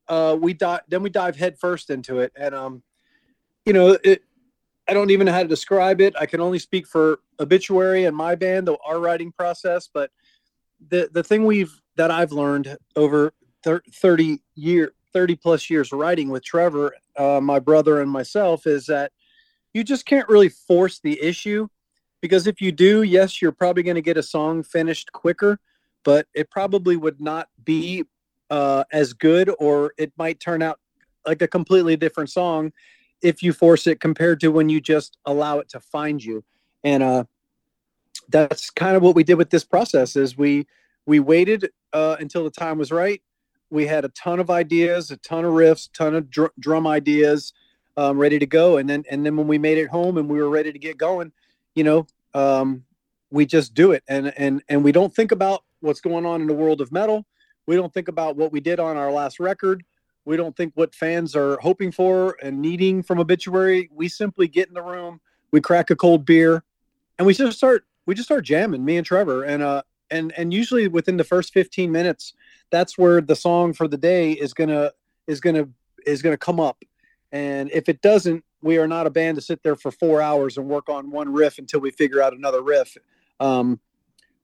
uh, 0.07 0.35
we 0.39 0.57
then 0.87 1.03
we 1.03 1.09
dive 1.09 1.35
headfirst 1.35 1.89
into 1.89 2.19
it, 2.19 2.31
and 2.35 2.55
um, 2.55 2.83
you 3.65 3.73
know, 3.73 3.97
it. 4.03 4.23
I 4.85 4.93
don't 4.93 5.11
even 5.11 5.27
know 5.27 5.31
how 5.31 5.43
to 5.43 5.47
describe 5.47 6.01
it. 6.01 6.13
I 6.19 6.25
can 6.25 6.41
only 6.41 6.59
speak 6.59 6.87
for 6.87 7.19
Obituary 7.39 8.03
and 8.03 8.15
my 8.15 8.35
band, 8.35 8.67
the 8.67 8.77
our 8.85 8.99
writing 8.99 9.31
process. 9.31 9.89
But 9.93 10.11
the 10.89 11.09
the 11.11 11.23
thing 11.23 11.45
we've 11.45 11.81
that 11.95 12.11
I've 12.11 12.31
learned 12.31 12.77
over 12.95 13.33
thir- 13.63 13.83
thirty 13.93 14.41
year, 14.55 14.93
thirty 15.11 15.35
plus 15.35 15.69
years 15.69 15.91
writing 15.91 16.29
with 16.29 16.43
Trevor, 16.43 16.95
uh, 17.17 17.39
my 17.41 17.59
brother, 17.59 18.01
and 18.01 18.09
myself 18.09 18.67
is 18.67 18.85
that 18.87 19.11
you 19.73 19.83
just 19.83 20.05
can't 20.05 20.29
really 20.29 20.49
force 20.49 20.99
the 20.99 21.21
issue 21.21 21.67
because 22.21 22.47
if 22.47 22.61
you 22.61 22.71
do, 22.71 23.01
yes, 23.01 23.41
you're 23.41 23.51
probably 23.51 23.83
going 23.83 23.95
to 23.95 24.01
get 24.01 24.17
a 24.17 24.23
song 24.23 24.63
finished 24.63 25.11
quicker, 25.11 25.59
but 26.05 26.27
it 26.33 26.49
probably 26.49 26.95
would 26.95 27.19
not 27.19 27.49
be 27.65 28.05
uh, 28.49 28.85
as 28.93 29.13
good, 29.13 29.51
or 29.59 29.93
it 29.97 30.13
might 30.17 30.39
turn 30.39 30.61
out 30.61 30.79
like 31.25 31.41
a 31.41 31.47
completely 31.47 31.97
different 31.97 32.29
song 32.29 32.71
if 33.21 33.41
you 33.41 33.51
force 33.51 33.87
it 33.87 33.99
compared 33.99 34.39
to 34.39 34.49
when 34.49 34.69
you 34.69 34.79
just 34.79 35.17
allow 35.25 35.59
it 35.59 35.69
to 35.69 35.79
find 35.79 36.23
you. 36.23 36.43
And 36.83 37.01
uh, 37.01 37.23
that's 38.29 38.69
kind 38.69 38.95
of 38.95 39.03
what 39.03 39.15
we 39.15 39.23
did 39.23 39.35
with 39.35 39.49
this 39.49 39.63
process 39.63 40.15
is 40.15 40.37
we 40.37 40.67
we 41.05 41.19
waited 41.19 41.71
uh, 41.91 42.15
until 42.19 42.43
the 42.43 42.49
time 42.49 42.77
was 42.77 42.91
right. 42.91 43.21
We 43.73 43.87
had 43.87 44.05
a 44.05 44.09
ton 44.09 44.39
of 44.39 44.51
ideas, 44.51 45.09
a 45.09 45.17
ton 45.17 45.45
of 45.45 45.53
riffs, 45.53 45.89
ton 45.91 46.13
of 46.13 46.29
dr- 46.29 46.51
drum 46.59 46.85
ideas 46.85 47.53
um, 47.97 48.19
ready 48.19 48.37
to 48.37 48.45
go. 48.45 48.77
And 48.77 48.87
then 48.87 49.03
and 49.09 49.25
then 49.25 49.35
when 49.35 49.47
we 49.47 49.57
made 49.57 49.79
it 49.79 49.87
home 49.87 50.17
and 50.17 50.29
we 50.29 50.37
were 50.37 50.49
ready 50.49 50.71
to 50.71 50.77
get 50.79 50.97
going, 50.97 51.31
you 51.73 51.83
know, 51.83 52.05
um, 52.35 52.83
we 53.31 53.47
just 53.47 53.73
do 53.73 53.91
it. 53.91 54.03
And 54.07 54.31
and 54.37 54.61
and 54.69 54.83
we 54.83 54.91
don't 54.91 55.13
think 55.13 55.31
about 55.31 55.63
what's 55.79 56.01
going 56.01 56.23
on 56.25 56.39
in 56.39 56.47
the 56.47 56.53
world 56.53 56.81
of 56.81 56.91
metal. 56.91 57.25
We 57.65 57.75
don't 57.75 57.93
think 57.93 58.07
about 58.07 58.35
what 58.35 58.51
we 58.51 58.59
did 58.59 58.79
on 58.79 58.95
our 58.95 59.11
last 59.11 59.39
record. 59.39 59.83
We 60.25 60.37
don't 60.37 60.55
think 60.55 60.73
what 60.75 60.93
fans 60.93 61.35
are 61.35 61.57
hoping 61.59 61.91
for 61.91 62.37
and 62.41 62.61
needing 62.61 63.03
from 63.03 63.19
obituary. 63.19 63.89
We 63.91 64.07
simply 64.07 64.47
get 64.47 64.67
in 64.67 64.73
the 64.73 64.83
room, 64.83 65.19
we 65.51 65.61
crack 65.61 65.89
a 65.89 65.95
cold 65.95 66.25
beer, 66.25 66.63
and 67.17 67.25
we 67.25 67.33
just 67.33 67.57
start 67.57 67.85
we 68.05 68.13
just 68.13 68.27
start 68.27 68.45
jamming, 68.45 68.85
me 68.85 68.97
and 68.97 69.05
Trevor. 69.05 69.43
And 69.43 69.63
uh 69.63 69.81
and 70.11 70.31
and 70.37 70.53
usually 70.53 70.87
within 70.87 71.17
the 71.17 71.23
first 71.23 71.53
15 71.53 71.91
minutes, 71.91 72.33
that's 72.73 72.97
where 72.97 73.21
the 73.21 73.37
song 73.37 73.71
for 73.71 73.87
the 73.87 73.97
day 73.97 74.33
is 74.33 74.53
gonna 74.53 74.91
is 75.27 75.39
gonna 75.39 75.69
is 76.05 76.21
gonna 76.21 76.35
come 76.35 76.59
up. 76.59 76.83
And 77.31 77.71
if 77.71 77.87
it 77.87 78.01
doesn't, 78.01 78.43
we 78.61 78.77
are 78.77 78.87
not 78.87 79.07
a 79.07 79.09
band 79.09 79.35
to 79.35 79.41
sit 79.41 79.63
there 79.63 79.77
for 79.77 79.91
four 79.91 80.21
hours 80.21 80.57
and 80.57 80.67
work 80.67 80.89
on 80.89 81.09
one 81.09 81.31
riff 81.31 81.57
until 81.57 81.79
we 81.79 81.91
figure 81.91 82.21
out 82.21 82.33
another 82.33 82.61
riff. 82.61 82.97
Um, 83.39 83.79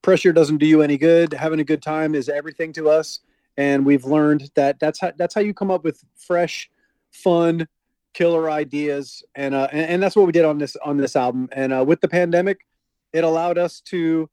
pressure 0.02 0.32
doesn't 0.32 0.60
do 0.60 0.66
you 0.66 0.82
any 0.82 0.98
good. 0.98 1.34
Having 1.34 1.60
a 1.60 1.66
good 1.66 1.82
time 1.82 2.16
is 2.16 2.30
everything 2.30 2.72
to 2.74 2.90
us 2.90 3.20
and 3.60 3.86
we've 3.86 4.06
learned 4.06 4.50
that 4.56 4.80
that's 4.80 5.02
how 5.02 5.12
that's 5.18 5.36
how 5.36 5.42
you 5.42 5.54
come 5.54 5.70
up 5.70 5.84
with 5.84 6.02
fresh, 6.16 6.72
fun, 7.12 7.68
killer 8.14 8.50
ideas, 8.50 9.22
and 9.36 9.54
uh, 9.54 9.68
and, 9.74 9.82
and 9.82 10.04
that's 10.04 10.16
what 10.16 10.26
we 10.26 10.32
did 10.32 10.46
on 10.46 10.58
this 10.58 10.78
on 10.78 10.96
this 10.96 11.18
album. 11.18 11.50
And 11.52 11.74
uh, 11.74 11.84
with 11.86 12.00
the 12.00 12.08
pandemic, 12.08 12.66
it 13.12 13.26
allowed 13.26 13.58
us 13.58 13.82
to 13.88 14.30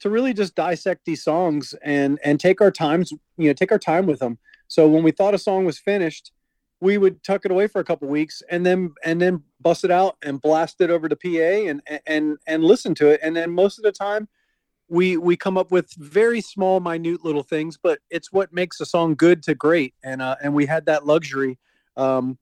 to 0.00 0.10
really 0.10 0.32
just 0.32 0.54
dissect 0.54 1.04
these 1.04 1.22
songs 1.22 1.74
and 1.82 2.18
and 2.24 2.40
take 2.40 2.60
our 2.60 2.70
times, 2.70 3.12
you 3.36 3.48
know, 3.48 3.52
take 3.52 3.72
our 3.72 3.78
time 3.78 4.06
with 4.06 4.18
them. 4.18 4.38
So 4.68 4.88
when 4.88 5.02
we 5.02 5.10
thought 5.10 5.34
a 5.34 5.38
song 5.38 5.64
was 5.64 5.78
finished, 5.78 6.32
we 6.80 6.98
would 6.98 7.22
tuck 7.22 7.44
it 7.44 7.50
away 7.50 7.66
for 7.66 7.80
a 7.80 7.84
couple 7.84 8.08
weeks 8.08 8.42
and 8.50 8.64
then 8.64 8.92
and 9.04 9.20
then 9.20 9.42
bust 9.60 9.84
it 9.84 9.90
out 9.90 10.16
and 10.22 10.40
blast 10.40 10.80
it 10.80 10.90
over 10.90 11.08
to 11.08 11.16
PA 11.16 11.68
and 11.68 11.82
and 12.06 12.38
and 12.46 12.64
listen 12.64 12.94
to 12.96 13.08
it. 13.08 13.20
And 13.22 13.36
then 13.36 13.50
most 13.50 13.78
of 13.78 13.84
the 13.84 13.92
time 13.92 14.28
we 14.90 15.16
we 15.16 15.36
come 15.36 15.56
up 15.56 15.70
with 15.70 15.92
very 15.94 16.40
small 16.40 16.80
minute 16.80 17.24
little 17.24 17.44
things 17.44 17.78
but 17.80 18.00
it's 18.10 18.32
what 18.32 18.52
makes 18.52 18.80
a 18.80 18.84
song 18.84 19.14
good 19.14 19.42
to 19.44 19.54
great 19.54 19.94
and 20.02 20.20
uh, 20.20 20.36
and 20.42 20.52
we 20.52 20.66
had 20.66 20.84
that 20.84 21.06
luxury 21.06 21.58
um, 21.96 22.36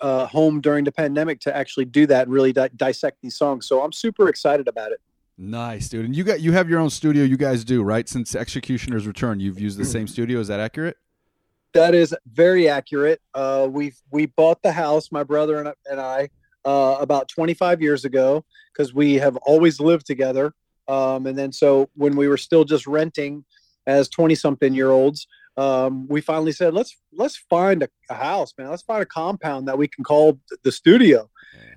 uh, 0.00 0.26
home 0.26 0.60
during 0.60 0.84
the 0.84 0.92
pandemic 0.92 1.38
to 1.38 1.56
actually 1.56 1.84
do 1.84 2.06
that 2.06 2.24
and 2.26 2.32
really 2.32 2.52
di- 2.52 2.68
dissect 2.76 3.18
these 3.22 3.38
songs 3.38 3.66
so 3.66 3.82
i'm 3.82 3.92
super 3.92 4.28
excited 4.28 4.66
about 4.68 4.90
it 4.90 5.00
nice 5.42 5.88
dude 5.88 6.04
and 6.04 6.14
you 6.14 6.22
got 6.22 6.40
you 6.40 6.52
have 6.52 6.70
your 6.70 6.78
own 6.78 6.88
studio 6.88 7.24
you 7.24 7.36
guys 7.36 7.64
do 7.64 7.82
right 7.82 8.08
since 8.08 8.36
executioner's 8.36 9.06
return 9.08 9.40
you've 9.40 9.58
used 9.58 9.76
the 9.76 9.84
same 9.84 10.06
studio 10.06 10.38
is 10.38 10.46
that 10.46 10.60
accurate 10.60 10.96
that 11.74 11.94
is 11.94 12.14
very 12.32 12.68
accurate 12.68 13.20
uh, 13.34 13.66
we 13.68 13.92
we 14.12 14.26
bought 14.26 14.62
the 14.62 14.70
house 14.70 15.10
my 15.10 15.24
brother 15.24 15.58
and, 15.58 15.74
and 15.90 16.00
i 16.00 16.28
uh, 16.64 16.96
about 17.00 17.28
25 17.28 17.82
years 17.82 18.04
ago 18.04 18.44
because 18.72 18.94
we 18.94 19.14
have 19.14 19.36
always 19.38 19.80
lived 19.80 20.06
together 20.06 20.54
um, 20.86 21.26
and 21.26 21.36
then 21.36 21.50
so 21.50 21.90
when 21.96 22.14
we 22.14 22.28
were 22.28 22.36
still 22.36 22.64
just 22.64 22.86
renting 22.86 23.44
as 23.86 24.08
20 24.08 24.34
something 24.34 24.74
year 24.74 24.90
olds, 24.90 25.26
um, 25.56 26.06
we 26.08 26.20
finally 26.20 26.52
said, 26.52 26.72
let's, 26.72 26.96
let's 27.12 27.36
find 27.36 27.82
a, 27.82 27.88
a, 28.08 28.14
house, 28.14 28.54
man. 28.56 28.70
Let's 28.70 28.82
find 28.82 29.02
a 29.02 29.06
compound 29.06 29.68
that 29.68 29.76
we 29.76 29.86
can 29.86 30.02
call 30.02 30.38
the 30.62 30.72
studio. 30.72 31.28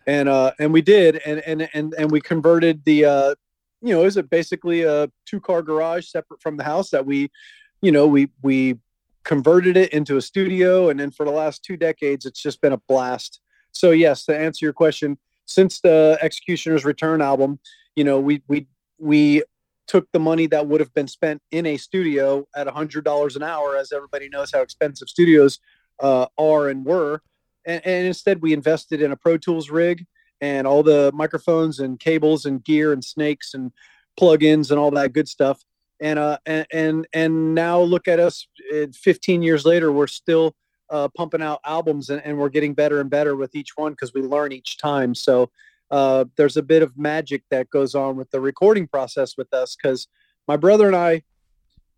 And, 0.07 0.29
uh, 0.29 0.51
and 0.59 0.71
we 0.71 0.81
did. 0.81 1.17
And, 1.25 1.39
and, 1.39 1.69
and, 1.73 1.93
and 1.97 2.11
we 2.11 2.21
converted 2.21 2.85
the, 2.85 3.05
uh, 3.05 3.35
you 3.85 3.93
know, 3.93 4.03
it 4.03 4.29
basically 4.29 4.81
a 4.81 5.09
two 5.25 5.39
car 5.39 5.61
garage 5.61 6.07
separate 6.07 6.41
from 6.41 6.57
the 6.57 6.63
house 6.63 6.89
that 6.89 7.05
we, 7.05 7.29
you 7.81 7.91
know, 7.91 8.07
we, 8.07 8.29
we 8.41 8.79
converted 9.23 9.77
it 9.77 9.93
into 9.93 10.17
a 10.17 10.21
studio. 10.21 10.89
And 10.89 10.99
then 10.99 11.11
for 11.11 11.25
the 11.25 11.31
last 11.31 11.63
two 11.63 11.77
decades, 11.77 12.25
it's 12.25 12.41
just 12.41 12.61
been 12.61 12.73
a 12.73 12.81
blast. 12.87 13.41
So 13.71 13.91
yes, 13.91 14.25
to 14.25 14.37
answer 14.37 14.65
your 14.65 14.73
question, 14.73 15.17
since 15.45 15.81
the 15.81 16.17
Executioner's 16.21 16.83
Return 16.83 17.21
album, 17.21 17.59
you 17.95 18.03
know, 18.03 18.19
we, 18.19 18.41
we 18.47 18.67
we 18.97 19.43
took 19.87 20.11
the 20.11 20.19
money 20.19 20.47
that 20.47 20.67
would 20.67 20.79
have 20.79 20.93
been 20.93 21.07
spent 21.07 21.41
in 21.51 21.65
a 21.65 21.77
studio 21.77 22.47
at 22.55 22.65
$100 22.65 23.35
an 23.35 23.43
hour, 23.43 23.77
as 23.77 23.91
everybody 23.91 24.29
knows 24.29 24.51
how 24.51 24.61
expensive 24.61 25.09
studios 25.09 25.59
uh, 25.99 26.25
are 26.37 26.69
and 26.69 26.85
were. 26.85 27.21
And, 27.65 27.85
and, 27.85 28.07
instead, 28.07 28.41
we 28.41 28.53
invested 28.53 29.01
in 29.01 29.11
a 29.11 29.15
Pro 29.15 29.37
Tools 29.37 29.69
rig 29.69 30.05
and 30.45 30.67
all 30.67 30.83
the 30.83 31.11
microphones 31.13 31.79
and 31.79 31.99
cables 31.99 32.45
and 32.45 32.63
gear 32.63 32.93
and 32.93 33.03
snakes 33.03 33.55
and 33.55 33.71
plugins 34.19 34.69
and 34.69 34.79
all 34.79 34.91
that 34.91 35.11
good 35.11 35.27
stuff. 35.27 35.63
And 35.99 36.19
uh, 36.19 36.37
and 36.45 36.67
and, 36.71 37.07
and 37.13 37.55
now 37.55 37.81
look 37.81 38.07
at 38.07 38.19
us. 38.19 38.47
15 38.93 39.41
years 39.41 39.65
later, 39.65 39.91
we're 39.91 40.07
still 40.07 40.55
uh, 40.89 41.07
pumping 41.17 41.41
out 41.41 41.61
albums 41.65 42.09
and, 42.09 42.21
and 42.23 42.37
we're 42.37 42.49
getting 42.49 42.75
better 42.75 42.99
and 43.01 43.09
better 43.09 43.35
with 43.35 43.55
each 43.55 43.71
one 43.75 43.93
because 43.93 44.13
we 44.13 44.21
learn 44.21 44.51
each 44.51 44.77
time. 44.77 45.15
So 45.15 45.49
uh, 45.89 46.25
there's 46.35 46.57
a 46.57 46.63
bit 46.63 46.83
of 46.83 46.97
magic 46.97 47.43
that 47.49 47.69
goes 47.69 47.95
on 47.95 48.15
with 48.17 48.29
the 48.29 48.41
recording 48.41 48.87
process 48.87 49.35
with 49.37 49.51
us 49.53 49.75
because 49.75 50.07
my 50.47 50.57
brother 50.57 50.85
and 50.85 50.95
I, 50.95 51.23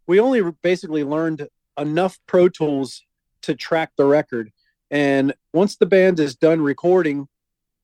we 0.05 0.21
only 0.21 0.41
basically 0.61 1.03
learned 1.03 1.47
enough 1.77 2.17
Pro 2.27 2.47
Tools 2.47 3.03
to 3.41 3.55
track 3.55 3.91
the 3.97 4.05
record. 4.05 4.51
And 4.89 5.33
once 5.53 5.75
the 5.75 5.85
band 5.85 6.19
is 6.19 6.35
done 6.35 6.61
recording, 6.61 7.27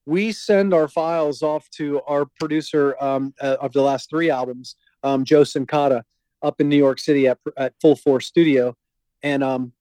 we 0.05 0.31
send 0.31 0.73
our 0.73 0.87
files 0.87 1.41
off 1.41 1.69
to 1.71 2.01
our 2.07 2.25
producer 2.39 2.95
um, 3.01 3.33
uh, 3.41 3.57
of 3.61 3.73
the 3.73 3.81
last 3.81 4.09
three 4.09 4.29
albums, 4.29 4.75
um, 5.03 5.23
Joe 5.23 5.41
Cincotta, 5.41 6.03
up 6.41 6.59
in 6.59 6.67
New 6.67 6.77
York 6.77 6.99
City 6.99 7.27
at, 7.27 7.39
at 7.57 7.73
Full 7.81 7.95
Force 7.95 8.25
Studio, 8.25 8.75
and 9.21 9.43
um, 9.43 9.71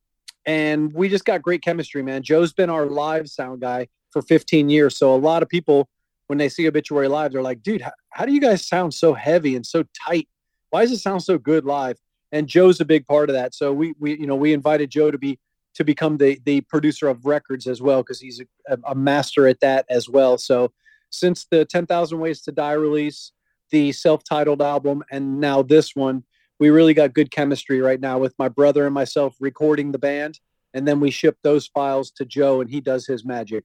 and 0.47 0.93
we 0.93 1.09
just 1.09 1.25
got 1.25 1.43
great 1.43 1.63
chemistry, 1.63 2.03
man. 2.03 2.23
Joe's 2.23 2.53
been 2.53 2.71
our 2.71 2.87
live 2.87 3.29
sound 3.29 3.61
guy 3.61 3.89
for 4.11 4.23
15 4.23 4.69
years, 4.69 4.97
so 4.97 5.15
a 5.15 5.17
lot 5.17 5.43
of 5.43 5.49
people 5.49 5.89
when 6.33 6.39
they 6.39 6.49
see 6.49 6.67
Obituary 6.67 7.09
live, 7.09 7.31
they're 7.31 7.43
like, 7.43 7.63
dude, 7.63 7.83
how, 7.83 7.93
how 8.09 8.25
do 8.25 8.33
you 8.33 8.41
guys 8.41 8.67
sound 8.67 8.95
so 8.95 9.13
heavy 9.13 9.55
and 9.55 9.67
so 9.67 9.85
tight? 10.07 10.29
Why 10.71 10.81
does 10.81 10.93
it 10.93 10.99
sound 10.99 11.23
so 11.23 11.37
good 11.37 11.67
live? 11.67 11.99
And 12.33 12.49
Joe's 12.49 12.81
a 12.81 12.87
big 12.87 13.07
part 13.07 13.29
of 13.29 13.35
that. 13.35 13.55
So 13.55 13.71
we, 13.71 13.93
we, 13.99 14.19
you 14.19 14.27
know, 14.27 14.35
we 14.35 14.55
invited 14.55 14.89
Joe 14.89 15.11
to 15.11 15.19
be, 15.19 15.39
to 15.75 15.85
become 15.85 16.17
the, 16.19 16.41
the 16.45 16.61
producer 16.63 17.09
of 17.09 17.25
records 17.25 17.67
as 17.67 17.81
well, 17.81 18.03
because 18.03 18.21
he's 18.21 18.41
a, 18.69 18.79
a 18.87 18.95
master 18.95 19.47
at 19.47 19.61
that 19.61 19.87
as 19.89 20.09
well. 20.09 20.39
So 20.39 20.73
since 21.11 21.47
the 21.51 21.65
10,000 21.65 22.19
Ways 22.19 22.43
to 22.43 22.53
Die 22.53 22.73
release, 22.73 23.33
the 23.71 23.93
self-titled 23.93 24.61
album, 24.63 25.03
and 25.11 25.41
now 25.41 25.63
this 25.63 25.97
one, 25.97 26.25
we 26.59 26.71
really 26.71 26.95
got 26.95 27.15
good 27.15 27.31
chemistry 27.31 27.81
right 27.81 28.01
now 28.01 28.19
with 28.19 28.35
my 28.39 28.49
brother 28.49 28.87
and 28.87 28.95
myself 28.95 29.35
recording 29.41 29.93
the 29.93 29.99
band. 29.99 30.39
And 30.75 30.87
then 30.87 31.01
we 31.01 31.11
ship 31.11 31.37
those 31.43 31.67
files 31.67 32.11
to 32.13 32.25
Joe 32.25 32.61
and 32.61 32.71
he 32.71 32.81
does 32.81 33.07
his 33.07 33.25
magic. 33.25 33.65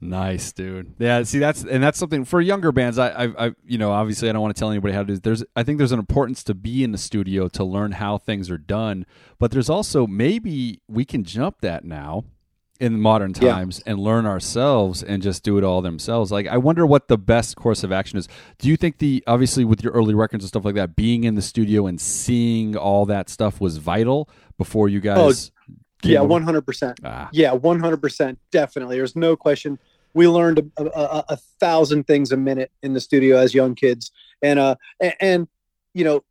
Nice, 0.00 0.52
dude. 0.52 0.94
Yeah, 0.98 1.22
see 1.22 1.38
that's 1.38 1.64
and 1.64 1.82
that's 1.82 1.98
something 1.98 2.24
for 2.24 2.40
younger 2.40 2.72
bands. 2.72 2.98
I, 2.98 3.08
I, 3.08 3.46
I, 3.46 3.54
you 3.64 3.78
know, 3.78 3.90
obviously 3.90 4.28
I 4.28 4.32
don't 4.32 4.42
want 4.42 4.54
to 4.54 4.58
tell 4.58 4.70
anybody 4.70 4.92
how 4.92 5.00
to 5.00 5.06
do. 5.06 5.16
There's, 5.16 5.44
I 5.56 5.62
think 5.62 5.78
there's 5.78 5.92
an 5.92 5.98
importance 5.98 6.44
to 6.44 6.54
be 6.54 6.84
in 6.84 6.92
the 6.92 6.98
studio 6.98 7.48
to 7.48 7.64
learn 7.64 7.92
how 7.92 8.18
things 8.18 8.50
are 8.50 8.58
done. 8.58 9.06
But 9.38 9.50
there's 9.50 9.70
also 9.70 10.06
maybe 10.06 10.80
we 10.88 11.04
can 11.04 11.24
jump 11.24 11.60
that 11.62 11.84
now 11.84 12.24
in 12.80 13.00
modern 13.00 13.32
times 13.32 13.80
yeah. 13.86 13.92
and 13.92 14.00
learn 14.00 14.26
ourselves 14.26 15.02
and 15.02 15.22
just 15.22 15.42
do 15.42 15.56
it 15.56 15.64
all 15.64 15.80
themselves. 15.80 16.30
Like 16.32 16.48
I 16.48 16.58
wonder 16.58 16.84
what 16.84 17.08
the 17.08 17.16
best 17.16 17.56
course 17.56 17.84
of 17.84 17.92
action 17.92 18.18
is. 18.18 18.28
Do 18.58 18.68
you 18.68 18.76
think 18.76 18.98
the 18.98 19.24
obviously 19.26 19.64
with 19.64 19.82
your 19.82 19.92
early 19.92 20.14
records 20.14 20.44
and 20.44 20.48
stuff 20.48 20.64
like 20.64 20.74
that, 20.74 20.96
being 20.96 21.24
in 21.24 21.34
the 21.34 21.42
studio 21.42 21.86
and 21.86 22.00
seeing 22.00 22.76
all 22.76 23.06
that 23.06 23.30
stuff 23.30 23.60
was 23.60 23.78
vital 23.78 24.28
before 24.58 24.88
you 24.88 24.98
oh, 24.98 25.02
guys? 25.30 25.50
Oh 25.50 25.74
yeah, 26.04 26.20
one 26.20 26.42
hundred 26.42 26.62
percent. 26.66 27.00
Ah, 27.04 27.28
Yeah, 27.32 27.52
one 27.52 27.80
hundred 27.80 28.02
percent. 28.02 28.38
Definitely. 28.50 28.96
There's 28.96 29.16
no 29.16 29.36
question. 29.36 29.78
We 30.14 30.28
learned 30.28 30.70
a, 30.76 30.82
a, 30.82 30.86
a, 30.86 31.24
a 31.30 31.36
thousand 31.58 32.06
things 32.06 32.30
a 32.32 32.36
minute 32.36 32.70
in 32.82 32.92
the 32.94 33.00
studio 33.00 33.36
as 33.38 33.54
young 33.54 33.74
kids, 33.74 34.10
and 34.42 34.58
uh, 34.58 34.76
and, 35.00 35.14
and 35.20 35.48
you 35.92 36.04
know, 36.04 36.24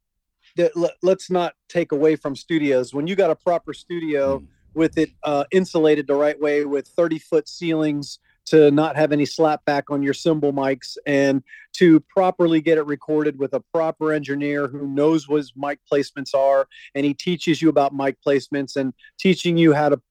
the, 0.55 0.71
let, 0.75 0.91
let's 1.01 1.29
not 1.29 1.53
take 1.69 1.91
away 1.91 2.15
from 2.15 2.35
studios. 2.35 2.93
When 2.93 3.07
you 3.07 3.15
got 3.15 3.31
a 3.31 3.35
proper 3.35 3.73
studio 3.73 4.39
Mm. 4.39 4.47
with 4.73 4.97
it 4.97 5.11
uh, 5.23 5.43
insulated 5.51 6.07
the 6.07 6.15
right 6.15 6.39
way, 6.39 6.65
with 6.65 6.87
thirty 6.87 7.19
foot 7.19 7.47
ceilings 7.49 8.19
to 8.45 8.71
not 8.71 8.95
have 8.95 9.11
any 9.11 9.25
slapback 9.25 9.83
on 9.89 10.03
your 10.03 10.13
cymbal 10.13 10.53
mics, 10.53 10.97
and 11.05 11.43
to 11.73 11.99
properly 12.01 12.61
get 12.61 12.77
it 12.77 12.85
recorded 12.85 13.39
with 13.39 13.53
a 13.53 13.59
proper 13.73 14.11
engineer 14.11 14.67
who 14.67 14.87
knows 14.87 15.27
what 15.27 15.37
his 15.37 15.53
mic 15.55 15.79
placements 15.91 16.33
are, 16.35 16.67
and 16.95 17.05
he 17.05 17.13
teaches 17.13 17.61
you 17.61 17.69
about 17.69 17.93
mic 17.93 18.17
placements 18.25 18.75
and 18.75 18.93
teaching 19.19 19.57
you 19.57 19.73
how 19.73 19.89
to 19.89 20.01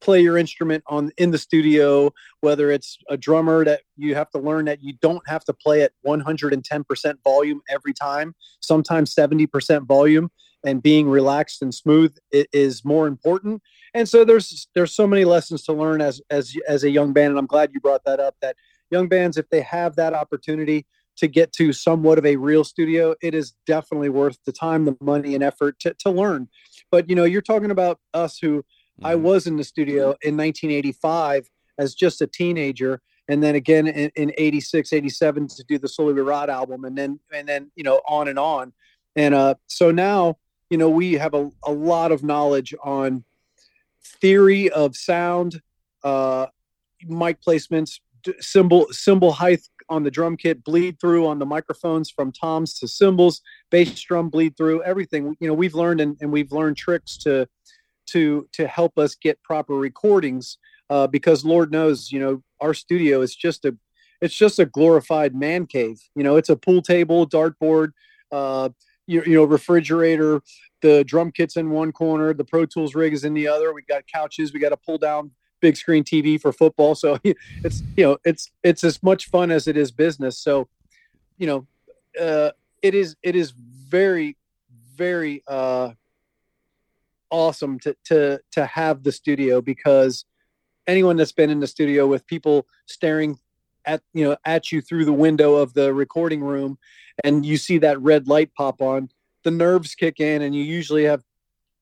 play 0.00 0.20
your 0.20 0.36
instrument 0.36 0.84
on 0.86 1.10
in 1.16 1.30
the 1.30 1.38
studio 1.38 2.12
whether 2.40 2.70
it's 2.70 2.98
a 3.08 3.16
drummer 3.16 3.64
that 3.64 3.80
you 3.96 4.14
have 4.14 4.30
to 4.30 4.38
learn 4.38 4.66
that 4.66 4.82
you 4.82 4.92
don't 5.00 5.26
have 5.26 5.44
to 5.44 5.54
play 5.54 5.82
at 5.82 5.92
110% 6.06 7.14
volume 7.24 7.62
every 7.68 7.94
time 7.94 8.34
sometimes 8.60 9.14
70% 9.14 9.86
volume 9.86 10.30
and 10.64 10.82
being 10.82 11.08
relaxed 11.08 11.62
and 11.62 11.74
smooth 11.74 12.14
is 12.30 12.84
more 12.84 13.06
important 13.06 13.62
and 13.96 14.08
so 14.08 14.24
there's 14.24 14.68
there's 14.74 14.92
so 14.92 15.06
many 15.06 15.24
lessons 15.24 15.62
to 15.64 15.72
learn 15.72 16.00
as 16.00 16.20
as 16.30 16.54
as 16.68 16.84
a 16.84 16.90
young 16.90 17.12
band 17.12 17.30
and 17.30 17.38
i'm 17.38 17.46
glad 17.46 17.70
you 17.72 17.80
brought 17.80 18.04
that 18.04 18.20
up 18.20 18.36
that 18.42 18.56
young 18.90 19.08
bands 19.08 19.36
if 19.36 19.48
they 19.48 19.62
have 19.62 19.96
that 19.96 20.12
opportunity 20.12 20.86
to 21.16 21.26
get 21.26 21.50
to 21.50 21.72
somewhat 21.72 22.18
of 22.18 22.26
a 22.26 22.36
real 22.36 22.62
studio 22.62 23.14
it 23.22 23.34
is 23.34 23.54
definitely 23.66 24.10
worth 24.10 24.38
the 24.44 24.52
time 24.52 24.84
the 24.84 24.96
money 25.00 25.34
and 25.34 25.42
effort 25.42 25.78
to, 25.80 25.94
to 25.94 26.10
learn 26.10 26.46
but 26.92 27.08
you 27.08 27.16
know 27.16 27.24
you're 27.24 27.42
talking 27.42 27.70
about 27.70 27.98
us 28.14 28.38
who 28.38 28.64
I 29.02 29.14
Mhm. 29.14 29.20
was 29.20 29.46
in 29.46 29.56
the 29.56 29.64
studio 29.64 30.14
in 30.22 30.36
1985 30.36 31.50
as 31.78 31.94
just 31.94 32.22
a 32.22 32.26
teenager, 32.26 33.02
and 33.28 33.42
then 33.42 33.54
again 33.54 33.86
in, 33.86 34.10
in 34.16 34.32
86, 34.38 34.92
87 34.92 35.48
to 35.48 35.64
do 35.64 35.78
the 35.78 35.92
We 35.98 36.12
Rot 36.22 36.48
album, 36.48 36.84
and 36.84 36.96
then 36.96 37.20
and 37.30 37.46
then 37.46 37.70
you 37.76 37.84
know 37.84 38.00
on 38.08 38.28
and 38.28 38.38
on, 38.38 38.72
and 39.14 39.34
uh, 39.34 39.56
so 39.66 39.90
now 39.90 40.38
you 40.70 40.78
know 40.78 40.88
we 40.88 41.14
have 41.14 41.34
a, 41.34 41.50
a 41.64 41.72
lot 41.72 42.10
of 42.10 42.22
knowledge 42.22 42.74
on 42.82 43.24
theory 44.20 44.70
of 44.70 44.96
sound, 44.96 45.60
uh, 46.04 46.46
mic 47.06 47.38
placements, 47.42 48.00
cymbal 48.40 48.86
cymbal 48.90 49.32
height 49.32 49.62
on 49.88 50.02
the 50.02 50.10
drum 50.10 50.36
kit, 50.36 50.64
bleed 50.64 50.98
through 51.00 51.26
on 51.26 51.38
the 51.38 51.46
microphones 51.46 52.10
from 52.10 52.32
toms 52.32 52.78
to 52.78 52.88
cymbals, 52.88 53.40
bass 53.70 54.00
drum 54.00 54.28
bleed 54.30 54.56
through 54.56 54.82
everything. 54.82 55.36
You 55.40 55.48
know 55.48 55.54
we've 55.54 55.74
learned 55.74 56.00
and, 56.00 56.16
and 56.20 56.32
we've 56.32 56.52
learned 56.52 56.76
tricks 56.76 57.16
to 57.18 57.46
to 58.06 58.48
to 58.52 58.66
help 58.66 58.98
us 58.98 59.14
get 59.14 59.42
proper 59.42 59.74
recordings 59.74 60.58
uh, 60.90 61.06
because 61.06 61.44
Lord 61.44 61.72
knows, 61.72 62.10
you 62.12 62.20
know, 62.20 62.42
our 62.60 62.74
studio 62.74 63.20
is 63.20 63.34
just 63.34 63.64
a 63.64 63.76
it's 64.20 64.34
just 64.34 64.58
a 64.58 64.66
glorified 64.66 65.34
man 65.34 65.66
cave. 65.66 66.00
You 66.14 66.22
know, 66.22 66.36
it's 66.36 66.48
a 66.48 66.56
pool 66.56 66.80
table, 66.80 67.28
dartboard, 67.28 67.92
uh, 68.32 68.70
you, 69.06 69.22
you 69.24 69.34
know, 69.34 69.44
refrigerator. 69.44 70.42
The 70.82 71.04
drum 71.04 71.32
kit's 71.32 71.56
in 71.56 71.70
one 71.70 71.90
corner, 71.92 72.34
the 72.34 72.44
Pro 72.44 72.66
Tools 72.66 72.94
rig 72.94 73.12
is 73.12 73.24
in 73.24 73.34
the 73.34 73.48
other. 73.48 73.72
We 73.72 73.82
got 73.82 74.06
couches, 74.06 74.52
we 74.52 74.60
got 74.60 74.72
a 74.72 74.76
pull 74.76 74.98
down 74.98 75.30
big 75.60 75.76
screen 75.76 76.04
TV 76.04 76.40
for 76.40 76.52
football. 76.52 76.94
So 76.94 77.18
it's 77.24 77.82
you 77.96 78.04
know 78.04 78.18
it's 78.24 78.50
it's 78.62 78.84
as 78.84 79.02
much 79.02 79.28
fun 79.28 79.50
as 79.50 79.66
it 79.66 79.76
is 79.76 79.90
business. 79.90 80.38
So 80.38 80.68
you 81.38 81.46
know, 81.46 81.66
uh, 82.20 82.50
it 82.82 82.94
is 82.94 83.16
it 83.22 83.36
is 83.36 83.52
very 83.52 84.36
very 84.96 85.42
uh, 85.46 85.90
awesome 87.30 87.78
to 87.80 87.96
to 88.04 88.40
to 88.52 88.66
have 88.66 89.02
the 89.02 89.12
studio 89.12 89.60
because 89.60 90.24
anyone 90.86 91.16
that's 91.16 91.32
been 91.32 91.50
in 91.50 91.60
the 91.60 91.66
studio 91.66 92.06
with 92.06 92.26
people 92.26 92.66
staring 92.86 93.38
at 93.84 94.02
you 94.12 94.24
know 94.24 94.36
at 94.44 94.72
you 94.72 94.80
through 94.80 95.04
the 95.04 95.12
window 95.12 95.54
of 95.54 95.74
the 95.74 95.92
recording 95.92 96.42
room 96.42 96.78
and 97.24 97.44
you 97.44 97.56
see 97.56 97.78
that 97.78 98.00
red 98.00 98.28
light 98.28 98.52
pop 98.54 98.80
on 98.80 99.08
the 99.44 99.50
nerves 99.50 99.94
kick 99.94 100.20
in 100.20 100.42
and 100.42 100.54
you 100.54 100.62
usually 100.62 101.04
have 101.04 101.22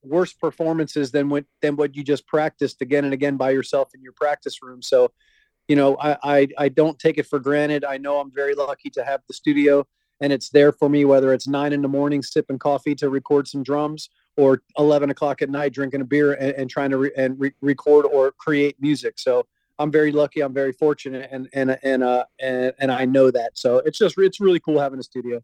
worse 0.03 0.33
performances 0.33 1.11
than 1.11 1.29
what 1.29 1.45
than 1.63 1.77
what 1.77 1.97
you 1.97 2.05
just 2.05 2.27
practiced 2.27 2.83
again 2.83 3.05
and 3.05 3.15
again 3.15 3.37
by 3.37 3.51
yourself 3.51 3.91
in 3.95 4.03
your 4.03 4.13
practice 4.13 4.63
room. 4.63 4.83
So 4.83 5.11
you 5.69 5.77
know 5.77 5.97
I, 5.97 6.17
I 6.23 6.49
i 6.59 6.69
don't 6.69 6.99
take 6.99 7.19
it 7.19 7.27
for 7.27 7.39
granted. 7.39 7.85
I 7.85 7.97
know 7.97 8.21
i'm 8.21 8.31
very 8.31 8.55
lucky 8.55 8.91
to 8.91 9.05
have 9.05 9.23
the 9.29 9.35
studio 9.35 9.87
and 10.21 10.33
it's 10.33 10.51
there 10.51 10.73
for 10.73 10.89
me 10.89 11.05
whether 11.05 11.33
it's 11.33 11.49
nine 11.49 11.73
in 11.73 11.83
the 11.83 11.89
morning 11.89 12.23
sipping 12.23 12.59
coffee 12.59 12.95
to 12.97 13.09
record 13.09 13.49
some 13.49 13.63
drums 13.63 14.11
or 14.37 14.63
11 14.79 15.11
o'clock 15.11 15.43
at 15.43 15.51
night 15.51 15.73
drinking 15.73 16.01
a 16.01 16.05
beer 16.05 16.33
and, 16.35 16.53
and 16.53 16.71
trying 16.71 16.91
to 16.91 16.99
re- 16.99 17.13
and 17.17 17.39
re- 17.39 17.55
record 17.61 18.05
or 18.07 18.33
create 18.33 18.77
music. 18.81 19.15
So 19.19 19.47
i'm 19.79 19.91
very 19.91 20.13
lucky 20.13 20.41
i'm 20.41 20.55
very 20.55 20.73
fortunate 20.73 21.29
and 21.33 21.49
and 21.53 21.79
and 21.83 22.03
uh 22.03 22.25
and, 22.41 22.73
and 22.79 22.93
i 22.93 23.05
know 23.05 23.31
that 23.31 23.51
so 23.55 23.79
it's 23.79 23.99
just 23.99 24.17
it's 24.19 24.41
really 24.41 24.61
cool 24.61 24.79
having 24.81 24.99
a 24.99 25.03
studio 25.03 25.41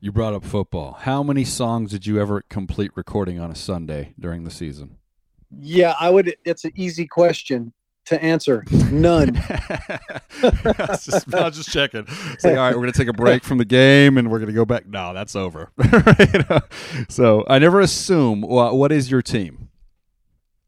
You 0.00 0.12
brought 0.12 0.34
up 0.34 0.44
football. 0.44 0.98
How 1.00 1.22
many 1.22 1.44
songs 1.44 1.90
did 1.92 2.06
you 2.06 2.20
ever 2.20 2.42
complete 2.50 2.90
recording 2.94 3.38
on 3.40 3.50
a 3.50 3.54
Sunday 3.54 4.12
during 4.18 4.44
the 4.44 4.50
season? 4.50 4.98
yeah 5.56 5.94
i 6.00 6.10
would 6.10 6.36
it's 6.44 6.64
an 6.64 6.72
easy 6.74 7.06
question 7.06 7.72
to 8.06 8.22
answer 8.22 8.64
none 8.90 9.36
I, 10.42 10.86
was 10.88 11.04
just, 11.06 11.34
I 11.34 11.44
was 11.44 11.56
just 11.56 11.70
checking. 11.70 12.04
It's 12.32 12.44
like, 12.44 12.56
all 12.56 12.64
right, 12.64 12.74
we're 12.74 12.82
going 12.82 12.92
to 12.92 12.98
take 12.98 13.08
a 13.08 13.14
break 13.14 13.44
from 13.44 13.56
the 13.58 13.64
game 13.64 14.18
and 14.18 14.30
we're 14.30 14.38
going 14.40 14.48
to 14.50 14.54
go 14.54 14.66
back. 14.66 14.86
No, 14.86 15.14
that's 15.14 15.34
over. 15.34 15.70
You 15.78 16.44
know? 16.50 16.60
So 17.08 17.44
I 17.48 17.58
never 17.58 17.80
assume. 17.80 18.42
Well, 18.42 18.76
what 18.76 18.92
is 18.92 19.10
your 19.10 19.22
team? 19.22 19.70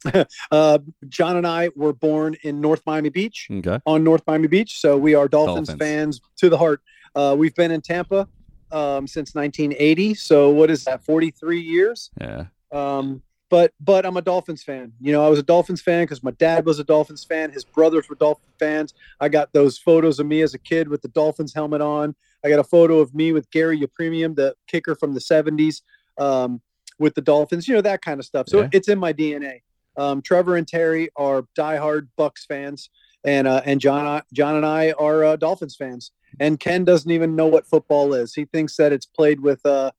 uh 0.50 0.78
john 1.08 1.36
and 1.36 1.46
i 1.46 1.68
were 1.74 1.92
born 1.92 2.36
in 2.42 2.60
north 2.60 2.82
miami 2.86 3.08
beach 3.08 3.48
Okay. 3.50 3.78
on 3.86 4.04
north 4.04 4.22
miami 4.26 4.48
beach 4.48 4.78
so 4.80 4.96
we 4.96 5.14
are 5.14 5.28
dolphins, 5.28 5.68
Dolphins. 5.68 5.78
fans 5.78 6.20
to 6.38 6.48
the 6.48 6.58
heart 6.58 6.80
uh 7.14 7.34
we've 7.38 7.54
been 7.54 7.70
in 7.70 7.80
tampa 7.80 8.28
um 8.70 9.06
since 9.06 9.34
1980 9.34 10.14
so 10.14 10.50
what 10.50 10.70
is 10.70 10.84
that 10.84 11.04
43 11.04 11.60
years 11.60 12.10
Yeah. 12.20 12.46
Um, 12.72 13.22
but 13.48 13.70
but 13.80 14.04
I'm 14.04 14.16
a 14.16 14.22
Dolphins 14.22 14.64
fan. 14.64 14.92
You 15.00 15.12
know, 15.12 15.24
I 15.24 15.28
was 15.28 15.38
a 15.38 15.42
Dolphins 15.44 15.80
fan 15.80 16.02
because 16.02 16.20
my 16.20 16.32
dad 16.32 16.66
was 16.66 16.80
a 16.80 16.84
Dolphins 16.84 17.24
fan. 17.24 17.52
His 17.52 17.64
brothers 17.64 18.08
were 18.08 18.16
Dolphin 18.16 18.42
fans. 18.58 18.92
I 19.20 19.28
got 19.28 19.52
those 19.52 19.78
photos 19.78 20.18
of 20.18 20.26
me 20.26 20.42
as 20.42 20.52
a 20.52 20.58
kid 20.58 20.88
with 20.88 21.00
the 21.00 21.06
Dolphins 21.08 21.54
helmet 21.54 21.80
on. 21.80 22.16
I 22.44 22.48
got 22.48 22.58
a 22.58 22.64
photo 22.64 22.98
of 22.98 23.14
me 23.14 23.32
with 23.32 23.48
Garo 23.52 23.80
Yepremian, 23.80 24.34
the 24.34 24.56
kicker 24.66 24.96
from 24.96 25.14
the 25.14 25.20
'70s, 25.20 25.82
um, 26.18 26.60
with 26.98 27.14
the 27.14 27.20
Dolphins. 27.20 27.68
You 27.68 27.76
know 27.76 27.82
that 27.82 28.02
kind 28.02 28.18
of 28.18 28.26
stuff. 28.26 28.48
So 28.48 28.62
Yeah. 28.62 28.68
it's 28.72 28.88
in 28.88 28.98
my 28.98 29.12
DNA. 29.12 29.60
Um, 29.96 30.22
Trevor 30.22 30.56
and 30.56 30.66
Terry 30.68 31.08
are 31.16 31.44
diehard 31.58 32.08
Bucs 32.18 32.46
fans, 32.48 32.90
and 33.24 33.46
uh, 33.46 33.62
and 33.64 33.80
John 33.80 34.22
John 34.32 34.56
and 34.56 34.66
I 34.66 34.92
are 34.92 35.24
uh, 35.24 35.36
Dolphins 35.36 35.76
fans. 35.76 36.12
And 36.38 36.60
Ken 36.60 36.84
doesn't 36.84 37.10
even 37.10 37.34
know 37.34 37.46
what 37.46 37.66
football 37.66 38.12
is. 38.12 38.34
He 38.34 38.44
thinks 38.44 38.76
that 38.76 38.92
it's 38.92 39.06
played 39.06 39.40
with 39.40 39.64
uh, 39.64 39.90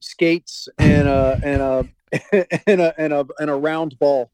skates 0.00 0.68
and 0.78 1.06
uh, 1.06 1.36
and 1.44 1.62
a 1.62 1.88
and 2.66 2.80
a 2.80 3.00
and 3.00 3.12
a 3.12 3.26
and 3.38 3.50
a 3.50 3.54
round 3.54 3.98
ball. 3.98 4.30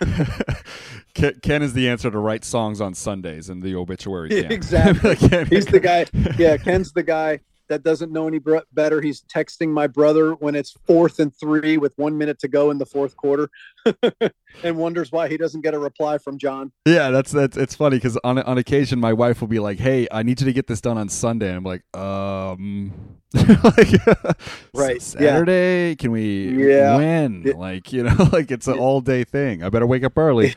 Ken, 1.14 1.34
Ken 1.42 1.62
is 1.62 1.72
the 1.72 1.88
answer 1.88 2.10
to 2.10 2.18
write 2.18 2.44
songs 2.44 2.80
on 2.80 2.94
Sundays 2.94 3.50
in 3.50 3.60
the 3.60 3.74
obituary. 3.74 4.28
Yeah, 4.34 4.42
camp. 4.42 4.52
exactly. 4.52 5.16
Ken- 5.16 5.46
He's 5.46 5.66
the 5.66 5.80
guy. 5.80 6.06
Yeah, 6.38 6.56
Ken's 6.56 6.92
the 6.92 7.02
guy 7.02 7.40
that 7.70 7.82
doesn't 7.82 8.12
know 8.12 8.28
any 8.28 8.40
better. 8.72 9.00
He's 9.00 9.22
texting 9.22 9.70
my 9.70 9.86
brother 9.86 10.34
when 10.34 10.54
it's 10.54 10.72
fourth 10.86 11.18
and 11.18 11.34
three 11.34 11.78
with 11.78 11.94
one 11.96 12.18
minute 12.18 12.38
to 12.40 12.48
go 12.48 12.70
in 12.70 12.78
the 12.78 12.84
fourth 12.84 13.16
quarter, 13.16 13.48
and 14.62 14.76
wonders 14.76 15.10
why 15.10 15.28
he 15.28 15.36
doesn't 15.38 15.62
get 15.62 15.72
a 15.72 15.78
reply 15.78 16.18
from 16.18 16.36
John. 16.36 16.72
Yeah, 16.84 17.10
that's 17.10 17.30
that's 17.30 17.56
it's 17.56 17.74
funny 17.74 17.96
because 17.96 18.18
on 18.22 18.38
on 18.38 18.58
occasion 18.58 19.00
my 19.00 19.12
wife 19.12 19.40
will 19.40 19.48
be 19.48 19.60
like, 19.60 19.78
"Hey, 19.78 20.06
I 20.10 20.22
need 20.22 20.40
you 20.40 20.46
to 20.46 20.52
get 20.52 20.66
this 20.66 20.80
done 20.80 20.98
on 20.98 21.08
Sunday," 21.08 21.48
and 21.48 21.56
I'm 21.56 21.64
like, 21.64 21.84
"Um, 21.96 22.92
like, 23.34 23.88
Right, 24.74 24.96
yeah. 24.96 24.98
Saturday? 24.98 25.94
Can 25.96 26.10
we? 26.10 26.68
Yeah. 26.68 26.96
when? 26.96 27.44
Yeah. 27.46 27.54
Like, 27.54 27.92
you 27.92 28.02
know, 28.02 28.28
like 28.32 28.50
it's 28.50 28.66
an 28.66 28.78
all 28.78 29.00
day 29.00 29.24
thing. 29.24 29.62
I 29.62 29.68
better 29.68 29.86
wake 29.86 30.04
up 30.04 30.18
early." 30.18 30.54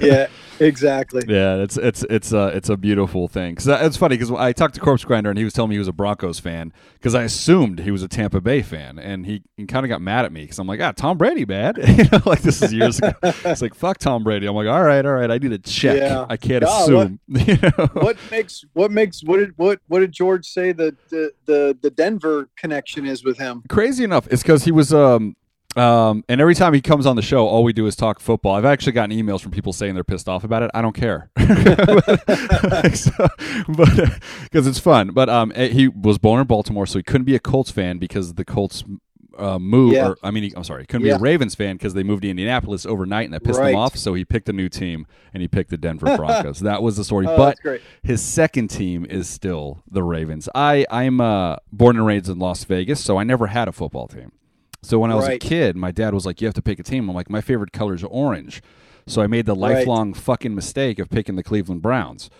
Yeah, 0.00 0.28
exactly. 0.60 1.22
Yeah, 1.28 1.56
it's 1.56 1.76
it's 1.76 2.04
it's 2.10 2.32
a 2.32 2.48
it's 2.48 2.68
a 2.68 2.76
beautiful 2.76 3.28
thing. 3.28 3.54
Cause 3.54 3.66
it's 3.66 3.96
funny 3.96 4.16
because 4.16 4.30
I 4.32 4.52
talked 4.52 4.74
to 4.74 4.80
Corpse 4.80 5.04
Grinder 5.04 5.30
and 5.30 5.38
he 5.38 5.44
was 5.44 5.52
telling 5.52 5.70
me 5.70 5.76
he 5.76 5.78
was 5.78 5.88
a 5.88 5.92
Broncos 5.92 6.38
fan 6.38 6.72
because 6.94 7.14
I 7.14 7.22
assumed 7.22 7.80
he 7.80 7.90
was 7.90 8.02
a 8.02 8.08
Tampa 8.08 8.40
Bay 8.40 8.62
fan, 8.62 8.98
and 8.98 9.26
he, 9.26 9.42
he 9.56 9.66
kind 9.66 9.84
of 9.84 9.88
got 9.88 10.00
mad 10.00 10.24
at 10.24 10.32
me 10.32 10.42
because 10.42 10.58
I'm 10.58 10.66
like, 10.66 10.80
ah, 10.80 10.92
Tom 10.92 11.18
Brady, 11.18 11.44
bad. 11.44 11.78
you 11.88 12.04
know, 12.10 12.20
like 12.26 12.42
this 12.42 12.62
is 12.62 12.72
years 12.72 12.98
ago. 12.98 13.12
It's 13.22 13.62
like 13.62 13.74
fuck 13.74 13.98
Tom 13.98 14.24
Brady. 14.24 14.46
I'm 14.46 14.54
like, 14.54 14.68
all 14.68 14.82
right, 14.82 15.04
all 15.04 15.12
right, 15.12 15.30
I 15.30 15.38
need 15.38 15.50
to 15.50 15.58
check. 15.58 15.98
Yeah. 15.98 16.26
I 16.28 16.36
can't 16.36 16.64
assume. 16.64 17.20
you 17.28 17.58
know? 17.62 17.88
What 17.94 18.16
makes 18.30 18.64
what 18.72 18.90
makes 18.90 19.22
what 19.22 19.38
did 19.38 19.52
what 19.56 19.80
what 19.88 20.00
did 20.00 20.12
George 20.12 20.46
say 20.46 20.72
the 20.72 20.96
the 21.10 21.32
the, 21.46 21.78
the 21.80 21.90
Denver 21.90 22.48
connection 22.56 23.06
is 23.06 23.24
with 23.24 23.38
him? 23.38 23.62
Crazy 23.68 24.04
enough, 24.04 24.26
it's 24.30 24.42
because 24.42 24.64
he 24.64 24.72
was 24.72 24.92
um 24.92 25.36
um 25.76 26.24
and 26.28 26.40
every 26.40 26.54
time 26.54 26.72
he 26.74 26.80
comes 26.80 27.06
on 27.06 27.16
the 27.16 27.22
show, 27.22 27.46
all 27.46 27.62
we 27.64 27.72
do 27.72 27.86
is 27.86 27.96
talk 27.96 28.20
football. 28.20 28.54
I've 28.54 28.64
actually 28.64 28.92
gotten 28.92 29.16
emails 29.16 29.40
from 29.40 29.50
people 29.52 29.72
saying 29.72 29.94
they're 29.94 30.04
pissed 30.04 30.28
off 30.28 30.44
about 30.44 30.62
it. 30.62 30.70
I 30.74 30.82
don't 30.82 30.94
care, 30.94 31.30
but 31.36 31.46
because 34.44 34.66
it's 34.66 34.78
fun. 34.78 35.10
But 35.12 35.28
um, 35.28 35.52
eh, 35.54 35.68
he 35.68 35.88
was 35.88 36.18
born 36.18 36.40
in 36.40 36.46
Baltimore, 36.46 36.86
so 36.86 36.98
he 36.98 37.02
couldn't 37.02 37.24
be 37.24 37.34
a 37.34 37.40
Colts 37.40 37.70
fan 37.70 37.98
because 37.98 38.34
the 38.34 38.44
Colts 38.44 38.84
uh, 39.38 39.58
move. 39.58 39.92
Yeah. 39.92 40.08
Or, 40.08 40.16
I 40.22 40.30
mean, 40.30 40.44
he, 40.44 40.52
I'm 40.56 40.64
sorry, 40.64 40.82
he 40.82 40.86
couldn't 40.86 41.06
Yeah. 41.06 41.14
be 41.14 41.18
a 41.18 41.22
Ravens 41.22 41.54
fan 41.54 41.76
because 41.76 41.92
they 41.94 42.02
moved 42.02 42.22
to 42.22 42.30
Indianapolis 42.30 42.86
overnight 42.86 43.26
and 43.26 43.34
that 43.34 43.44
pissed 43.44 43.58
Right. 43.60 43.70
him 43.72 43.76
off. 43.76 43.96
So 43.96 44.14
he 44.14 44.24
picked 44.24 44.48
a 44.48 44.52
new 44.52 44.68
team 44.70 45.06
and 45.34 45.42
he 45.42 45.48
picked 45.48 45.70
the 45.70 45.76
Denver 45.76 46.06
Broncos. 46.16 46.60
that 46.60 46.82
was 46.82 46.96
the 46.96 47.04
story. 47.04 47.26
Oh, 47.28 47.36
but 47.36 47.58
his 48.02 48.22
second 48.22 48.68
team 48.68 49.04
is 49.04 49.28
still 49.28 49.82
the 49.90 50.02
Ravens. 50.02 50.48
I 50.54 50.86
I'm 50.90 51.20
uh, 51.20 51.56
born 51.70 51.96
and 51.96 52.06
raised 52.06 52.28
in 52.30 52.38
Las 52.38 52.64
Vegas, 52.64 53.04
so 53.04 53.18
I 53.18 53.24
never 53.24 53.48
had 53.48 53.68
a 53.68 53.72
football 53.72 54.08
team. 54.08 54.32
So 54.86 54.98
when 55.00 55.10
I 55.10 55.14
was 55.16 55.26
a 55.28 55.38
kid, 55.38 55.76
my 55.76 55.90
dad 55.90 56.14
was 56.14 56.24
like, 56.24 56.40
"You 56.40 56.46
have 56.46 56.54
to 56.54 56.62
pick 56.62 56.78
a 56.78 56.82
team." 56.82 57.08
I'm 57.08 57.14
like, 57.14 57.28
"My 57.28 57.40
favorite 57.40 57.72
color 57.72 57.94
is 57.94 58.04
orange." 58.04 58.62
So 59.08 59.20
I 59.20 59.26
made 59.26 59.46
the 59.46 59.52
Right. 59.54 59.76
lifelong 59.78 60.14
fucking 60.14 60.54
mistake 60.54 60.98
of 60.98 61.10
picking 61.10 61.34
the 61.36 61.42
Cleveland 61.42 61.82
Browns. 61.82 62.30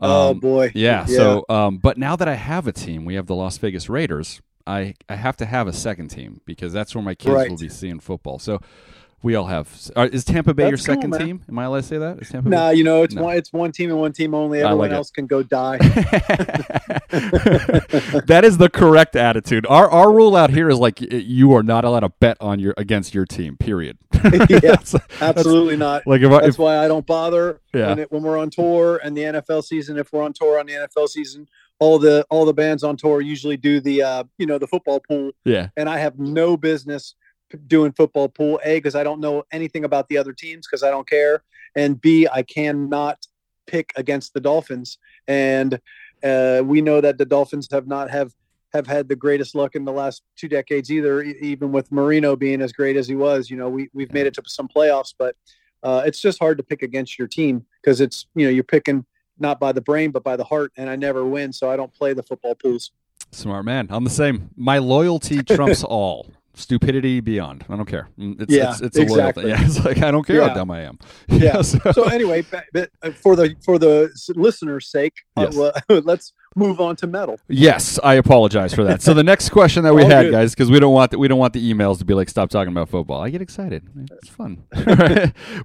oh 0.00 0.30
Um, 0.32 0.40
boy. 0.40 0.70
yeah. 0.74 1.06
So, 1.06 1.44
um, 1.48 1.78
but 1.78 1.96
now 1.98 2.16
that 2.16 2.28
I 2.28 2.34
have 2.34 2.66
a 2.66 2.72
team, 2.72 3.04
we 3.04 3.14
have 3.14 3.26
the 3.26 3.34
Las 3.34 3.56
Vegas 3.58 3.88
Raiders. 3.88 4.42
I 4.66 4.94
I 5.08 5.16
have 5.16 5.36
to 5.38 5.46
have 5.46 5.66
a 5.66 5.72
second 5.72 6.08
team 6.08 6.40
because 6.46 6.72
that's 6.72 6.94
where 6.94 7.02
my 7.04 7.14
kids 7.14 7.34
Right. 7.34 7.50
will 7.50 7.58
be 7.58 7.68
seeing 7.68 8.00
football. 8.00 8.38
So 8.38 8.60
we 9.24 9.34
all 9.36 9.46
have. 9.46 9.90
Uh, 9.96 10.08
is 10.12 10.22
Tampa 10.24 10.52
Bay 10.52 10.64
your 10.64 10.72
That's 10.72 10.84
cool, 10.86 10.94
second 10.96 11.10
man. 11.10 11.20
team? 11.20 11.42
Am 11.48 11.58
I 11.58 11.64
allowed 11.64 11.78
to 11.78 11.82
say 11.84 11.98
that? 11.98 12.18
Is 12.20 12.28
Tampa 12.28 12.48
Nah, 12.48 12.68
you 12.68 12.84
know, 12.84 13.02
it's 13.02 13.14
No. 13.14 13.22
one 13.22 13.36
it's 13.38 13.52
one 13.52 13.72
team 13.72 13.90
and 13.90 13.98
one 13.98 14.12
team 14.12 14.34
only. 14.34 14.58
Everyone 14.60 14.78
like 14.78 14.90
it. 14.92 14.94
else 14.94 15.10
can 15.10 15.26
go 15.26 15.42
die. 15.42 15.78
that 18.26 18.42
is 18.44 18.58
the 18.58 18.68
correct 18.68 19.16
attitude. 19.16 19.66
Our 19.66 19.90
our 19.90 20.12
rule 20.12 20.36
out 20.36 20.50
here 20.50 20.68
is 20.68 20.78
like 20.78 21.00
you 21.00 21.54
are 21.54 21.62
not 21.62 21.84
allowed 21.84 22.00
to 22.00 22.10
bet 22.10 22.36
on 22.40 22.58
your 22.60 22.74
against 22.76 23.14
your 23.14 23.24
team. 23.24 23.56
Period. 23.56 23.98
yeah, 24.24 24.46
That's- 24.60 24.94
absolutely 25.20 25.76
not. 25.76 26.06
like 26.06 26.20
if 26.22 26.30
I, 26.30 26.40
That's 26.42 26.48
if, 26.54 26.58
why 26.58 26.78
I 26.84 26.88
don't 26.88 27.06
bother 27.06 27.60
Yeah. 27.72 27.88
when, 27.88 27.98
it, 28.00 28.12
when 28.12 28.22
we're 28.22 28.38
on 28.38 28.50
tour 28.50 29.00
and 29.02 29.16
the 29.16 29.22
NFL 29.22 29.64
season. 29.64 29.96
If 29.98 30.12
we're 30.12 30.22
on 30.22 30.32
tour 30.32 30.58
on 30.58 30.66
the 30.66 30.72
NFL 30.74 31.08
season, 31.08 31.48
all 31.78 31.98
the 31.98 32.26
all 32.30 32.44
the 32.44 32.54
bands 32.54 32.84
on 32.84 32.96
tour 32.96 33.20
usually 33.20 33.56
do 33.56 33.80
the 33.80 34.02
uh, 34.02 34.24
you 34.38 34.46
know 34.46 34.58
the 34.58 34.66
football 34.66 35.00
pool, 35.00 35.32
yeah, 35.44 35.68
and 35.76 35.88
I 35.88 35.98
have 35.98 36.18
no 36.18 36.56
business 36.56 37.14
doing 37.54 37.92
football 37.92 38.28
pool. 38.28 38.60
A 38.64 38.76
because 38.76 38.94
I 38.94 39.04
don't 39.04 39.20
know 39.20 39.44
anything 39.52 39.84
about 39.84 40.08
the 40.08 40.18
other 40.18 40.32
teams 40.32 40.66
because 40.66 40.82
I 40.82 40.90
don't 40.90 41.08
care, 41.08 41.42
and 41.74 42.00
B 42.00 42.26
I 42.32 42.42
cannot 42.42 43.26
pick 43.66 43.92
against 43.96 44.34
the 44.34 44.40
Dolphins, 44.40 44.98
and 45.28 45.80
uh, 46.22 46.62
we 46.64 46.80
know 46.80 47.00
that 47.00 47.18
the 47.18 47.24
Dolphins 47.24 47.68
have 47.70 47.86
not 47.86 48.10
have 48.10 48.32
have 48.72 48.86
had 48.86 49.08
the 49.08 49.16
greatest 49.16 49.54
luck 49.54 49.76
in 49.76 49.84
the 49.84 49.92
last 49.92 50.22
two 50.36 50.48
decades 50.48 50.90
either. 50.90 51.22
Even 51.22 51.70
with 51.70 51.90
Marino 51.92 52.36
being 52.36 52.60
as 52.60 52.72
great 52.72 52.96
as 52.96 53.06
he 53.06 53.14
was, 53.14 53.48
you 53.48 53.56
know, 53.56 53.68
we 53.68 53.88
we've 53.92 54.12
made 54.12 54.26
it 54.26 54.34
to 54.34 54.42
some 54.46 54.68
playoffs, 54.68 55.14
but 55.16 55.36
uh, 55.82 56.02
it's 56.04 56.20
just 56.20 56.38
hard 56.38 56.58
to 56.58 56.64
pick 56.64 56.82
against 56.82 57.18
your 57.18 57.28
team 57.28 57.64
because 57.80 58.00
it's 58.00 58.26
you 58.34 58.44
know 58.44 58.50
you're 58.50 58.64
picking 58.64 59.04
not 59.38 59.58
by 59.58 59.72
the 59.72 59.80
brain 59.80 60.10
but 60.10 60.24
by 60.24 60.36
the 60.36 60.44
heart, 60.44 60.72
and 60.76 60.90
I 60.90 60.96
never 60.96 61.24
win, 61.24 61.52
so 61.52 61.70
I 61.70 61.76
don't 61.76 61.92
play 61.92 62.12
the 62.12 62.22
football 62.22 62.54
pools. 62.54 62.90
smart 63.30 63.64
man. 63.64 63.88
I'm 63.90 64.04
the 64.04 64.10
same. 64.10 64.50
My 64.56 64.78
loyalty 64.78 65.42
trumps 65.42 65.84
all. 65.84 66.26
Stupidity 66.56 67.20
beyond. 67.20 67.64
I 67.68 67.76
don't 67.76 67.86
care. 67.86 68.08
Mm, 68.18 68.40
It's, 68.42 68.52
Yeah, 68.52 68.70
it's, 68.70 68.80
it's 68.80 68.98
a 68.98 69.02
exactly. 69.02 69.48
Yeah, 69.48 69.56
it's 69.64 69.84
like 69.84 69.98
I 69.98 70.10
don't 70.10 70.24
care 70.26 70.40
how 70.46 70.54
dumb 70.54 70.70
I 70.70 70.82
am. 70.82 70.98
Yeah. 71.28 71.62
so- 71.62 71.78
So 71.92 72.04
anyway, 72.04 72.44
but, 72.72 72.90
uh, 73.02 73.10
for 73.10 73.34
the 73.36 73.56
for 73.64 73.78
the 73.78 74.10
listeners' 74.36 74.86
sake, 74.88 75.14
uh, 75.36 75.42
Yes. 75.50 75.56
well, 75.56 75.72
let's 76.04 76.32
move 76.56 76.80
on 76.80 76.94
to 76.94 77.08
metal. 77.08 77.36
Yes, 77.48 77.98
I 78.04 78.14
apologize 78.14 78.72
for 78.72 78.84
that. 78.84 79.02
So 79.02 79.12
the 79.14 79.24
next 79.24 79.48
question 79.48 79.82
that 79.82 79.92
we 79.94 80.04
had, 80.04 80.26
good. 80.26 80.30
guys, 80.32 80.54
because 80.54 80.70
we 80.70 80.78
don't 80.78 80.92
want 80.94 81.10
the, 81.10 81.18
we 81.18 81.26
don't 81.26 81.40
want 81.40 81.52
the 81.52 81.72
emails 81.72 81.98
to 81.98 82.04
be 82.04 82.14
like 82.14 82.28
stop 82.28 82.48
talking 82.50 82.70
about 82.72 82.88
football. 82.88 83.20
I 83.20 83.30
get 83.30 83.42
excited. 83.42 83.82
It's 84.22 84.28
fun. 84.28 84.62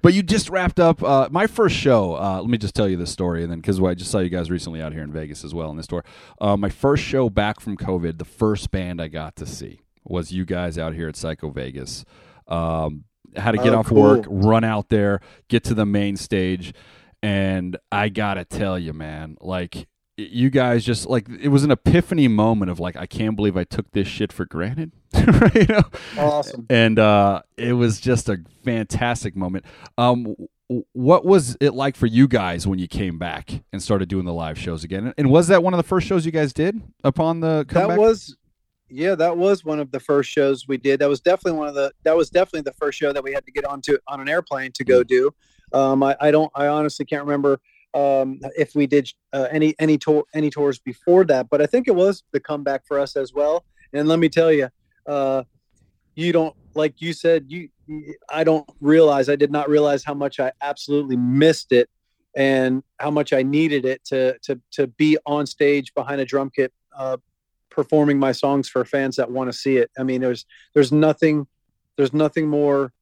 but 0.02 0.12
you 0.14 0.24
just 0.24 0.50
wrapped 0.50 0.80
up 0.80 1.00
uh, 1.04 1.28
my 1.30 1.46
first 1.46 1.76
show. 1.76 2.16
Uh, 2.16 2.40
let 2.40 2.50
me 2.50 2.58
just 2.58 2.74
tell 2.74 2.88
you 2.88 2.96
this 2.96 3.12
story, 3.12 3.42
and 3.44 3.52
then 3.52 3.60
because 3.60 3.80
I 3.80 3.94
just 3.94 4.10
saw 4.10 4.18
you 4.18 4.28
guys 4.30 4.50
recently 4.50 4.82
out 4.82 4.92
here 4.92 5.02
in 5.02 5.12
Vegas 5.12 5.44
as 5.44 5.54
well 5.54 5.70
in 5.70 5.76
this 5.76 5.86
tour. 5.86 6.04
Uh, 6.40 6.56
my 6.56 6.68
first 6.68 7.04
show 7.04 7.30
back 7.30 7.60
from 7.60 7.76
COVID, 7.76 8.18
the 8.18 8.24
first 8.24 8.72
band 8.72 9.00
I 9.00 9.06
got 9.06 9.36
to 9.36 9.46
see 9.46 9.80
was 10.04 10.32
you 10.32 10.44
guys 10.44 10.78
out 10.78 10.94
here 10.94 11.08
at 11.08 11.16
Psycho 11.16 11.50
Vegas. 11.50 12.04
Um, 12.48 13.04
had 13.36 13.52
to 13.52 13.58
get 13.58 13.72
Oh, 13.74 13.78
off 13.78 13.86
cool. 13.86 14.02
work, 14.02 14.24
run 14.28 14.64
out 14.64 14.88
there, 14.88 15.20
get 15.48 15.62
to 15.64 15.74
the 15.74 15.86
main 15.86 16.16
stage, 16.16 16.72
and 17.22 17.76
I 17.92 18.08
gotta 18.08 18.44
tell 18.44 18.78
you, 18.78 18.92
man, 18.92 19.36
like 19.40 19.86
you 20.16 20.50
guys 20.50 20.84
just 20.84 21.06
like 21.06 21.28
it 21.40 21.48
was 21.48 21.64
an 21.64 21.70
epiphany 21.70 22.28
moment 22.28 22.70
of 22.70 22.80
like 22.80 22.96
I 22.96 23.06
can't 23.06 23.36
believe 23.36 23.56
I 23.56 23.64
took 23.64 23.90
this 23.92 24.08
shit 24.08 24.32
for 24.32 24.44
granted, 24.46 24.92
right? 25.14 25.54
You 25.54 25.66
know? 25.66 25.82
Awesome. 26.18 26.66
And 26.68 26.98
uh, 26.98 27.42
it 27.56 27.74
was 27.74 28.00
just 28.00 28.28
a 28.28 28.38
fantastic 28.64 29.36
moment. 29.36 29.64
Um, 29.96 30.34
what 30.92 31.24
was 31.24 31.56
it 31.60 31.74
like 31.74 31.96
for 31.96 32.06
you 32.06 32.28
guys 32.28 32.64
when 32.66 32.78
you 32.78 32.86
came 32.86 33.18
back 33.18 33.62
and 33.72 33.82
started 33.82 34.08
doing 34.08 34.24
the 34.24 34.32
live 34.32 34.56
shows 34.58 34.84
again? 34.84 35.12
And 35.18 35.30
was 35.30 35.48
that 35.48 35.62
one 35.62 35.72
of 35.74 35.78
the 35.78 35.82
first 35.84 36.06
shows 36.06 36.24
you 36.26 36.32
guys 36.32 36.52
did 36.52 36.80
upon 37.02 37.40
the 37.40 37.64
comeback? 37.68 37.96
That 37.96 37.98
was, 37.98 38.36
yeah, 38.90 39.14
that 39.14 39.36
was 39.36 39.64
one 39.64 39.78
of 39.80 39.90
the 39.90 40.00
first 40.00 40.30
shows 40.30 40.66
we 40.68 40.76
did. 40.76 41.00
That 41.00 41.08
was 41.08 41.20
definitely 41.20 41.58
one 41.58 41.68
of 41.68 41.74
the. 41.74 41.92
That 42.04 42.16
was 42.16 42.30
definitely 42.30 42.62
the 42.62 42.74
first 42.74 42.98
show 42.98 43.12
that 43.12 43.22
we 43.22 43.32
had 43.32 43.44
to 43.46 43.52
get 43.52 43.64
onto 43.64 43.96
on 44.08 44.20
an 44.20 44.28
airplane 44.28 44.72
to 44.72 44.84
Mm. 44.84 44.88
go 44.88 45.02
do. 45.02 45.30
Um, 45.72 46.02
I, 46.02 46.16
I 46.20 46.30
don't. 46.30 46.50
I 46.54 46.66
honestly 46.66 47.04
can't 47.06 47.24
remember 47.24 47.60
um, 47.94 48.40
if 48.56 48.74
we 48.74 48.86
did 48.86 49.10
uh, 49.32 49.48
any 49.50 49.74
any 49.78 49.98
tour 49.98 50.24
any 50.34 50.50
tours 50.50 50.78
before 50.78 51.24
that, 51.26 51.48
but 51.50 51.60
I 51.62 51.66
think 51.66 51.88
it 51.88 51.94
was 51.94 52.22
the 52.32 52.40
comeback 52.40 52.86
for 52.86 52.98
us 52.98 53.16
as 53.16 53.32
well. 53.32 53.64
And 53.92 54.08
let 54.08 54.18
me 54.18 54.28
tell 54.28 54.52
you, 54.52 54.68
uh, 55.06 55.44
you 56.14 56.32
don't 56.32 56.54
like 56.74 57.00
you 57.00 57.12
said 57.12 57.46
you. 57.48 57.68
you- 57.86 58.14
I 58.28 58.44
don't 58.44 58.68
realize. 58.80 59.28
I 59.28 59.34
did 59.36 59.50
not 59.50 59.68
realize 59.68 60.04
how 60.04 60.14
much 60.14 60.38
I 60.38 60.52
absolutely 60.62 61.16
missed 61.16 61.72
it, 61.72 61.88
and 62.36 62.84
how 62.98 63.10
much 63.10 63.32
I 63.32 63.42
needed 63.42 63.84
it 63.84 64.04
to 64.06 64.38
to 64.42 64.60
to 64.72 64.86
be 64.86 65.18
on 65.26 65.46
stage 65.46 65.92
behind 65.94 66.20
a 66.20 66.24
drum 66.24 66.50
kit. 66.54 66.72
Uh, 66.96 67.16
performing 67.70 68.18
my 68.18 68.32
songs 68.32 68.68
for 68.68 68.84
fans 68.84 69.16
that 69.16 69.30
want 69.30 69.50
to 69.50 69.56
see 69.56 69.76
it. 69.76 69.90
I 69.98 70.02
mean, 70.02 70.20
there's 70.20 70.46
there's 70.74 70.92
nothing 70.92 71.46
there's 71.96 72.12
nothing 72.12 72.48
more 72.48 72.92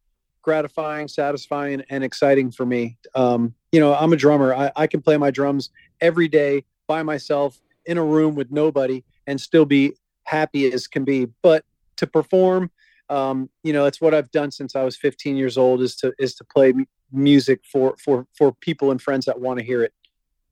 gratifying, 0.42 1.08
satisfying, 1.08 1.82
and 1.90 2.02
exciting 2.02 2.50
for 2.50 2.64
me. 2.64 2.96
Um, 3.14 3.54
you 3.72 3.80
know, 3.80 3.94
I'm 3.94 4.12
a 4.12 4.16
drummer. 4.16 4.54
I, 4.54 4.72
I 4.76 4.86
can 4.86 5.02
play 5.02 5.16
my 5.16 5.30
drums 5.30 5.70
every 6.00 6.28
day 6.28 6.64
by 6.86 7.02
myself 7.02 7.60
in 7.84 7.98
a 7.98 8.04
room 8.04 8.34
with 8.34 8.50
nobody 8.50 9.04
and 9.26 9.40
still 9.40 9.64
be 9.64 9.92
happy 10.24 10.72
as 10.72 10.86
can 10.86 11.04
be. 11.04 11.26
But 11.42 11.64
to 11.96 12.06
perform, 12.06 12.70
um, 13.10 13.50
you 13.62 13.72
know, 13.72 13.86
it's 13.86 14.00
what 14.00 14.14
I've 14.14 14.30
done 14.30 14.50
since 14.50 14.74
I 14.76 14.84
was 14.84 14.96
15 14.96 15.36
years 15.36 15.58
old 15.58 15.80
is 15.80 15.96
to 15.96 16.12
is 16.18 16.34
to 16.36 16.44
play 16.44 16.72
music 17.12 17.60
for 17.70 17.96
for 18.02 18.26
for 18.36 18.52
people 18.52 18.90
and 18.90 19.00
friends 19.00 19.26
that 19.26 19.40
want 19.40 19.58
to 19.58 19.64
hear 19.64 19.82
it. 19.82 19.92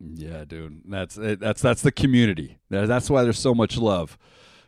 Yeah, 0.01 0.45
dude. 0.45 0.83
That's 0.87 1.17
it- 1.17 1.41
that's 1.41 1.63
that's 1.63 1.83
the 1.83 1.93
community. 1.93 2.59
That's 2.71 3.09
why 3.11 3.23
there's 3.23 3.39
so 3.39 3.55
much 3.55 3.77
love 3.79 4.19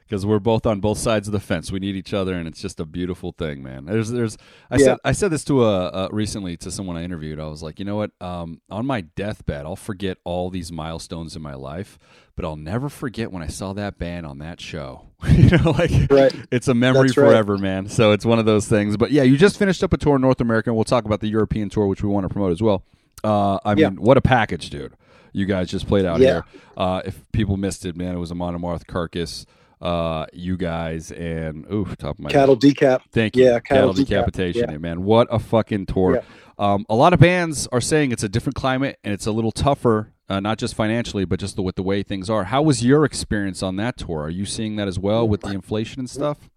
because 0.06 0.24
we're 0.24 0.38
both 0.38 0.64
on 0.64 0.80
both 0.80 0.96
sides 0.96 1.28
of 1.28 1.32
the 1.32 1.40
fence. 1.40 1.70
We 1.70 1.80
need 1.80 1.94
each 1.94 2.14
other, 2.14 2.32
and 2.32 2.48
it's 2.48 2.62
just 2.62 2.80
a 2.80 2.86
beautiful 2.86 3.32
thing, 3.32 3.62
man. 3.62 3.84
There's 3.84 4.08
there's 4.10 4.38
I 4.70 4.78
Yeah. 4.78 4.84
said 4.84 4.96
I 5.04 5.12
said 5.12 5.30
this 5.30 5.44
to 5.44 5.64
a, 5.64 5.86
uh 5.88 6.08
recently 6.12 6.56
to 6.58 6.70
someone 6.70 6.96
I 6.96 7.02
interviewed. 7.04 7.38
I 7.38 7.46
was 7.46 7.62
like, 7.62 7.78
you 7.78 7.84
know 7.84 7.96
what? 7.96 8.12
Um, 8.22 8.62
on 8.70 8.86
my 8.86 9.02
deathbed, 9.02 9.66
I'll 9.66 9.76
forget 9.76 10.16
all 10.24 10.48
these 10.48 10.72
milestones 10.72 11.36
in 11.36 11.42
my 11.42 11.54
life, 11.54 11.98
but 12.34 12.46
I'll 12.46 12.56
never 12.56 12.88
forget 12.88 13.30
when 13.30 13.42
I 13.42 13.48
saw 13.48 13.74
that 13.74 13.98
band 13.98 14.24
on 14.24 14.38
that 14.38 14.62
show. 14.62 15.08
you 15.30 15.50
know, 15.58 15.72
like 15.72 15.90
Right. 16.10 16.34
it's 16.50 16.68
a 16.68 16.74
memory 16.74 17.08
That's 17.08 17.18
right. 17.18 17.26
forever, 17.26 17.58
man. 17.58 17.88
So 17.90 18.12
it's 18.12 18.24
one 18.24 18.38
of 18.38 18.46
those 18.46 18.66
things. 18.66 18.96
But 18.96 19.10
yeah, 19.10 19.24
you 19.24 19.36
just 19.36 19.58
finished 19.58 19.84
up 19.84 19.92
a 19.92 19.98
tour 19.98 20.16
in 20.16 20.22
North 20.22 20.40
America, 20.40 20.70
and 20.70 20.76
we'll 20.76 20.84
talk 20.84 21.04
about 21.04 21.20
the 21.20 21.28
European 21.28 21.68
tour, 21.68 21.86
which 21.86 22.02
we 22.02 22.08
want 22.08 22.24
to 22.24 22.30
promote 22.32 22.52
as 22.52 22.62
well. 22.62 22.82
Uh, 23.22 23.58
I 23.62 23.74
mean, 23.74 23.82
Yeah. 23.82 23.90
what 23.90 24.16
a 24.16 24.20
package, 24.22 24.70
dude! 24.70 24.94
You 25.38 25.46
guys 25.46 25.68
just 25.68 25.86
played 25.86 26.04
out 26.04 26.18
Yeah. 26.18 26.26
here. 26.26 26.44
Uh, 26.76 27.02
if 27.04 27.20
people 27.32 27.56
missed 27.56 27.86
it, 27.86 27.96
man, 27.96 28.14
it 28.14 28.18
was 28.18 28.32
Amon 28.32 28.58
Amarth 28.58 28.86
Carcass. 28.86 29.46
Uh, 29.80 30.26
you 30.32 30.56
guys 30.56 31.12
and 31.12 31.64
oof, 31.72 31.96
top 31.96 32.16
of 32.16 32.24
my 32.24 32.28
Cattle 32.30 32.56
decap. 32.56 33.02
Thank 33.12 33.36
you. 33.36 33.44
Yeah, 33.44 33.60
cattle, 33.60 33.92
cattle 33.92 34.04
decapitation, 34.04 34.70
yeah, 34.72 34.78
man. 34.78 35.04
What 35.04 35.28
a 35.30 35.38
fucking 35.38 35.86
tour. 35.86 36.16
Yeah. 36.16 36.22
Um, 36.58 36.84
a 36.88 36.96
lot 36.96 37.12
of 37.12 37.20
bands 37.20 37.68
are 37.68 37.80
saying 37.80 38.10
it's 38.10 38.24
a 38.24 38.28
different 38.28 38.56
climate 38.56 38.98
and 39.04 39.14
it's 39.14 39.26
a 39.26 39.30
little 39.30 39.52
tougher, 39.52 40.12
uh, 40.28 40.40
not 40.40 40.58
just 40.58 40.74
financially, 40.74 41.24
but 41.24 41.38
just 41.38 41.54
the, 41.54 41.62
with 41.62 41.76
the 41.76 41.84
way 41.84 42.02
things 42.02 42.28
are. 42.28 42.42
How 42.44 42.60
was 42.60 42.84
your 42.84 43.04
experience 43.04 43.62
on 43.62 43.76
that 43.76 43.96
tour? 43.96 44.22
Are 44.22 44.30
you 44.30 44.44
seeing 44.44 44.74
that 44.76 44.88
as 44.88 44.98
well 44.98 45.28
with 45.28 45.42
the 45.42 45.50
inflation 45.50 46.00
and 46.00 46.10
stuff? 46.10 46.50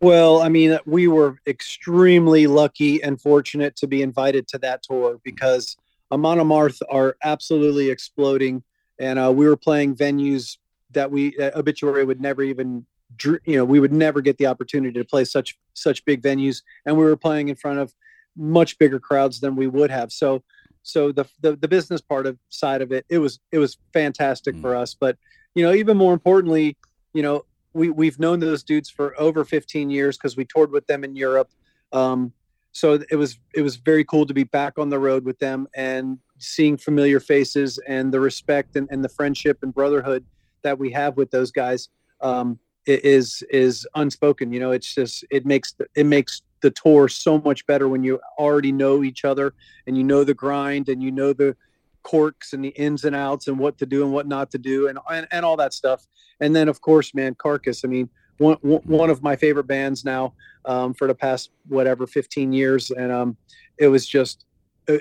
Well, 0.00 0.42
I 0.42 0.48
mean, 0.48 0.76
we 0.86 1.06
were 1.06 1.36
extremely 1.46 2.48
lucky 2.48 3.00
and 3.04 3.20
fortunate 3.20 3.76
to 3.76 3.86
be 3.86 4.02
invited 4.02 4.48
to 4.48 4.58
that 4.58 4.82
tour 4.82 5.20
because 5.22 5.76
Amon 6.14 6.38
Amarth 6.38 6.80
are 6.88 7.16
absolutely 7.24 7.90
exploding, 7.90 8.62
and 9.00 9.18
uh, 9.18 9.32
we 9.34 9.46
were 9.48 9.56
playing 9.56 9.96
venues 9.96 10.58
that 10.92 11.10
we 11.10 11.36
uh, 11.38 11.58
Obituary 11.58 12.04
would 12.04 12.20
never 12.20 12.42
even, 12.42 12.86
you 13.24 13.56
know, 13.56 13.64
we 13.64 13.80
would 13.80 13.92
never 13.92 14.20
get 14.20 14.38
the 14.38 14.46
opportunity 14.46 14.96
to 14.96 15.04
play 15.04 15.24
such 15.24 15.58
such 15.74 16.04
big 16.04 16.22
venues, 16.22 16.62
and 16.86 16.96
we 16.96 17.04
were 17.04 17.16
playing 17.16 17.48
in 17.48 17.56
front 17.56 17.80
of 17.80 17.92
much 18.36 18.78
bigger 18.78 19.00
crowds 19.00 19.40
than 19.40 19.56
we 19.56 19.66
would 19.66 19.90
have. 19.90 20.12
So, 20.12 20.44
so 20.84 21.10
the 21.10 21.24
the, 21.40 21.56
the 21.56 21.66
business 21.66 22.00
part 22.00 22.26
of 22.26 22.38
side 22.48 22.80
of 22.80 22.92
it, 22.92 23.04
it 23.08 23.18
was 23.18 23.40
it 23.50 23.58
was 23.58 23.76
fantastic 23.92 24.54
Mm. 24.54 24.60
for 24.60 24.76
us. 24.76 24.94
But 24.94 25.16
you 25.56 25.64
know, 25.64 25.74
even 25.74 25.96
more 25.96 26.12
importantly, 26.12 26.76
you 27.12 27.22
know, 27.22 27.44
we 27.72 27.90
we've 27.90 28.20
known 28.20 28.38
those 28.38 28.62
dudes 28.62 28.88
for 28.88 29.20
over 29.20 29.44
15 29.44 29.90
years 29.90 30.16
because 30.16 30.36
we 30.36 30.44
toured 30.44 30.70
with 30.70 30.86
them 30.86 31.02
in 31.02 31.16
Europe. 31.16 31.50
Um, 31.92 32.32
so 32.74 33.00
it 33.10 33.16
was 33.16 33.38
it 33.54 33.62
was 33.62 33.76
very 33.76 34.04
cool 34.04 34.26
to 34.26 34.34
be 34.34 34.44
back 34.44 34.78
on 34.78 34.90
the 34.90 34.98
road 34.98 35.24
with 35.24 35.38
them 35.38 35.66
and 35.74 36.18
seeing 36.38 36.76
familiar 36.76 37.20
faces 37.20 37.78
and 37.88 38.12
the 38.12 38.20
respect 38.20 38.76
and, 38.76 38.88
and 38.90 39.02
the 39.02 39.08
friendship 39.08 39.60
and 39.62 39.72
brotherhood 39.72 40.26
that 40.62 40.78
we 40.78 40.90
have 40.90 41.16
with 41.16 41.30
those 41.30 41.50
guys. 41.50 41.88
Um, 42.20 42.58
is 42.86 43.42
is 43.50 43.86
unspoken. 43.94 44.52
You 44.52 44.60
know, 44.60 44.72
it's 44.72 44.94
just 44.94 45.24
it 45.30 45.46
makes 45.46 45.74
it 45.94 46.04
makes 46.04 46.42
the 46.60 46.70
tour 46.70 47.08
so 47.08 47.38
much 47.40 47.66
better 47.66 47.88
when 47.88 48.04
you 48.04 48.20
already 48.38 48.72
know 48.72 49.02
each 49.02 49.24
other 49.24 49.54
and 49.86 49.96
you 49.96 50.04
know 50.04 50.24
the 50.24 50.34
grind 50.34 50.88
and 50.88 51.02
you 51.02 51.10
know 51.10 51.32
the 51.32 51.56
quirks 52.02 52.52
and 52.52 52.64
the 52.64 52.70
ins 52.70 53.04
and 53.04 53.16
outs 53.16 53.48
and 53.48 53.58
what 53.58 53.78
to 53.78 53.86
do 53.86 54.02
and 54.02 54.12
what 54.12 54.26
not 54.26 54.50
to 54.50 54.58
do 54.58 54.88
and 54.88 54.98
and, 55.10 55.26
and 55.30 55.44
all 55.44 55.56
that 55.56 55.72
stuff. 55.72 56.06
And 56.40 56.54
then 56.54 56.68
of 56.68 56.80
course, 56.80 57.14
man, 57.14 57.34
Carcass. 57.34 57.84
I 57.84 57.88
mean, 57.88 58.10
one 58.38 58.56
one 58.62 59.10
of 59.10 59.22
my 59.22 59.36
favorite 59.36 59.66
bands 59.66 60.04
now 60.04 60.34
um, 60.64 60.94
for 60.94 61.06
the 61.06 61.14
past 61.14 61.50
whatever 61.68 62.06
15 62.06 62.52
years, 62.52 62.90
and 62.90 63.12
um, 63.12 63.36
it 63.78 63.88
was 63.88 64.06
just 64.06 64.44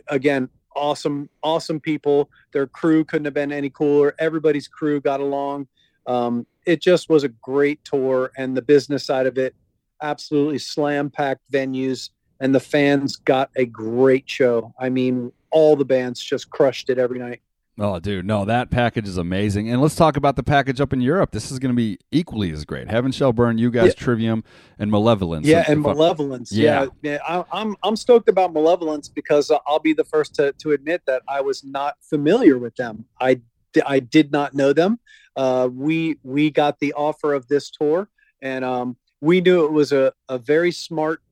again 0.07 0.49
awesome, 0.75 1.29
awesome 1.41 1.79
people. 1.79 2.29
Their 2.51 2.67
crew 2.67 3.03
couldn't 3.03 3.25
have 3.25 3.33
been 3.33 3.51
any 3.51 3.69
cooler. 3.69 4.15
Everybody's 4.19 4.67
crew 4.67 4.99
got 4.99 5.19
along. 5.19 5.67
Um, 6.07 6.45
it 6.65 6.81
just 6.81 7.09
was 7.09 7.23
a 7.23 7.29
great 7.29 7.83
tour, 7.83 8.31
and 8.37 8.55
the 8.55 8.61
business 8.61 9.05
side 9.05 9.25
of 9.25 9.37
it, 9.37 9.55
absolutely 10.01 10.59
slam 10.59 11.09
packed 11.09 11.49
venues, 11.51 12.09
and 12.39 12.53
the 12.53 12.59
fans 12.59 13.15
got 13.15 13.49
a 13.55 13.65
great 13.65 14.29
show. 14.29 14.73
I 14.79 14.89
mean, 14.89 15.31
all 15.51 15.75
the 15.75 15.85
bands 15.85 16.21
just 16.21 16.49
crushed 16.49 16.89
it 16.89 16.97
every 16.97 17.19
night. 17.19 17.41
Oh, 17.79 17.99
dude, 17.99 18.25
no, 18.25 18.45
that 18.45 18.69
package 18.69 19.07
is 19.07 19.17
amazing. 19.17 19.67
And 19.67 19.81
let's 19.81 19.95
talk 19.95 20.15
about 20.15 20.35
the 20.35 20.43
package 20.43 20.79
up 20.79 20.93
in 20.93 21.01
Europe. 21.01 21.31
This 21.31 21.51
is 21.51 21.57
going 21.57 21.71
to 21.71 21.75
be 21.75 21.97
equally 22.11 22.51
as 22.51 22.65
great. 22.65 22.87
Heaven 22.87 23.11
Shall 23.11 23.33
Burn, 23.33 23.57
you 23.57 23.71
guys, 23.71 23.87
yeah. 23.87 23.93
Trivium, 23.93 24.43
and 24.77 24.91
Malevolence. 24.91 25.47
Yeah, 25.47 25.65
and 25.67 25.81
Malevolence. 25.81 26.51
Yeah, 26.51 26.87
yeah. 27.01 27.17
I, 27.27 27.43
I'm 27.51 27.75
I'm 27.81 27.95
stoked 27.95 28.29
about 28.29 28.53
Malevolence 28.53 29.09
because 29.09 29.51
I'll 29.65 29.79
be 29.79 29.93
the 29.93 30.03
first 30.03 30.35
to 30.35 30.53
to 30.59 30.73
admit 30.73 31.01
that 31.07 31.23
I 31.27 31.41
was 31.41 31.63
not 31.63 31.95
familiar 32.01 32.59
with 32.59 32.75
them. 32.75 33.05
I 33.19 33.41
I 33.87 33.99
did 33.99 34.31
not 34.31 34.53
know 34.53 34.71
them. 34.71 34.99
Uh, 35.35 35.67
we 35.73 36.19
we 36.21 36.51
got 36.51 36.79
the 36.79 36.93
offer 36.93 37.33
of 37.33 37.47
this 37.47 37.71
tour, 37.71 38.07
and 38.43 38.63
um, 38.63 38.97
we 39.19 39.41
knew 39.41 39.65
it 39.65 39.71
was 39.71 39.91
a 39.91 40.13
a 40.29 40.37
very 40.37 40.71
smart 40.71 41.23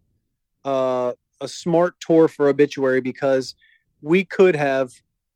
uh, 0.66 1.14
a 1.40 1.48
smart 1.48 2.00
tour 2.00 2.28
for 2.28 2.48
Obituary 2.48 3.02
because 3.02 3.54
we 4.02 4.24
could 4.26 4.56
have. 4.56 4.92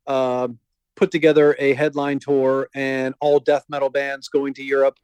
Uh, 0.08 0.48
put 0.96 1.12
together 1.12 1.56
a 1.60 1.74
headline 1.74 2.20
tour 2.20 2.70
and 2.74 3.14
all 3.20 3.40
death 3.40 3.66
metal 3.70 3.90
bands 3.90 4.28
going 4.30 4.54
to 4.56 4.64
Europe. 4.64 4.98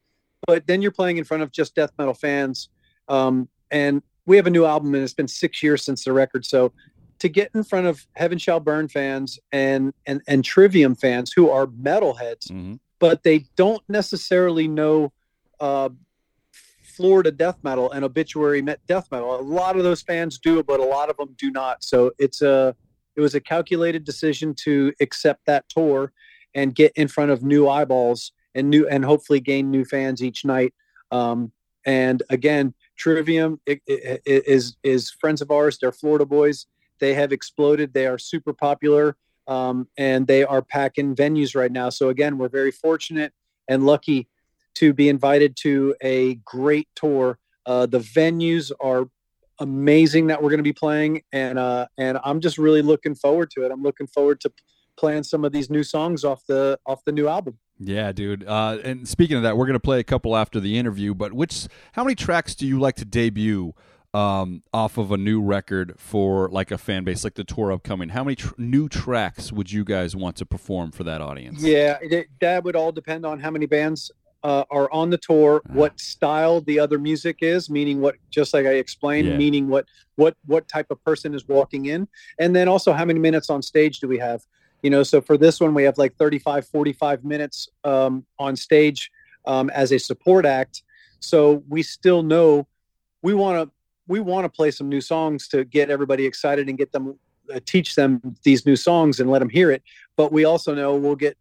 But 0.48 0.68
then 0.68 0.82
you're 0.82 0.92
playing 0.92 1.18
in 1.18 1.24
front 1.24 1.44
of 1.44 1.52
just 1.52 1.76
death 1.76 1.92
metal 1.98 2.14
fans. 2.14 2.70
Um, 3.08 3.50
and 3.70 4.02
we 4.26 4.38
have 4.38 4.48
a 4.48 4.52
new 4.52 4.66
album, 4.66 4.94
and 4.94 5.04
it's 5.04 5.14
been 5.14 5.28
six 5.28 5.62
years 5.62 5.84
since 5.84 6.04
the 6.04 6.14
record. 6.14 6.46
So 6.46 6.72
to 7.20 7.30
get 7.30 7.52
in 7.54 7.64
front 7.64 7.86
of 7.86 8.08
Heaven 8.14 8.38
Shall 8.38 8.60
Burn 8.60 8.88
fans 8.88 9.40
and 9.52 9.94
and 10.06 10.22
and 10.28 10.44
Trivium 10.44 10.96
fans 10.96 11.32
who 11.32 11.50
are 11.50 11.68
metalheads, 11.68 12.48
mm-hmm. 12.48 12.76
but 13.00 13.24
they 13.24 13.46
don't 13.56 13.84
necessarily 13.88 14.68
know 14.68 15.14
uh, 15.60 15.90
Florida 16.82 17.32
death 17.32 17.58
metal 17.64 17.92
and 17.92 18.04
obituary 18.04 18.62
death 18.88 19.08
metal. 19.12 19.40
A 19.40 19.42
lot 19.42 19.78
of 19.78 19.84
those 19.84 20.02
fans 20.02 20.40
do, 20.40 20.64
but 20.64 20.80
a 20.80 20.84
lot 20.84 21.10
of 21.10 21.18
them 21.18 21.36
do 21.38 21.52
not. 21.52 21.84
So 21.84 22.12
it's 22.18 22.42
a 22.42 22.76
it 23.16 23.22
was 23.22 23.36
a 23.36 23.42
calculated 23.42 24.04
decision 24.04 24.54
to 24.64 24.94
accept 25.02 25.46
that 25.46 25.68
tour 25.70 26.12
and 26.54 26.76
get 26.76 26.92
in 26.96 27.08
front 27.08 27.32
of 27.32 27.44
new 27.44 27.68
eyeballs 27.68 28.32
and 28.56 28.70
new 28.70 28.88
and 28.88 29.06
hopefully 29.06 29.40
gain 29.40 29.72
new 29.72 29.86
fans 29.86 30.24
each 30.24 30.44
night. 30.46 30.74
Um, 31.12 31.52
and 31.86 32.22
again, 32.30 32.74
Trivium 32.98 33.60
is 33.66 34.78
is 34.84 35.12
friends 35.12 35.42
of 35.42 35.50
ours. 35.50 35.78
They're 35.80 35.92
Florida 35.92 36.26
boys. 36.26 36.68
They 37.00 37.16
have 37.16 37.32
exploded. 37.32 37.94
They 37.94 38.06
are 38.06 38.20
super 38.20 38.54
popular, 38.54 39.18
um, 39.48 39.88
and 39.98 40.28
they 40.28 40.44
are 40.44 40.62
packing 40.62 41.16
venues 41.16 41.56
right 41.56 41.72
now. 41.72 41.90
So 41.90 42.10
again, 42.10 42.38
we're 42.38 42.50
very 42.50 42.72
fortunate 42.72 43.34
and 43.68 43.86
lucky 43.86 44.28
to 44.76 44.94
be 44.94 45.10
invited 45.10 45.56
to 45.58 45.96
a 46.04 46.36
great 46.46 46.88
tour. 46.96 47.40
Uh, 47.66 47.88
the 47.88 48.00
venues 48.00 48.72
are 48.80 49.08
amazing 49.62 50.28
that 50.28 50.42
we're 50.42 50.50
going 50.50 50.60
to 50.60 50.64
be 50.64 50.74
playing, 50.74 51.22
and 51.32 51.58
uh, 51.58 51.86
and 51.98 52.18
I'm 52.26 52.42
just 52.42 52.58
really 52.58 52.82
looking 52.82 53.16
forward 53.16 53.52
to 53.52 53.64
it. 53.64 53.72
I'm 53.72 53.84
looking 53.84 54.08
forward 54.08 54.42
to 54.42 54.52
playing 54.98 55.24
some 55.24 55.46
of 55.46 55.54
these 55.54 55.70
new 55.70 55.84
songs 55.84 56.26
off 56.26 56.46
the 56.48 56.78
off 56.86 57.06
the 57.06 57.12
new 57.12 57.28
album. 57.28 57.58
Yeah, 57.80 58.12
dude. 58.12 58.46
Uh, 58.46 58.78
and 58.84 59.08
speaking 59.08 59.38
of 59.38 59.44
that, 59.44 59.58
we're 59.58 59.66
going 59.66 59.74
to 59.74 59.80
play 59.80 60.00
a 60.00 60.04
couple 60.04 60.36
after 60.36 60.60
the 60.60 60.78
interview. 60.78 61.16
But 61.16 61.34
which, 61.34 61.68
how 61.94 62.04
many 62.04 62.16
tracks 62.16 62.54
do 62.54 62.68
you 62.68 62.80
like 62.80 62.96
to 62.98 63.06
debut 63.06 63.74
um, 64.14 64.62
off 64.74 64.98
of 64.98 65.12
a 65.12 65.18
new 65.18 65.42
record 65.42 65.96
for 65.98 66.50
like 66.50 66.70
a 66.70 66.78
fan 66.78 67.04
base, 67.04 67.24
like 67.24 67.36
the 67.36 67.44
tour 67.44 67.72
upcoming? 67.72 68.10
How 68.10 68.24
many 68.24 68.36
tr- 68.36 68.54
new 68.58 68.90
tracks 68.90 69.52
would 69.52 69.72
you 69.72 69.84
guys 69.84 70.16
want 70.16 70.36
to 70.38 70.46
perform 70.46 70.92
for 70.92 71.04
that 71.06 71.22
audience? 71.22 71.64
Yeah, 71.64 71.98
it, 72.02 72.28
that 72.40 72.64
would 72.64 72.76
all 72.76 72.92
depend 72.92 73.26
on 73.26 73.40
how 73.40 73.50
many 73.50 73.66
bands 73.66 74.12
uh, 74.44 74.64
are 74.70 74.92
on 74.92 75.10
the 75.10 75.18
tour, 75.18 75.58
uh-huh. 75.58 75.74
what 75.74 76.00
style 76.00 76.62
the 76.62 76.80
other 76.80 76.98
music 76.98 77.38
is, 77.42 77.70
meaning 77.70 78.02
what, 78.02 78.16
just 78.30 78.54
like 78.54 78.66
I 78.66 78.74
explained, 78.74 79.28
yeah. 79.28 79.38
meaning 79.38 79.68
what 79.68 79.86
what 80.16 80.36
what 80.46 80.68
type 80.68 80.88
of 80.90 81.04
person 81.04 81.34
is 81.34 81.48
walking 81.48 81.86
in, 81.86 82.08
and 82.40 82.56
then 82.56 82.68
also 82.68 82.94
how 82.94 83.06
many 83.06 83.20
minutes 83.20 83.50
on 83.50 83.62
stage 83.62 84.00
do 84.00 84.08
we 84.08 84.18
have? 84.18 84.42
You 84.82 84.90
know, 84.90 85.04
so 85.04 85.22
for 85.22 85.38
this 85.38 85.60
one 85.60 85.74
we 85.74 85.84
have 85.84 85.98
like 85.98 86.16
35, 86.16 86.68
45 86.68 87.24
minutes 87.24 87.70
um, 87.84 88.26
on 88.40 88.56
stage 88.56 89.12
um, 89.46 89.70
as 89.70 89.92
a 89.92 90.00
support 90.00 90.46
act. 90.46 90.84
So 91.20 91.64
we 91.70 91.84
still 91.84 92.24
know 92.24 92.68
we 93.22 93.34
want 93.34 93.64
to 93.64 93.72
we 94.08 94.20
want 94.20 94.46
to 94.46 94.50
play 94.50 94.72
some 94.72 94.90
new 94.90 95.02
songs 95.02 95.48
to 95.50 95.64
get 95.64 95.90
everybody 95.90 96.26
excited 96.26 96.68
and 96.68 96.78
get 96.78 96.92
them 96.92 97.18
uh, 97.54 97.60
teach 97.66 97.96
them 97.96 98.36
these 98.44 98.66
new 98.66 98.76
songs 98.76 99.20
and 99.20 99.30
let 99.30 99.40
them 99.40 99.50
hear 99.50 99.72
it. 99.72 99.84
But 100.16 100.32
we 100.32 100.46
also 100.46 100.74
know 100.74 100.96
we'll 100.96 101.16
get 101.16 101.38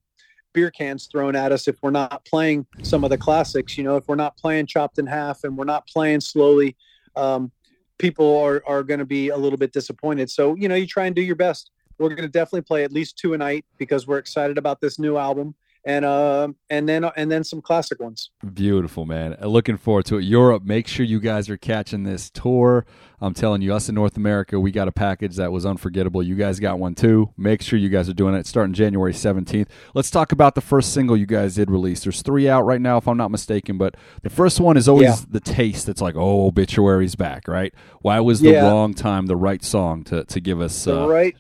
beer 0.53 0.70
cans 0.70 1.07
thrown 1.07 1.36
at 1.36 1.53
us 1.53 1.68
if 1.68 1.76
we're 1.82 1.90
not 1.90 2.24
playing 2.24 2.66
some 2.82 3.05
of 3.05 3.11
the 3.11 3.18
classics. 3.18 3.76
You 3.78 3.84
know, 3.84 3.96
if 3.96 4.09
we're 4.09 4.16
not 4.16 4.36
playing 4.36 4.66
chopped 4.66 4.98
in 4.98 5.07
half 5.07 5.44
and 5.44 5.57
we're 5.57 5.64
not 5.64 5.86
playing 5.86 6.20
slowly, 6.20 6.76
um, 7.16 7.51
people 7.98 8.38
are, 8.38 8.62
are 8.66 8.82
going 8.82 9.01
to 9.01 9.07
be 9.07 9.28
a 9.28 9.36
little 9.36 9.59
bit 9.59 9.72
disappointed. 9.72 10.30
So, 10.30 10.55
you 10.55 10.68
know, 10.68 10.74
you 10.74 10.86
try 10.86 11.07
and 11.07 11.14
do 11.14 11.22
your 11.22 11.36
best. 11.36 11.70
We're 11.98 12.09
going 12.09 12.22
to 12.22 12.28
definitely 12.28 12.62
play 12.62 12.84
at 12.84 12.92
least 12.92 13.18
two 13.18 13.34
a 13.34 13.38
night 13.38 13.64
because 13.78 14.07
we're 14.07 14.18
excited 14.18 14.57
about 14.57 14.80
this 14.80 14.98
new 14.98 15.16
album 15.18 15.55
and 15.85 16.05
uh, 16.05 16.49
and 16.68 16.89
then 16.89 17.05
and 17.16 17.31
then 17.31 17.45
some 17.45 17.62
classic 17.62 18.01
ones. 18.01 18.31
Beautiful, 18.53 19.07
man. 19.07 19.37
Uh, 19.41 19.47
looking 19.47 19.76
forward 19.76 20.05
to 20.07 20.18
it. 20.18 20.24
Europe, 20.24 20.62
make 20.62 20.87
sure 20.87 21.07
you 21.07 21.20
guys 21.20 21.49
are 21.49 21.57
catching 21.57 22.05
this 22.05 22.31
tour. 22.31 22.85
I'm 23.22 23.35
telling 23.35 23.61
you, 23.61 23.74
us 23.74 23.89
in 23.89 23.95
North 23.95 24.16
America, 24.16 24.59
we 24.59 24.70
got 24.70 24.89
a 24.89 24.93
package 24.93 25.37
that 25.37 25.53
was 25.53 25.66
unforgettable. 25.66 26.22
You 26.22 26.35
guys 26.35 26.59
got 26.59 26.78
one 26.78 26.95
too. 26.95 27.33
Make 27.37 27.61
sure 27.61 27.78
you 27.78 27.91
guys 27.91 28.09
are 28.09 28.14
doing 28.14 28.35
it. 28.35 28.47
Starting 28.47 28.72
January 28.72 29.12
17th. 29.12 29.68
Let's 29.95 30.11
talk 30.11 30.33
about 30.33 30.55
the 30.55 30.62
first 30.62 30.95
single 30.95 31.16
you 31.16 31.26
guys 31.26 31.55
did 31.55 31.70
release. 31.70 32.03
There's 32.03 32.22
three 32.22 32.49
out 32.49 32.62
right 32.62 32.81
now, 32.81 32.97
if 32.97 33.07
I'm 33.07 33.18
not 33.18 33.31
mistaken. 33.31 33.76
But 33.76 33.97
the 34.22 34.31
first 34.31 34.59
one 34.59 34.76
is 34.76 34.89
always 34.89 35.20
yeah. 35.20 35.26
the 35.28 35.41
taste. 35.41 35.87
That's 35.87 36.01
like, 36.01 36.16
oh, 36.16 36.47
obituary's 36.47 37.14
back, 37.14 37.47
right? 37.47 37.74
Why 38.01 38.20
was 38.20 38.41
the 38.41 38.53
yeah. 38.53 38.66
wrong 38.66 38.95
time 38.95 39.26
the 39.26 39.37
right 39.37 39.62
song 39.62 40.05
to 40.05 40.24
to 40.24 40.41
give 40.41 40.61
us 40.61 40.87
uh, 40.87 41.07
right? 41.07 41.37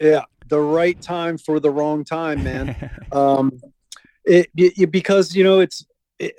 Yeah, 0.00 0.24
the 0.48 0.60
right 0.60 1.00
time 1.00 1.38
for 1.38 1.60
the 1.60 1.70
wrong 1.70 2.04
time, 2.04 2.42
man. 2.42 2.90
um, 3.12 3.60
it, 4.24 4.50
it, 4.56 4.90
because 4.90 5.34
you 5.34 5.44
know 5.44 5.60
it's. 5.60 5.86
It, 6.18 6.34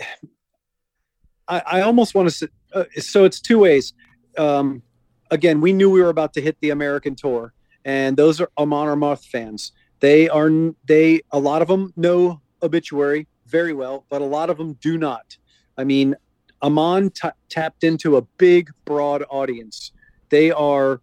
I, 1.47 1.61
I 1.65 1.81
almost 1.81 2.13
want 2.13 2.29
to. 2.29 2.49
Uh, 2.73 2.83
so 2.97 3.25
it's 3.25 3.39
two 3.39 3.59
ways. 3.59 3.93
Um, 4.37 4.83
again, 5.31 5.61
we 5.61 5.73
knew 5.73 5.89
we 5.89 6.01
were 6.01 6.09
about 6.09 6.33
to 6.33 6.41
hit 6.41 6.57
the 6.61 6.69
American 6.69 7.15
tour, 7.15 7.53
and 7.85 8.15
those 8.15 8.39
are 8.39 8.49
Amon 8.57 8.87
Amarth 8.87 9.25
fans. 9.25 9.71
They 9.99 10.29
are 10.29 10.49
they. 10.85 11.21
A 11.31 11.39
lot 11.39 11.61
of 11.61 11.67
them 11.67 11.93
know 11.95 12.41
obituary 12.61 13.27
very 13.47 13.73
well, 13.73 14.05
but 14.09 14.21
a 14.21 14.25
lot 14.25 14.49
of 14.49 14.57
them 14.57 14.73
do 14.73 14.97
not. 14.97 15.37
I 15.77 15.83
mean, 15.83 16.15
Amon 16.61 17.09
t- 17.09 17.29
tapped 17.49 17.83
into 17.83 18.17
a 18.17 18.21
big, 18.37 18.69
broad 18.85 19.23
audience. 19.29 19.91
They 20.29 20.51
are 20.51 21.01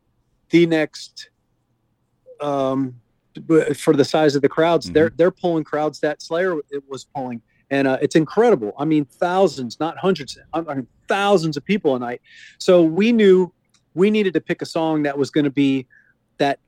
the 0.50 0.66
next 0.66 1.30
um, 2.40 2.94
for 3.74 3.94
the 3.94 4.04
size 4.04 4.34
of 4.34 4.42
the 4.42 4.48
crowds. 4.48 4.86
Mm-hmm. 4.86 4.94
They're 4.94 5.10
they're 5.10 5.30
pulling 5.30 5.64
crowds 5.64 6.00
that 6.00 6.22
Slayer 6.22 6.56
was 6.88 7.04
pulling, 7.04 7.42
and 7.70 7.88
uh, 7.88 7.98
it's 8.00 8.16
incredible. 8.16 8.72
I 8.78 8.84
mean, 8.84 9.04
thousands, 9.04 9.78
not 9.80 9.98
hundreds, 9.98 10.38
I 10.52 10.60
mean, 10.60 10.86
thousands 11.08 11.56
of 11.56 11.64
people 11.64 11.94
a 11.96 11.98
night. 11.98 12.20
So 12.58 12.82
we 12.82 13.12
knew 13.12 13.52
we 13.94 14.10
needed 14.10 14.34
to 14.34 14.40
pick 14.40 14.62
a 14.62 14.66
song 14.66 15.02
that 15.04 15.16
was 15.16 15.30
going 15.30 15.44
to 15.44 15.50
be 15.50 15.86
that 16.38 16.58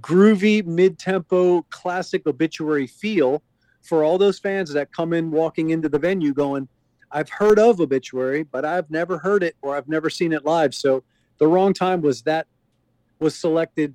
groovy 0.00 0.64
mid-tempo 0.64 1.62
classic 1.70 2.26
obituary 2.26 2.86
feel 2.86 3.42
for 3.82 4.02
all 4.02 4.18
those 4.18 4.38
fans 4.38 4.72
that 4.72 4.92
come 4.92 5.12
in 5.12 5.30
walking 5.30 5.70
into 5.70 5.88
the 5.88 5.98
venue 5.98 6.34
going 6.34 6.68
i've 7.12 7.30
heard 7.30 7.58
of 7.58 7.80
obituary 7.80 8.42
but 8.42 8.64
i've 8.64 8.90
never 8.90 9.16
heard 9.16 9.42
it 9.42 9.56
or 9.62 9.74
i've 9.74 9.88
never 9.88 10.10
seen 10.10 10.32
it 10.32 10.44
live 10.44 10.74
so 10.74 11.02
the 11.38 11.46
wrong 11.46 11.72
time 11.72 12.02
was 12.02 12.22
that 12.22 12.46
was 13.20 13.34
selected 13.34 13.94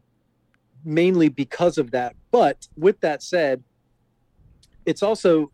mainly 0.84 1.30
because 1.30 1.78
of 1.78 1.92
that. 1.92 2.16
But 2.32 2.68
with 2.78 3.00
that 3.02 3.24
said, 3.24 3.64
it's 4.86 5.04
also 5.04 5.52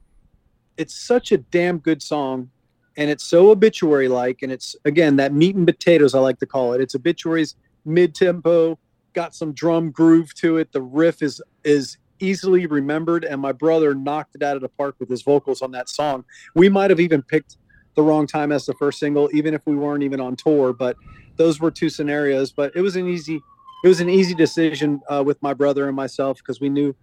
it's 0.78 0.96
such 0.96 1.32
a 1.32 1.38
damn 1.38 1.80
good 1.80 2.02
song 2.02 2.50
and 2.98 3.10
it's 3.10 3.24
so 3.24 3.50
obituary 3.50 4.08
like 4.08 4.42
and 4.42 4.52
it's 4.52 4.76
again 4.86 5.16
that 5.18 5.34
meat 5.34 5.56
and 5.56 5.66
potatoes 5.66 6.16
I 6.16 6.20
like 6.20 6.40
to 6.40 6.46
call 6.46 6.74
it. 6.74 6.82
It's 6.82 6.96
obituaries 6.96 7.56
mid 7.86 8.16
tempo, 8.16 8.78
got 9.14 9.36
some 9.36 9.54
drum 9.54 9.92
groove 9.92 10.34
to 10.36 10.58
it. 10.58 10.72
The 10.72 10.82
riff 10.82 11.22
is 11.22 11.42
is 11.64 11.98
easily 12.20 12.66
remembered 12.66 13.24
and 13.24 13.40
my 13.42 13.52
brother 13.52 13.94
knocked 13.94 14.36
it 14.36 14.42
out 14.42 14.56
of 14.56 14.62
the 14.62 14.70
park 14.70 14.96
with 15.00 15.10
his 15.10 15.22
vocals 15.22 15.62
on 15.62 15.72
that 15.72 15.90
song. 15.90 16.26
We 16.56 16.70
might 16.70 16.90
have 16.90 17.00
even 17.00 17.22
picked 17.22 17.58
the 17.96 18.04
wrong 18.04 18.28
time 18.28 18.52
as 18.52 18.66
the 18.66 18.74
first 18.76 19.00
single, 19.00 19.30
even 19.34 19.54
if 19.54 19.62
we 19.66 19.76
weren't 19.76 20.04
even 20.04 20.20
on 20.20 20.36
tour. 20.36 20.72
But 20.72 20.96
those 21.36 21.60
were 21.60 21.72
two 21.72 21.90
scenarios. 21.90 22.52
But 22.52 22.72
it 22.76 22.82
was 22.82 22.96
an 22.96 23.08
easy 23.08 23.42
it 23.84 23.88
was 23.88 24.00
an 24.00 24.10
easy 24.10 24.34
decision 24.34 25.02
uh, 25.10 25.24
with 25.26 25.42
my 25.42 25.54
brother 25.54 25.88
and 25.88 25.96
myself 25.96 26.38
because 26.38 26.60
we 26.60 26.70
knew 26.70 26.96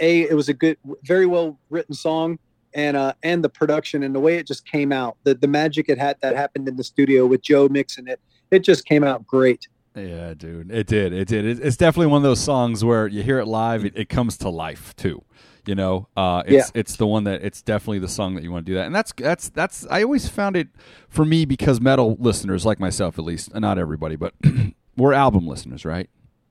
a 0.00 0.22
it 0.22 0.34
was 0.34 0.48
a 0.48 0.54
good, 0.54 0.78
very 1.02 1.26
well 1.26 1.58
written 1.70 1.94
song, 1.94 2.38
and 2.74 2.96
uh, 2.96 3.12
and 3.22 3.42
the 3.42 3.48
production 3.48 4.02
and 4.02 4.14
the 4.14 4.20
way 4.20 4.36
it 4.36 4.46
just 4.46 4.66
came 4.66 4.92
out, 4.92 5.16
the 5.24 5.34
the 5.34 5.48
magic 5.48 5.88
it 5.88 5.98
had 5.98 6.16
that 6.22 6.36
happened 6.36 6.68
in 6.68 6.76
the 6.76 6.84
studio 6.84 7.26
with 7.26 7.42
Joe 7.42 7.68
mixing 7.68 8.06
it, 8.06 8.20
it 8.50 8.60
just 8.60 8.84
came 8.84 9.04
out 9.04 9.26
great. 9.26 9.68
Yeah, 9.94 10.34
dude, 10.34 10.70
it 10.70 10.86
did. 10.86 11.12
It 11.14 11.26
did. 11.26 11.60
It's 11.60 11.76
definitely 11.76 12.08
one 12.08 12.18
of 12.18 12.22
those 12.22 12.40
songs 12.40 12.84
where 12.84 13.06
you 13.06 13.22
hear 13.22 13.38
it 13.38 13.46
live, 13.46 13.84
it, 13.84 13.94
it 13.96 14.08
comes 14.10 14.36
to 14.38 14.50
life 14.50 14.94
too. 14.96 15.22
You 15.64 15.74
know, 15.74 16.08
uh, 16.16 16.42
it's 16.46 16.70
yeah. 16.74 16.80
it's 16.80 16.96
the 16.96 17.06
one 17.06 17.24
that 17.24 17.42
it's 17.42 17.60
definitely 17.60 17.98
the 17.98 18.08
song 18.08 18.34
that 18.36 18.44
you 18.44 18.52
want 18.52 18.66
to 18.66 18.72
do 18.72 18.76
that, 18.76 18.86
and 18.86 18.94
that's 18.94 19.12
that's 19.16 19.48
that's. 19.48 19.86
I 19.90 20.02
always 20.02 20.28
found 20.28 20.56
it 20.56 20.68
for 21.08 21.24
me 21.24 21.44
because 21.44 21.80
metal 21.80 22.16
listeners 22.20 22.64
like 22.64 22.78
myself, 22.78 23.18
at 23.18 23.24
least, 23.24 23.52
not 23.54 23.76
everybody, 23.76 24.14
but 24.14 24.34
we're 24.96 25.12
album 25.12 25.46
listeners, 25.46 25.84
right? 25.84 26.08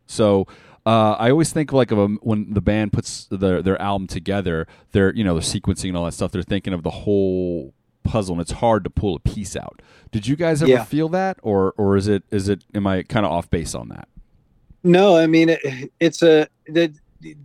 So 0.08 0.48
uh, 0.86 1.14
I 1.14 1.32
always 1.32 1.52
think 1.52 1.74
like 1.74 1.92
of 1.92 1.98
a, 1.98 2.08
when 2.22 2.54
the 2.54 2.62
band 2.62 2.94
puts 2.94 3.26
their 3.32 3.62
their 3.62 3.82
album 3.82 4.08
together, 4.08 4.68
they're 4.92 5.14
you 5.14 5.24
know 5.24 5.34
they're 5.34 5.42
sequencing 5.42 5.90
and 5.90 5.98
all 5.98 6.06
that 6.06 6.14
stuff. 6.14 6.32
They're 6.32 6.44
thinking 6.44 6.74
of 6.74 6.84
the 6.84 6.92
whole 6.92 7.74
puzzle, 8.04 8.36
and 8.36 8.42
it's 8.42 8.52
hard 8.52 8.84
to 8.84 8.90
pull 8.90 9.16
a 9.16 9.20
piece 9.20 9.56
out. 9.56 9.82
Did 10.12 10.28
you 10.28 10.36
guys 10.36 10.62
ever 10.62 10.72
yeah. 10.72 10.84
feel 10.84 11.10
that, 11.10 11.40
or 11.42 11.74
or 11.78 11.98
is 11.98 12.08
it 12.08 12.24
is 12.30 12.50
it 12.50 12.64
am 12.76 12.86
I 12.86 13.04
kind 13.04 13.26
of 13.26 13.32
off 13.32 13.50
base 13.50 13.74
on 13.74 13.90
that? 13.90 14.08
No, 14.84 15.18
I 15.18 15.26
mean 15.26 15.50
it, 15.50 15.92
it's 16.00 16.22
a 16.22 16.48
the 16.68 16.94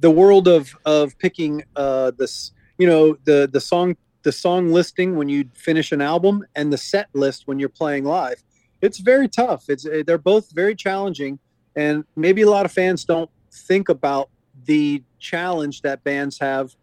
the 0.00 0.10
world 0.10 0.46
of 0.46 0.76
of 0.84 1.18
picking 1.18 1.64
uh 1.76 2.10
this 2.18 2.52
you 2.76 2.86
know 2.86 3.16
the 3.24 3.48
the 3.50 3.60
song 3.60 3.96
the 4.22 4.32
song 4.32 4.70
listing 4.70 5.16
when 5.16 5.30
you 5.30 5.46
finish 5.54 5.92
an 5.92 6.02
album 6.02 6.44
and 6.54 6.70
the 6.70 6.76
set 6.76 7.08
list 7.14 7.48
when 7.48 7.58
you're 7.58 7.70
playing 7.70 8.04
live. 8.04 8.42
It's 8.80 8.98
very 8.98 9.28
tough. 9.28 9.64
It's 9.68 9.86
they're 10.06 10.18
both 10.18 10.52
very 10.52 10.74
challenging 10.74 11.38
and 11.76 12.04
maybe 12.16 12.42
a 12.42 12.50
lot 12.50 12.66
of 12.66 12.72
fans 12.72 13.04
don't 13.04 13.30
think 13.52 13.88
about 13.88 14.28
the 14.64 15.02
challenge 15.18 15.82
that 15.82 16.02
bands 16.04 16.38
have 16.38 16.74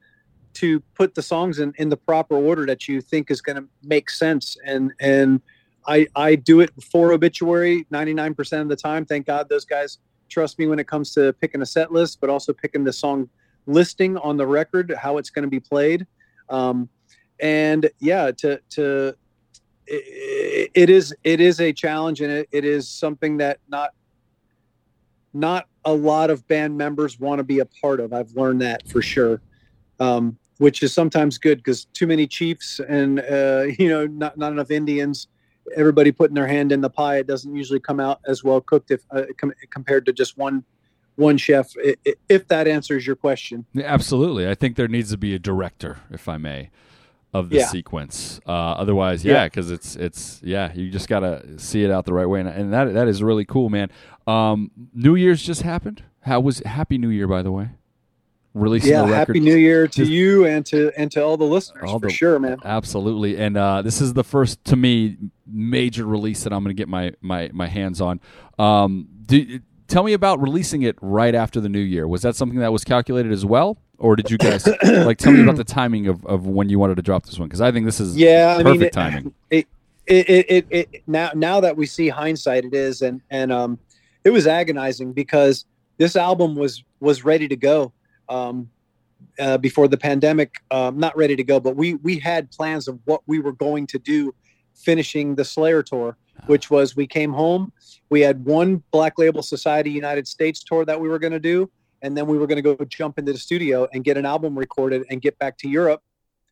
to 0.55 0.79
put 0.95 1.13
the 1.13 1.21
songs 1.21 1.59
in, 1.59 1.73
in 1.77 1.89
the 1.89 1.97
proper 1.97 2.35
order 2.35 2.65
that 2.65 2.87
you 2.87 3.01
think 3.01 3.29
is 3.29 3.41
going 3.41 3.57
to 3.57 3.65
make 3.83 4.09
sense. 4.09 4.57
And, 4.65 4.91
and 4.99 5.41
I, 5.85 6.07
I 6.15 6.35
do 6.35 6.61
it 6.61 6.71
for 6.91 7.13
obituary 7.13 7.85
99% 7.91 8.61
of 8.61 8.69
the 8.69 8.75
time. 8.75 9.05
Thank 9.05 9.27
God 9.27 9.49
those 9.49 9.65
guys 9.65 9.99
trust 10.29 10.57
me 10.57 10.67
when 10.67 10.79
it 10.79 10.87
comes 10.87 11.13
to 11.13 11.33
picking 11.33 11.61
a 11.61 11.65
set 11.65 11.91
list, 11.91 12.19
but 12.19 12.29
also 12.29 12.53
picking 12.53 12.83
the 12.83 12.93
song 12.93 13.29
listing 13.67 14.17
on 14.17 14.37
the 14.37 14.47
record, 14.47 14.93
how 14.97 15.17
it's 15.17 15.29
going 15.29 15.43
to 15.43 15.49
be 15.49 15.59
played. 15.59 16.07
Um, 16.49 16.89
and 17.39 17.89
yeah, 17.99 18.31
to, 18.31 18.59
to, 18.71 19.15
it, 19.87 20.71
it 20.73 20.89
is, 20.89 21.15
it 21.23 21.39
is 21.39 21.59
a 21.59 21.73
challenge 21.73 22.21
and 22.21 22.31
it, 22.31 22.49
it 22.51 22.65
is 22.65 22.87
something 22.87 23.37
that 23.37 23.59
not 23.69 23.91
not 25.33 25.67
a 25.85 25.93
lot 25.93 26.29
of 26.29 26.47
band 26.47 26.77
members 26.77 27.19
want 27.19 27.39
to 27.39 27.43
be 27.43 27.59
a 27.59 27.65
part 27.65 27.99
of. 27.99 28.11
I've 28.11 28.31
learned 28.31 28.61
that 28.61 28.87
for 28.89 29.01
sure, 29.01 29.41
um, 29.99 30.37
which 30.57 30.81
is 30.81 30.93
sometimes 30.93 31.37
good 31.37 31.59
because 31.59 31.85
too 31.85 32.07
many 32.07 32.27
chiefs 32.27 32.79
and 32.79 33.19
uh, 33.19 33.65
you 33.79 33.89
know 33.89 34.07
not 34.07 34.37
not 34.37 34.51
enough 34.51 34.71
Indians. 34.71 35.27
Everybody 35.75 36.13
putting 36.13 36.33
their 36.33 36.47
hand 36.47 36.71
in 36.71 36.79
the 36.79 36.89
pie. 36.89 37.17
It 37.17 37.27
doesn't 37.27 37.53
usually 37.53 37.81
come 37.81 37.99
out 37.99 38.21
as 38.25 38.41
well 38.43 38.61
cooked 38.61 38.89
if 38.89 39.01
uh, 39.11 39.23
com- 39.37 39.53
compared 39.69 40.05
to 40.05 40.13
just 40.13 40.37
one 40.37 40.63
one 41.15 41.37
chef. 41.37 41.73
If 42.29 42.47
that 42.47 42.67
answers 42.67 43.05
your 43.05 43.15
question, 43.15 43.65
absolutely. 43.83 44.47
I 44.49 44.55
think 44.55 44.75
there 44.75 44.87
needs 44.87 45.11
to 45.11 45.17
be 45.17 45.35
a 45.35 45.39
director, 45.39 45.99
if 46.09 46.27
I 46.27 46.37
may 46.37 46.69
of 47.37 47.49
the 47.49 47.57
yeah. 47.57 47.67
sequence. 47.67 48.39
Uh, 48.45 48.51
otherwise, 48.51 49.23
yeah, 49.23 49.45
because 49.45 49.69
yeah. 49.69 49.75
it's 49.75 49.95
it's 49.95 50.41
yeah, 50.43 50.73
you 50.73 50.89
just 50.89 51.07
gotta 51.07 51.59
see 51.59 51.83
it 51.83 51.91
out 51.91 52.05
the 52.05 52.13
right 52.13 52.25
way, 52.25 52.39
and, 52.39 52.49
and 52.49 52.73
that 52.73 52.93
that 52.93 53.07
is 53.07 53.21
really 53.21 53.45
cool, 53.45 53.69
man. 53.69 53.89
Um, 54.25 54.71
New 54.93 55.15
Year's 55.15 55.41
just 55.41 55.61
happened. 55.61 56.03
How 56.21 56.39
was 56.39 56.59
Happy 56.59 56.97
New 56.97 57.09
Year, 57.09 57.27
by 57.27 57.41
the 57.41 57.51
way? 57.51 57.69
Releasing 58.53 58.91
yeah, 58.91 59.05
Happy 59.05 59.39
New 59.39 59.55
Year 59.55 59.87
to 59.87 60.03
you 60.03 60.45
and 60.45 60.65
to 60.65 60.91
and 60.97 61.11
to 61.11 61.23
all 61.23 61.37
the 61.37 61.45
listeners 61.45 61.89
all 61.91 61.99
for 61.99 62.07
the, 62.07 62.13
sure, 62.13 62.39
man. 62.39 62.57
Absolutely, 62.65 63.37
and 63.37 63.55
uh, 63.55 63.83
this 63.83 64.01
is 64.01 64.13
the 64.13 64.23
first 64.23 64.63
to 64.65 64.75
me 64.75 65.17
major 65.45 66.05
release 66.05 66.43
that 66.43 66.51
I'm 66.51 66.63
going 66.63 66.75
to 66.75 66.79
get 66.79 66.89
my 66.89 67.13
my 67.21 67.51
my 67.53 67.67
hands 67.67 68.01
on. 68.01 68.19
Um, 68.57 69.07
do, 69.25 69.59
tell 69.87 70.03
me 70.03 70.13
about 70.13 70.41
releasing 70.41 70.81
it 70.81 70.97
right 71.01 71.35
after 71.35 71.61
the 71.61 71.69
New 71.69 71.79
Year. 71.79 72.07
Was 72.07 72.23
that 72.23 72.35
something 72.35 72.59
that 72.59 72.71
was 72.71 72.83
calculated 72.83 73.31
as 73.31 73.45
well? 73.45 73.77
Or 73.99 74.15
did 74.15 74.29
you 74.29 74.37
guys 74.37 74.67
like 74.83 75.17
tell 75.17 75.31
me 75.31 75.41
about 75.41 75.55
the 75.55 75.63
timing 75.63 76.07
of, 76.07 76.25
of 76.25 76.45
when 76.45 76.69
you 76.69 76.79
wanted 76.79 76.95
to 76.95 77.01
drop 77.01 77.25
this 77.25 77.39
one? 77.39 77.47
Because 77.47 77.61
I 77.61 77.71
think 77.71 77.85
this 77.85 77.99
is 77.99 78.15
yeah, 78.15 78.55
I 78.57 78.63
perfect 78.63 78.79
mean, 78.79 78.87
it, 78.87 78.93
timing. 78.93 79.33
It, 79.49 79.67
it, 80.29 80.29
it, 80.29 80.67
it, 80.69 80.87
it, 80.93 81.03
now 81.05 81.31
now 81.35 81.59
that 81.59 81.75
we 81.75 81.85
see 81.85 82.07
hindsight, 82.07 82.63
it 82.63 82.73
is, 82.73 83.01
and 83.01 83.19
and 83.29 83.51
um, 83.51 83.77
it 84.23 84.29
was 84.29 84.47
agonizing 84.47 85.11
because 85.11 85.65
this 85.97 86.15
album 86.15 86.55
was 86.55 86.81
was 87.01 87.25
ready 87.25 87.45
to 87.49 87.57
go 87.57 87.91
um, 88.29 88.69
uh, 89.37 89.57
before 89.57 89.89
the 89.89 89.97
pandemic. 89.97 90.55
Um, 90.71 90.97
not 90.97 91.17
ready 91.17 91.35
to 91.35 91.43
go, 91.43 91.59
but 91.59 91.75
we 91.75 91.95
we 91.95 92.19
had 92.19 92.49
plans 92.51 92.87
of 92.87 92.99
what 93.03 93.21
we 93.27 93.39
were 93.39 93.51
going 93.51 93.85
to 93.87 93.99
do, 93.99 94.33
finishing 94.75 95.35
the 95.35 95.43
Slayer 95.43 95.83
tour, 95.83 96.15
which 96.45 96.69
was 96.71 96.95
we 96.95 97.05
came 97.05 97.33
home, 97.33 97.73
we 98.09 98.21
had 98.21 98.45
one 98.45 98.83
Black 98.91 99.17
Label 99.17 99.41
Society 99.41 99.91
United 99.91 100.27
States 100.27 100.63
tour 100.63 100.85
that 100.85 100.99
we 100.99 101.09
were 101.09 101.19
going 101.19 101.33
to 101.33 101.39
do 101.39 101.69
and 102.01 102.15
then 102.15 102.27
we 102.27 102.37
were 102.37 102.47
going 102.47 102.61
to 102.61 102.75
go 102.75 102.75
jump 102.85 103.17
into 103.17 103.33
the 103.33 103.39
studio 103.39 103.87
and 103.93 104.03
get 104.03 104.17
an 104.17 104.25
album 104.25 104.57
recorded 104.57 105.03
and 105.09 105.21
get 105.21 105.37
back 105.39 105.57
to 105.59 105.69
Europe 105.69 106.01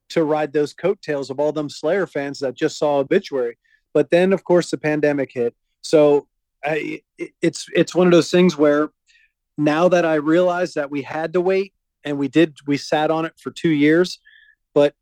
to 0.09 0.23
ride 0.23 0.53
those 0.53 0.73
coattails 0.73 1.29
of 1.29 1.39
all 1.39 1.51
them 1.51 1.69
Slayer 1.69 2.07
fans 2.07 2.39
that 2.39 2.55
just 2.55 2.77
saw 2.77 2.97
Obituary. 2.97 3.57
But 3.93 4.09
then, 4.09 4.33
of 4.33 4.43
course, 4.43 4.69
the 4.71 4.77
pandemic 4.77 5.31
hit. 5.33 5.55
So 5.81 6.27
I, 6.63 7.01
it's 7.41 7.67
it's 7.73 7.95
one 7.95 8.07
of 8.07 8.11
those 8.11 8.31
things 8.31 8.57
where 8.57 8.89
now 9.57 9.87
that 9.89 10.05
I 10.05 10.15
realize 10.15 10.73
that 10.73 10.91
we 10.91 11.01
had 11.01 11.33
to 11.33 11.41
wait 11.41 11.73
and 12.03 12.17
we 12.17 12.27
did, 12.27 12.57
we 12.67 12.77
sat 12.77 13.09
on 13.11 13.25
it 13.25 13.33
for 13.37 13.51
two 13.51 13.69
years. 13.69 14.19
But 14.73 14.93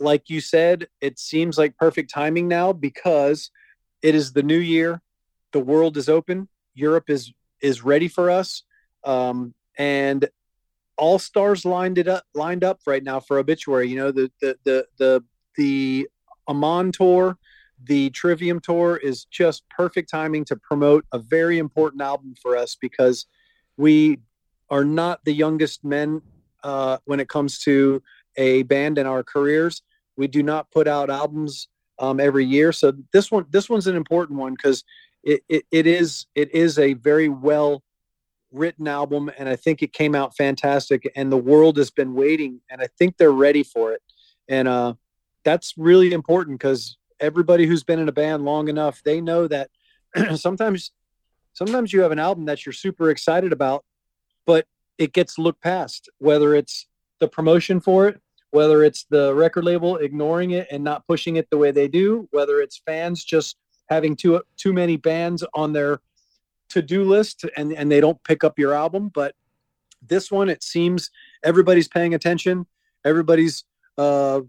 like 0.00 0.28
you 0.30 0.40
said, 0.40 0.88
it 1.00 1.18
seems 1.18 1.58
like 1.58 1.76
perfect 1.76 2.10
timing 2.10 2.48
now 2.48 2.72
because 2.72 3.50
it 4.02 4.14
is 4.14 4.32
the 4.32 4.42
new 4.42 4.58
year. 4.58 5.00
The 5.52 5.60
world 5.60 5.96
is 5.96 6.08
open. 6.08 6.48
Europe 6.74 7.10
is 7.10 7.32
is 7.60 7.84
ready 7.84 8.08
for 8.08 8.30
us. 8.30 8.62
Um, 9.04 9.54
and 9.78 10.28
all 10.96 11.18
stars 11.18 11.64
lined 11.64 11.98
it 11.98 12.08
up 12.08 12.24
lined 12.34 12.62
up 12.62 12.80
right 12.86 13.02
now 13.02 13.18
for 13.18 13.38
obituary 13.38 13.88
you 13.88 13.96
know 13.96 14.10
the 14.10 14.30
the 14.40 14.56
the 14.64 14.86
the, 14.98 15.24
the 15.56 16.08
Amon 16.48 16.92
tour 16.92 17.38
the 17.84 18.10
trivium 18.10 18.60
tour 18.60 18.96
is 18.96 19.24
just 19.24 19.68
perfect 19.70 20.10
timing 20.10 20.44
to 20.44 20.56
promote 20.56 21.04
a 21.12 21.18
very 21.18 21.58
important 21.58 22.02
album 22.02 22.34
for 22.40 22.56
us 22.56 22.76
because 22.78 23.26
we 23.76 24.18
are 24.68 24.84
not 24.84 25.24
the 25.24 25.32
youngest 25.32 25.84
men 25.84 26.22
uh, 26.62 26.98
when 27.04 27.20
it 27.20 27.28
comes 27.28 27.58
to 27.60 28.02
a 28.36 28.62
band 28.64 28.98
in 28.98 29.06
our 29.06 29.22
careers. 29.22 29.82
We 30.16 30.26
do 30.26 30.42
not 30.42 30.70
put 30.70 30.86
out 30.86 31.10
albums 31.10 31.68
um, 31.98 32.20
every 32.20 32.44
year. 32.44 32.72
So 32.72 32.92
this 33.12 33.30
one 33.30 33.46
this 33.50 33.68
one's 33.68 33.86
an 33.86 33.96
important 33.96 34.38
one 34.38 34.54
because 34.54 34.84
it, 35.22 35.42
it, 35.48 35.64
it 35.70 35.86
is 35.86 36.26
it 36.34 36.54
is 36.54 36.78
a 36.78 36.94
very 36.94 37.28
well 37.28 37.82
written 38.52 38.88
album 38.88 39.30
and 39.38 39.48
I 39.48 39.56
think 39.56 39.82
it 39.82 39.92
came 39.92 40.14
out 40.14 40.36
fantastic 40.36 41.10
and 41.14 41.30
the 41.30 41.36
world 41.36 41.76
has 41.76 41.90
been 41.90 42.14
waiting 42.14 42.60
and 42.70 42.80
I 42.80 42.88
think 42.98 43.16
they're 43.16 43.30
ready 43.30 43.62
for 43.62 43.92
it. 43.92 44.02
And 44.48 44.66
uh, 44.66 44.94
that's 45.44 45.74
really 45.76 46.12
important 46.12 46.58
because 46.58 46.96
everybody 47.20 47.66
who's 47.66 47.84
been 47.84 47.98
in 47.98 48.08
a 48.08 48.12
band 48.12 48.44
long 48.44 48.68
enough, 48.68 49.02
they 49.04 49.20
know 49.20 49.46
that 49.46 49.70
sometimes 50.34 50.90
sometimes 51.52 51.92
you 51.92 52.00
have 52.00 52.12
an 52.12 52.18
album 52.18 52.44
that 52.46 52.64
you're 52.64 52.72
super 52.72 53.10
excited 53.10 53.52
about, 53.52 53.84
but 54.46 54.66
it 54.98 55.12
gets 55.12 55.38
looked 55.38 55.62
past, 55.62 56.08
whether 56.18 56.54
it's 56.54 56.86
the 57.20 57.28
promotion 57.28 57.80
for 57.80 58.08
it, 58.08 58.20
whether 58.50 58.82
it's 58.82 59.04
the 59.10 59.34
record 59.34 59.64
label 59.64 59.96
ignoring 59.96 60.52
it 60.52 60.66
and 60.70 60.82
not 60.82 61.06
pushing 61.06 61.36
it 61.36 61.48
the 61.50 61.58
way 61.58 61.70
they 61.70 61.88
do, 61.88 62.28
whether 62.32 62.60
it's 62.60 62.80
fans 62.84 63.24
just 63.24 63.56
having 63.88 64.16
too 64.16 64.42
too 64.56 64.72
many 64.72 64.96
bands 64.96 65.44
on 65.54 65.72
their 65.72 66.00
to-do 66.70 67.04
list 67.04 67.44
and 67.56 67.72
and 67.72 67.90
they 67.90 68.00
don't 68.00 68.22
pick 68.24 68.44
up 68.44 68.58
your 68.58 68.72
album 68.72 69.10
but 69.12 69.34
this 70.06 70.30
one 70.30 70.48
it 70.48 70.62
seems 70.62 71.10
everybody's 71.44 71.88
paying 71.88 72.14
attention 72.14 72.66
everybody's 73.04 73.64
uh, 73.98 74.40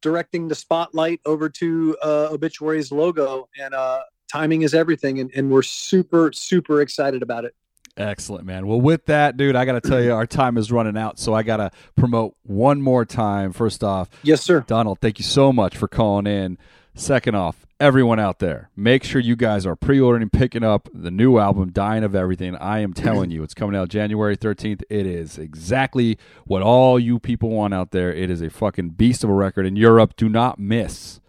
directing 0.00 0.48
the 0.48 0.54
spotlight 0.54 1.20
over 1.26 1.48
to 1.48 1.96
uh, 2.02 2.28
obituary's 2.30 2.90
logo 2.90 3.48
and 3.60 3.74
uh, 3.74 4.00
timing 4.32 4.62
is 4.62 4.72
everything 4.72 5.20
and, 5.20 5.30
and 5.34 5.50
we're 5.50 5.62
super 5.62 6.32
super 6.32 6.80
excited 6.80 7.22
about 7.22 7.44
it 7.44 7.54
Excellent, 7.98 8.46
man. 8.46 8.68
Well, 8.68 8.80
with 8.80 9.06
that, 9.06 9.36
dude, 9.36 9.56
I 9.56 9.64
got 9.64 9.82
to 9.82 9.88
tell 9.88 10.00
you, 10.00 10.12
our 10.14 10.24
time 10.24 10.56
is 10.56 10.70
running 10.70 10.96
out. 10.96 11.18
So 11.18 11.34
I 11.34 11.42
got 11.42 11.56
to 11.56 11.72
promote 11.96 12.36
one 12.44 12.80
more 12.80 13.04
time. 13.04 13.52
First 13.52 13.82
off, 13.82 14.08
yes, 14.22 14.40
sir. 14.40 14.64
Donald, 14.68 15.00
thank 15.00 15.18
you 15.18 15.24
so 15.24 15.52
much 15.52 15.76
for 15.76 15.88
calling 15.88 16.28
in. 16.28 16.58
Second 16.94 17.34
off, 17.34 17.66
everyone 17.80 18.18
out 18.18 18.38
there, 18.38 18.70
make 18.76 19.04
sure 19.04 19.20
you 19.20 19.36
guys 19.36 19.64
are 19.64 19.76
pre 19.76 20.00
ordering 20.00 20.30
picking 20.30 20.64
up 20.64 20.88
the 20.92 21.10
new 21.10 21.38
album, 21.38 21.70
Dying 21.70 22.04
of 22.04 22.14
Everything. 22.14 22.56
I 22.56 22.80
am 22.80 22.92
telling 22.92 23.30
you, 23.30 23.42
it's 23.42 23.54
coming 23.54 23.76
out 23.76 23.88
January 23.88 24.36
13th. 24.36 24.82
It 24.90 25.06
is 25.06 25.38
exactly 25.38 26.18
what 26.44 26.62
all 26.62 26.98
you 26.98 27.18
people 27.18 27.50
want 27.50 27.74
out 27.74 27.90
there. 27.90 28.12
It 28.12 28.30
is 28.30 28.42
a 28.42 28.50
fucking 28.50 28.90
beast 28.90 29.24
of 29.24 29.30
a 29.30 29.34
record. 29.34 29.66
In 29.66 29.76
Europe, 29.76 30.14
do 30.16 30.28
not 30.28 30.58
miss 30.58 31.20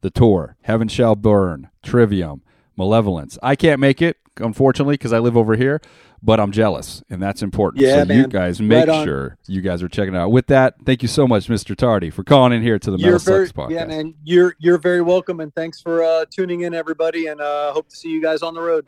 the 0.00 0.10
tour, 0.10 0.56
Heaven 0.62 0.88
Shall 0.88 1.16
Burn, 1.16 1.70
Trivium, 1.82 2.42
Malevolence. 2.76 3.38
I 3.42 3.56
can't 3.56 3.80
make 3.80 4.02
it, 4.02 4.18
unfortunately, 4.38 4.94
because 4.94 5.12
I 5.12 5.18
live 5.18 5.36
over 5.36 5.56
here, 5.56 5.80
but 6.22 6.40
I'm 6.40 6.52
jealous, 6.52 7.02
and 7.08 7.22
that's 7.22 7.42
important. 7.42 7.82
Yeah, 7.82 8.04
so 8.04 8.12
you 8.12 8.26
guys 8.26 8.60
make 8.60 8.88
Right 8.88 9.04
sure 9.04 9.38
you 9.46 9.60
guys 9.60 9.82
are 9.82 9.88
checking 9.88 10.14
it 10.14 10.18
out. 10.18 10.30
With 10.30 10.46
that, 10.48 10.74
thank 10.84 11.02
you 11.02 11.08
so 11.08 11.26
much, 11.26 11.48
Mr. 11.48 11.76
Tardy, 11.76 12.10
for 12.10 12.24
calling 12.24 12.52
in 12.52 12.62
here 12.62 12.78
to 12.78 12.90
the 12.90 12.98
Metal 12.98 13.18
very, 13.18 13.46
Sucks 13.46 13.56
podcast. 13.56 13.70
yeah, 13.70 13.84
man. 13.86 14.14
You're 14.24 14.56
you're 14.58 14.78
very 14.78 15.02
welcome, 15.02 15.40
and 15.40 15.54
thanks 15.54 15.80
for 15.80 16.02
uh, 16.02 16.24
tuning 16.30 16.62
in, 16.62 16.74
everybody. 16.74 17.26
And 17.26 17.40
uh, 17.40 17.72
hope 17.72 17.88
to 17.88 17.96
see 17.96 18.10
you 18.10 18.22
guys 18.22 18.42
on 18.42 18.54
the 18.54 18.60
road. 18.60 18.86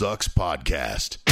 Sucks 0.00 0.28
Podcast. 0.28 1.29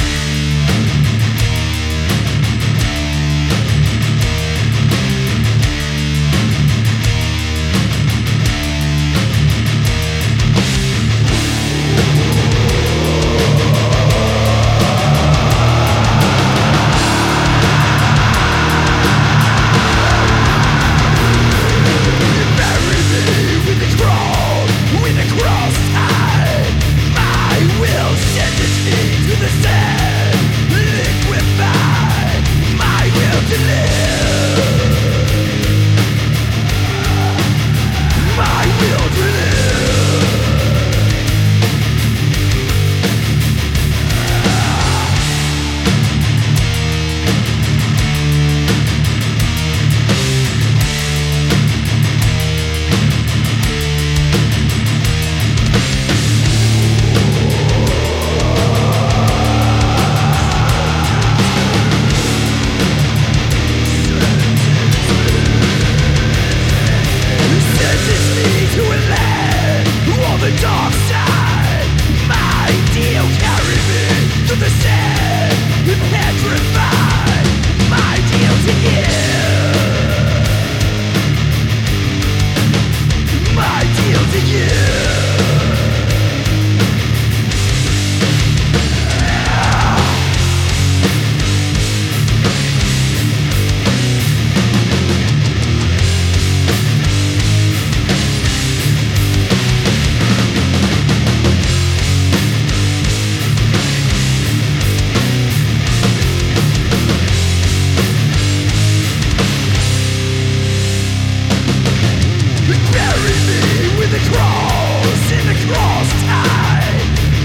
lost 115.71 116.19
I 116.27 116.83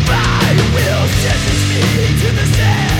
My 0.09 0.53
will 0.75 1.07
sentenced 1.23 1.67
me 1.71 1.81
to 2.21 2.29
the 2.35 2.47
same 2.57 2.94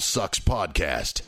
Sucks 0.00 0.38
Podcast. 0.40 1.22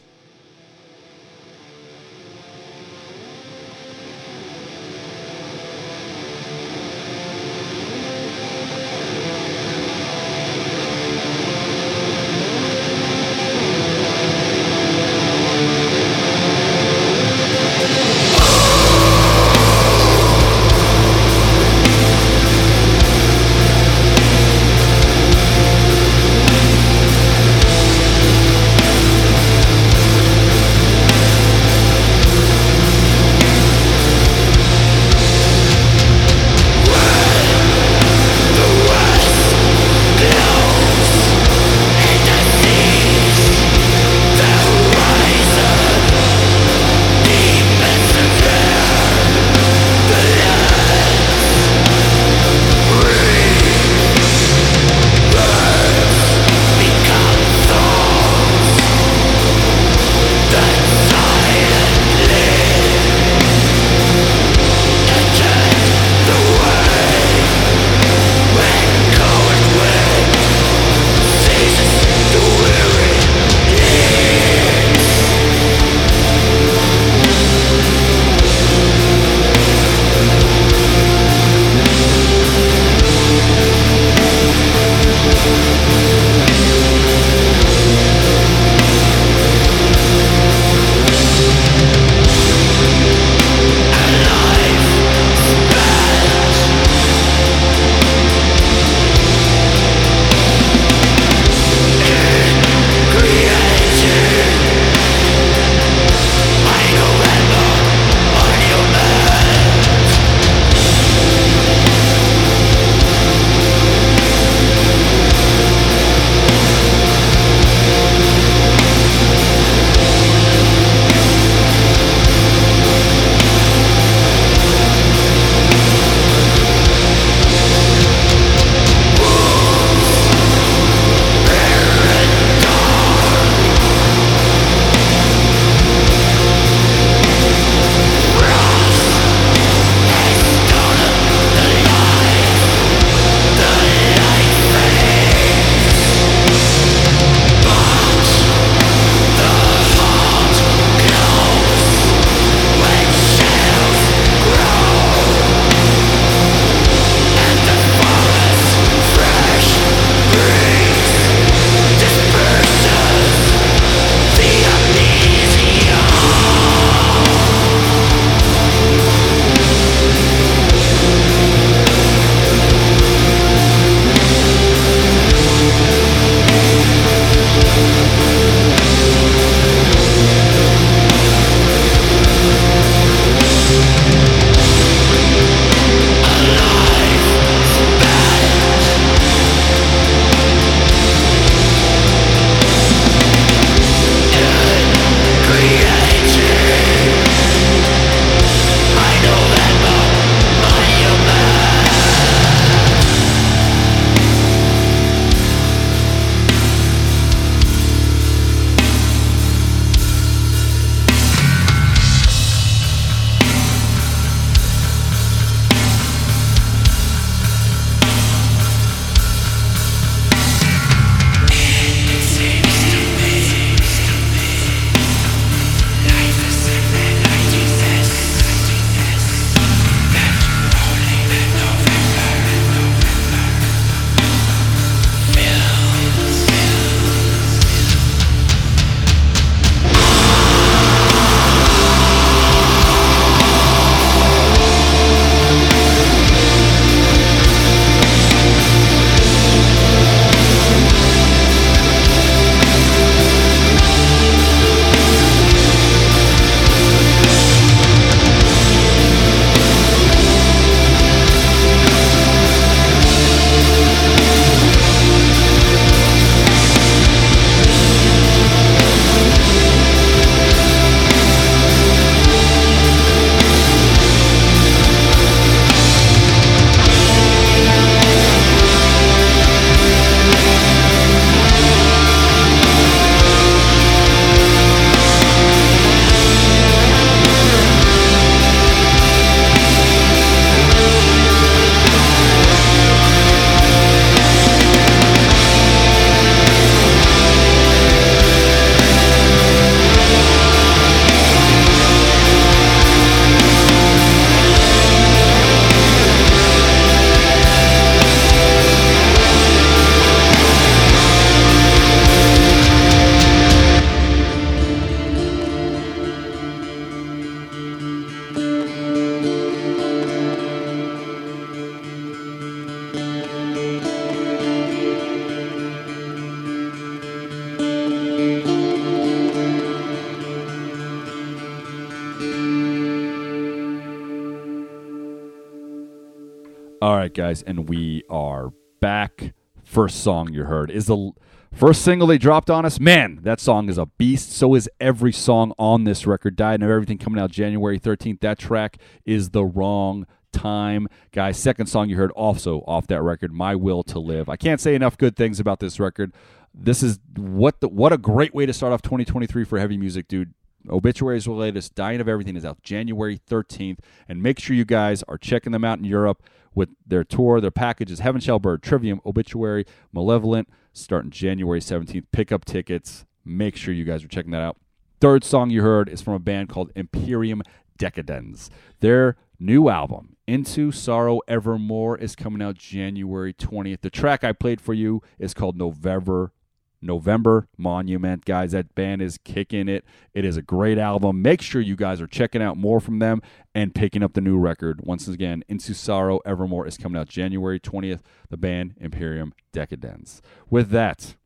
Right, 337.11 337.17
guys, 337.17 337.43
and 337.43 337.69
we 337.69 338.05
are 338.09 338.53
back. 338.81 339.35
First 339.65 340.01
song 340.01 340.33
you 340.33 340.45
heard 340.45 340.71
is 340.71 340.87
the 340.87 341.11
first 341.53 341.83
single 341.83 342.07
they 342.07 342.19
dropped 342.19 342.49
on 342.49 342.65
us. 342.65 342.79
Man, 342.79 343.19
that 343.23 343.41
song 343.41 343.69
is 343.69 343.79
a 343.79 343.87
beast. 343.87 344.31
So 344.31 344.55
is 344.55 344.71
every 344.79 345.11
song 345.11 345.53
on 345.59 345.83
this 345.83 346.07
record. 346.07 346.37
Dying 346.37 346.63
of 346.63 346.71
Everything 346.71 346.99
coming 346.99 347.21
out 347.21 347.33
January 347.33 347.81
13th. 347.81 348.21
That 348.21 348.39
track 348.39 348.77
is 349.05 349.31
The 349.31 349.45
Wrong 349.45 350.07
Time. 350.33 350.87
Guys, 351.11 351.37
second 351.37 351.67
song 351.67 351.89
you 351.89 351.97
heard 351.97 352.13
also 352.13 352.61
off 352.69 352.87
that 352.87 353.03
record, 353.03 353.33
My 353.33 353.57
Will 353.57 353.83
to 353.83 353.99
Live. 353.99 354.29
I 354.29 354.37
can't 354.37 354.61
say 354.61 354.77
enough 354.77 354.97
good 354.97 355.17
things 355.17 355.41
about 355.41 355.59
this 355.59 355.81
record. 355.81 356.13
This 356.55 356.81
is 356.81 357.01
what 357.17 357.59
the, 357.59 357.67
what 357.67 357.93
a 357.93 357.99
great 357.99 358.37
way 358.37 358.47
to 358.47 358.53
start 358.53 358.73
off 358.73 358.83
2023 358.83 359.43
for 359.43 359.59
heavy 359.59 359.77
music, 359.77 360.07
dude. 360.07 360.33
Obituary's 360.69 361.25
the 361.25 361.33
latest. 361.33 361.75
Dying 361.75 362.01
of 362.01 362.09
Everything 362.09 362.37
is 362.37 362.45
out 362.45 362.63
January 362.63 363.19
13th. 363.29 363.79
And 364.09 364.23
make 364.23 364.39
sure 364.39 364.55
you 364.55 364.65
guys 364.65 365.03
are 365.09 365.19
checking 365.19 365.51
them 365.51 365.65
out 365.65 365.79
in 365.79 365.85
Europe 365.85 366.23
with 366.55 366.71
their 366.87 367.05
tour. 367.05 367.41
Their 367.41 367.51
packages 367.51 368.01
Heaven 368.01 368.21
Shall 368.21 368.39
Burn, 368.39 368.61
Trivium, 368.61 369.01
Obituary, 369.05 369.65
Malevolence, 369.93 370.49
starting 370.73 371.11
January 371.11 371.61
17th. 371.61 372.07
Pick 372.13 372.33
up 372.33 372.45
tickets. 372.45 373.05
Make 373.25 373.57
sure 373.57 373.75
you 373.75 373.85
guys 373.85 374.05
are 374.05 374.09
checking 374.09 374.33
that 374.33 374.43
out. 374.43 374.57
Third 375.01 375.25
song 375.25 375.51
you 375.51 375.63
heard 375.63 375.89
is 375.89 376.03
from 376.03 376.15
a 376.15 376.19
band 376.19 376.49
called 376.49 376.73
Imperium 376.77 377.43
Dekadenz. 377.79 378.51
Their 378.81 379.17
new 379.39 379.69
album, 379.69 380.17
Into 380.27 380.71
Sorrow 380.71 381.21
Evermore, 381.27 381.97
is 381.97 382.15
coming 382.15 382.43
out 382.43 382.57
January 382.57 383.33
20th. 383.33 383.81
The 383.81 383.91
track 383.91 384.23
I 384.23 384.33
played 384.33 384.61
for 384.61 384.75
you 384.75 385.03
is 385.19 385.33
called 385.33 385.57
November 385.57 386.33
November 386.83 387.49
Monument. 387.57 388.25
Guys, 388.25 388.53
that 388.53 388.75
band 388.75 389.03
is 389.03 389.19
kicking 389.19 389.69
it. 389.69 389.85
It 390.15 390.25
is 390.25 390.37
a 390.37 390.43
great 390.43 390.79
album. 390.79 391.23
Make 391.23 391.43
sure 391.43 391.61
you 391.61 391.77
guys 391.77 392.01
are 392.01 392.07
checking 392.07 392.43
out 392.43 392.57
more 392.57 392.81
from 392.81 392.99
them 392.99 393.23
and 393.55 393.75
picking 393.75 394.03
up 394.03 394.15
the 394.15 394.21
new 394.21 394.39
record. 394.39 394.81
Once 394.83 395.09
again, 395.09 395.45
Into 395.49 395.75
Sorrow 395.75 396.21
Evermore 396.25 396.67
is 396.67 396.77
coming 396.77 397.01
out 397.01 397.09
January 397.09 397.61
20th. 397.61 398.01
The 398.29 398.37
band 398.37 398.75
Imperium 398.81 399.33
Dekadenz. 399.53 400.21
With 400.49 400.71
that, 400.71 401.17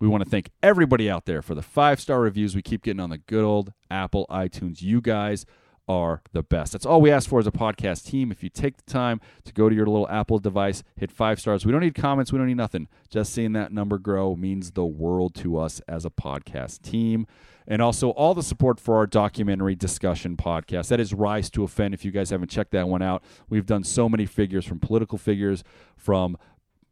we 0.00 0.08
want 0.08 0.24
to 0.24 0.30
thank 0.30 0.50
everybody 0.62 1.10
out 1.10 1.24
there 1.26 1.42
for 1.42 1.54
the 1.54 1.62
five 1.62 2.00
star 2.00 2.20
reviews 2.20 2.54
we 2.54 2.62
keep 2.62 2.82
getting 2.82 3.00
on 3.00 3.10
the 3.10 3.18
good 3.18 3.44
old 3.44 3.72
Apple 3.90 4.26
iTunes. 4.30 4.82
You 4.82 5.00
guys 5.00 5.44
are 5.88 6.22
the 6.32 6.42
best. 6.42 6.72
That's 6.72 6.86
all 6.86 7.00
we 7.00 7.10
ask 7.10 7.28
for 7.28 7.38
as 7.38 7.46
a 7.46 7.52
podcast 7.52 8.06
team. 8.06 8.30
If 8.30 8.42
you 8.42 8.50
take 8.50 8.76
the 8.76 8.90
time 8.90 9.20
to 9.44 9.52
go 9.52 9.68
to 9.68 9.74
your 9.74 9.86
little 9.86 10.08
Apple 10.08 10.38
device, 10.38 10.82
hit 10.96 11.10
five 11.10 11.40
stars. 11.40 11.64
We 11.64 11.72
don't 11.72 11.80
need 11.80 11.94
comments, 11.94 12.32
we 12.32 12.38
don't 12.38 12.46
need 12.46 12.56
nothing. 12.56 12.88
Just 13.08 13.32
seeing 13.32 13.52
that 13.52 13.72
number 13.72 13.98
grow 13.98 14.36
means 14.36 14.72
the 14.72 14.84
world 14.84 15.34
to 15.36 15.58
us 15.58 15.80
as 15.88 16.04
a 16.04 16.10
podcast 16.10 16.82
team. 16.82 17.26
And 17.66 17.82
also 17.82 18.10
all 18.10 18.34
the 18.34 18.42
support 18.42 18.80
for 18.80 18.96
our 18.96 19.06
documentary 19.06 19.74
discussion 19.74 20.36
podcast. 20.36 20.88
That 20.88 21.00
is 21.00 21.12
Rise 21.12 21.50
to 21.50 21.64
Offend. 21.64 21.92
If 21.92 22.04
you 22.04 22.10
guys 22.10 22.30
haven't 22.30 22.48
checked 22.48 22.70
that 22.72 22.88
one 22.88 23.02
out, 23.02 23.22
we've 23.48 23.66
done 23.66 23.84
so 23.84 24.08
many 24.08 24.24
figures 24.24 24.64
from 24.64 24.80
political 24.80 25.18
figures, 25.18 25.64
from 25.96 26.38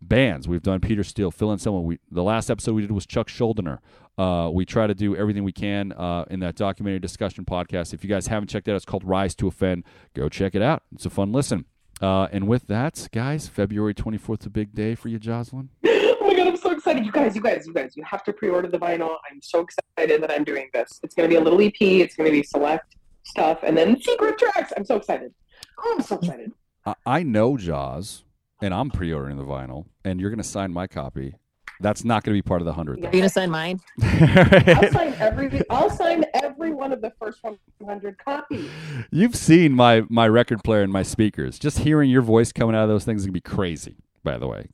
bands. 0.02 0.46
We've 0.46 0.62
done 0.62 0.80
Peter 0.80 1.02
Steele, 1.02 1.30
Phil 1.30 1.50
Anselmo. 1.50 1.80
We 1.80 1.98
the 2.10 2.22
last 2.22 2.50
episode 2.50 2.74
we 2.74 2.82
did 2.82 2.92
was 2.92 3.06
Chuck 3.06 3.28
Schuldiner. 3.28 3.78
Uh, 4.18 4.50
we 4.52 4.64
try 4.64 4.86
to 4.86 4.94
do 4.94 5.14
everything 5.14 5.44
we 5.44 5.52
can 5.52 5.92
uh, 5.92 6.24
in 6.30 6.40
that 6.40 6.56
documentary 6.56 6.98
discussion 6.98 7.44
podcast. 7.44 7.92
If 7.92 8.02
you 8.02 8.08
guys 8.08 8.26
haven't 8.26 8.48
checked 8.48 8.66
it 8.68 8.72
out, 8.72 8.76
it's 8.76 8.84
called 8.84 9.04
Rise 9.04 9.34
to 9.36 9.48
Offend. 9.48 9.84
Go 10.14 10.28
check 10.28 10.54
it 10.54 10.62
out. 10.62 10.82
It's 10.94 11.04
a 11.04 11.10
fun 11.10 11.32
listen. 11.32 11.66
Uh, 12.00 12.28
and 12.32 12.46
with 12.46 12.66
that, 12.66 13.08
guys, 13.12 13.48
February 13.48 13.94
24th 13.94 14.40
is 14.40 14.46
a 14.46 14.50
big 14.50 14.74
day 14.74 14.94
for 14.94 15.08
you, 15.08 15.18
Jozalyn. 15.18 15.68
oh 15.86 16.16
my 16.20 16.34
god, 16.34 16.48
I'm 16.48 16.56
so 16.56 16.70
excited. 16.70 17.04
You 17.04 17.12
guys, 17.12 17.34
you 17.34 17.42
guys, 17.42 17.66
you 17.66 17.72
guys, 17.72 17.96
you 17.96 18.02
have 18.04 18.22
to 18.24 18.32
pre 18.32 18.48
order 18.48 18.68
the 18.68 18.78
vinyl. 18.78 19.16
I'm 19.30 19.40
so 19.42 19.60
excited 19.60 20.22
that 20.22 20.30
I'm 20.30 20.44
doing 20.44 20.68
this. 20.72 21.00
It's 21.02 21.14
going 21.14 21.28
to 21.28 21.32
be 21.32 21.36
a 21.36 21.40
little 21.40 21.60
EP, 21.60 21.74
it's 21.80 22.16
going 22.16 22.26
to 22.26 22.32
be 22.32 22.42
select 22.42 22.96
stuff, 23.22 23.60
and 23.62 23.76
then 23.76 24.00
secret 24.00 24.38
tracks. 24.38 24.72
I'm 24.76 24.84
so 24.84 24.96
excited. 24.96 25.32
Oh, 25.78 25.94
I'm 25.96 26.02
so 26.02 26.16
excited. 26.16 26.52
I, 26.84 26.94
I 27.06 27.22
know 27.22 27.56
Joz, 27.56 28.22
and 28.60 28.74
I'm 28.74 28.90
pre 28.90 29.12
ordering 29.12 29.36
the 29.38 29.44
vinyl, 29.44 29.86
and 30.04 30.20
you're 30.20 30.30
going 30.30 30.38
to 30.38 30.44
sign 30.44 30.72
my 30.72 30.86
copy. 30.86 31.34
That's 31.80 32.04
not 32.04 32.24
going 32.24 32.34
to 32.36 32.38
be 32.38 32.46
part 32.46 32.60
of 32.62 32.64
the 32.66 32.72
hundred. 32.72 33.00
You're 33.00 33.10
gonna 33.10 33.28
sign 33.28 33.50
mine. 33.50 33.80
I'll 34.02 34.92
sign 34.92 35.14
every. 35.18 35.62
I'll 35.70 35.90
sign 35.90 36.24
every 36.34 36.72
one 36.72 36.92
of 36.92 37.00
the 37.02 37.12
first 37.18 37.42
100 37.42 38.18
copies. 38.18 38.68
You've 39.10 39.36
seen 39.36 39.72
my 39.72 40.04
my 40.08 40.26
record 40.28 40.64
player 40.64 40.82
and 40.82 40.92
my 40.92 41.02
speakers. 41.02 41.58
Just 41.58 41.80
hearing 41.80 42.10
your 42.10 42.22
voice 42.22 42.52
coming 42.52 42.74
out 42.74 42.84
of 42.84 42.88
those 42.88 43.04
things 43.04 43.22
is 43.22 43.26
gonna 43.26 43.32
be 43.32 43.40
crazy. 43.40 43.96
By 44.24 44.38
the 44.38 44.48
way, 44.48 44.68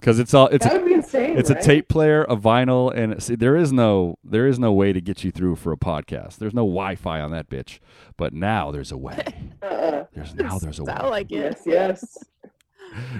because 0.00 0.18
it's 0.18 0.32
all 0.34 0.48
it's 0.48 0.64
That 0.64 0.82
a, 0.82 0.84
be 0.84 0.94
insane. 0.94 1.38
it's 1.38 1.50
right? 1.50 1.58
a 1.60 1.62
tape 1.62 1.88
player, 1.88 2.24
a 2.24 2.36
vinyl, 2.36 2.92
and 2.96 3.22
see, 3.22 3.34
there 3.36 3.54
is 3.56 3.72
no 3.72 4.16
there 4.24 4.46
is 4.46 4.58
no 4.58 4.72
way 4.72 4.92
to 4.92 5.00
get 5.00 5.22
you 5.24 5.30
through 5.30 5.56
for 5.56 5.70
a 5.72 5.76
podcast. 5.76 6.36
There's 6.38 6.54
no 6.54 6.62
Wi-Fi 6.64 7.20
on 7.20 7.30
that 7.32 7.48
bitch. 7.48 7.78
But 8.16 8.32
now 8.32 8.70
there's 8.70 8.90
a 8.90 8.96
way. 8.96 9.22
Uh-uh. 9.62 10.06
There's 10.14 10.34
now 10.34 10.58
there's 10.58 10.78
a 10.78 10.84
way. 10.84 10.92
Sound 10.94 11.10
like 11.10 11.30
it. 11.30 11.36
Yes, 11.36 11.62
yes. 11.66 12.18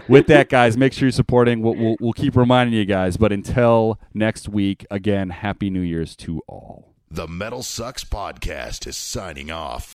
With 0.09 0.27
that, 0.29 0.49
guys, 0.49 0.77
make 0.77 0.93
sure 0.93 1.07
you're 1.07 1.13
supporting. 1.13 1.63
We'll, 1.63 1.75
we'll, 1.75 1.97
we'll 2.01 2.13
keep 2.13 2.37
reminding 2.37 2.75
you 2.75 2.85
guys. 2.85 3.17
But 3.17 3.33
until 3.33 4.01
next 4.15 4.49
week, 4.49 4.87
again, 4.91 5.31
Happy 5.31 5.71
New 5.71 5.81
Year's 5.81 6.17
to 6.17 6.43
all. 6.47 6.95
The 7.11 7.27
Metal 7.27 7.63
Sucks 7.63 8.05
Podcast 8.05 8.87
is 8.87 8.97
signing 8.97 9.51
off. 9.51 9.95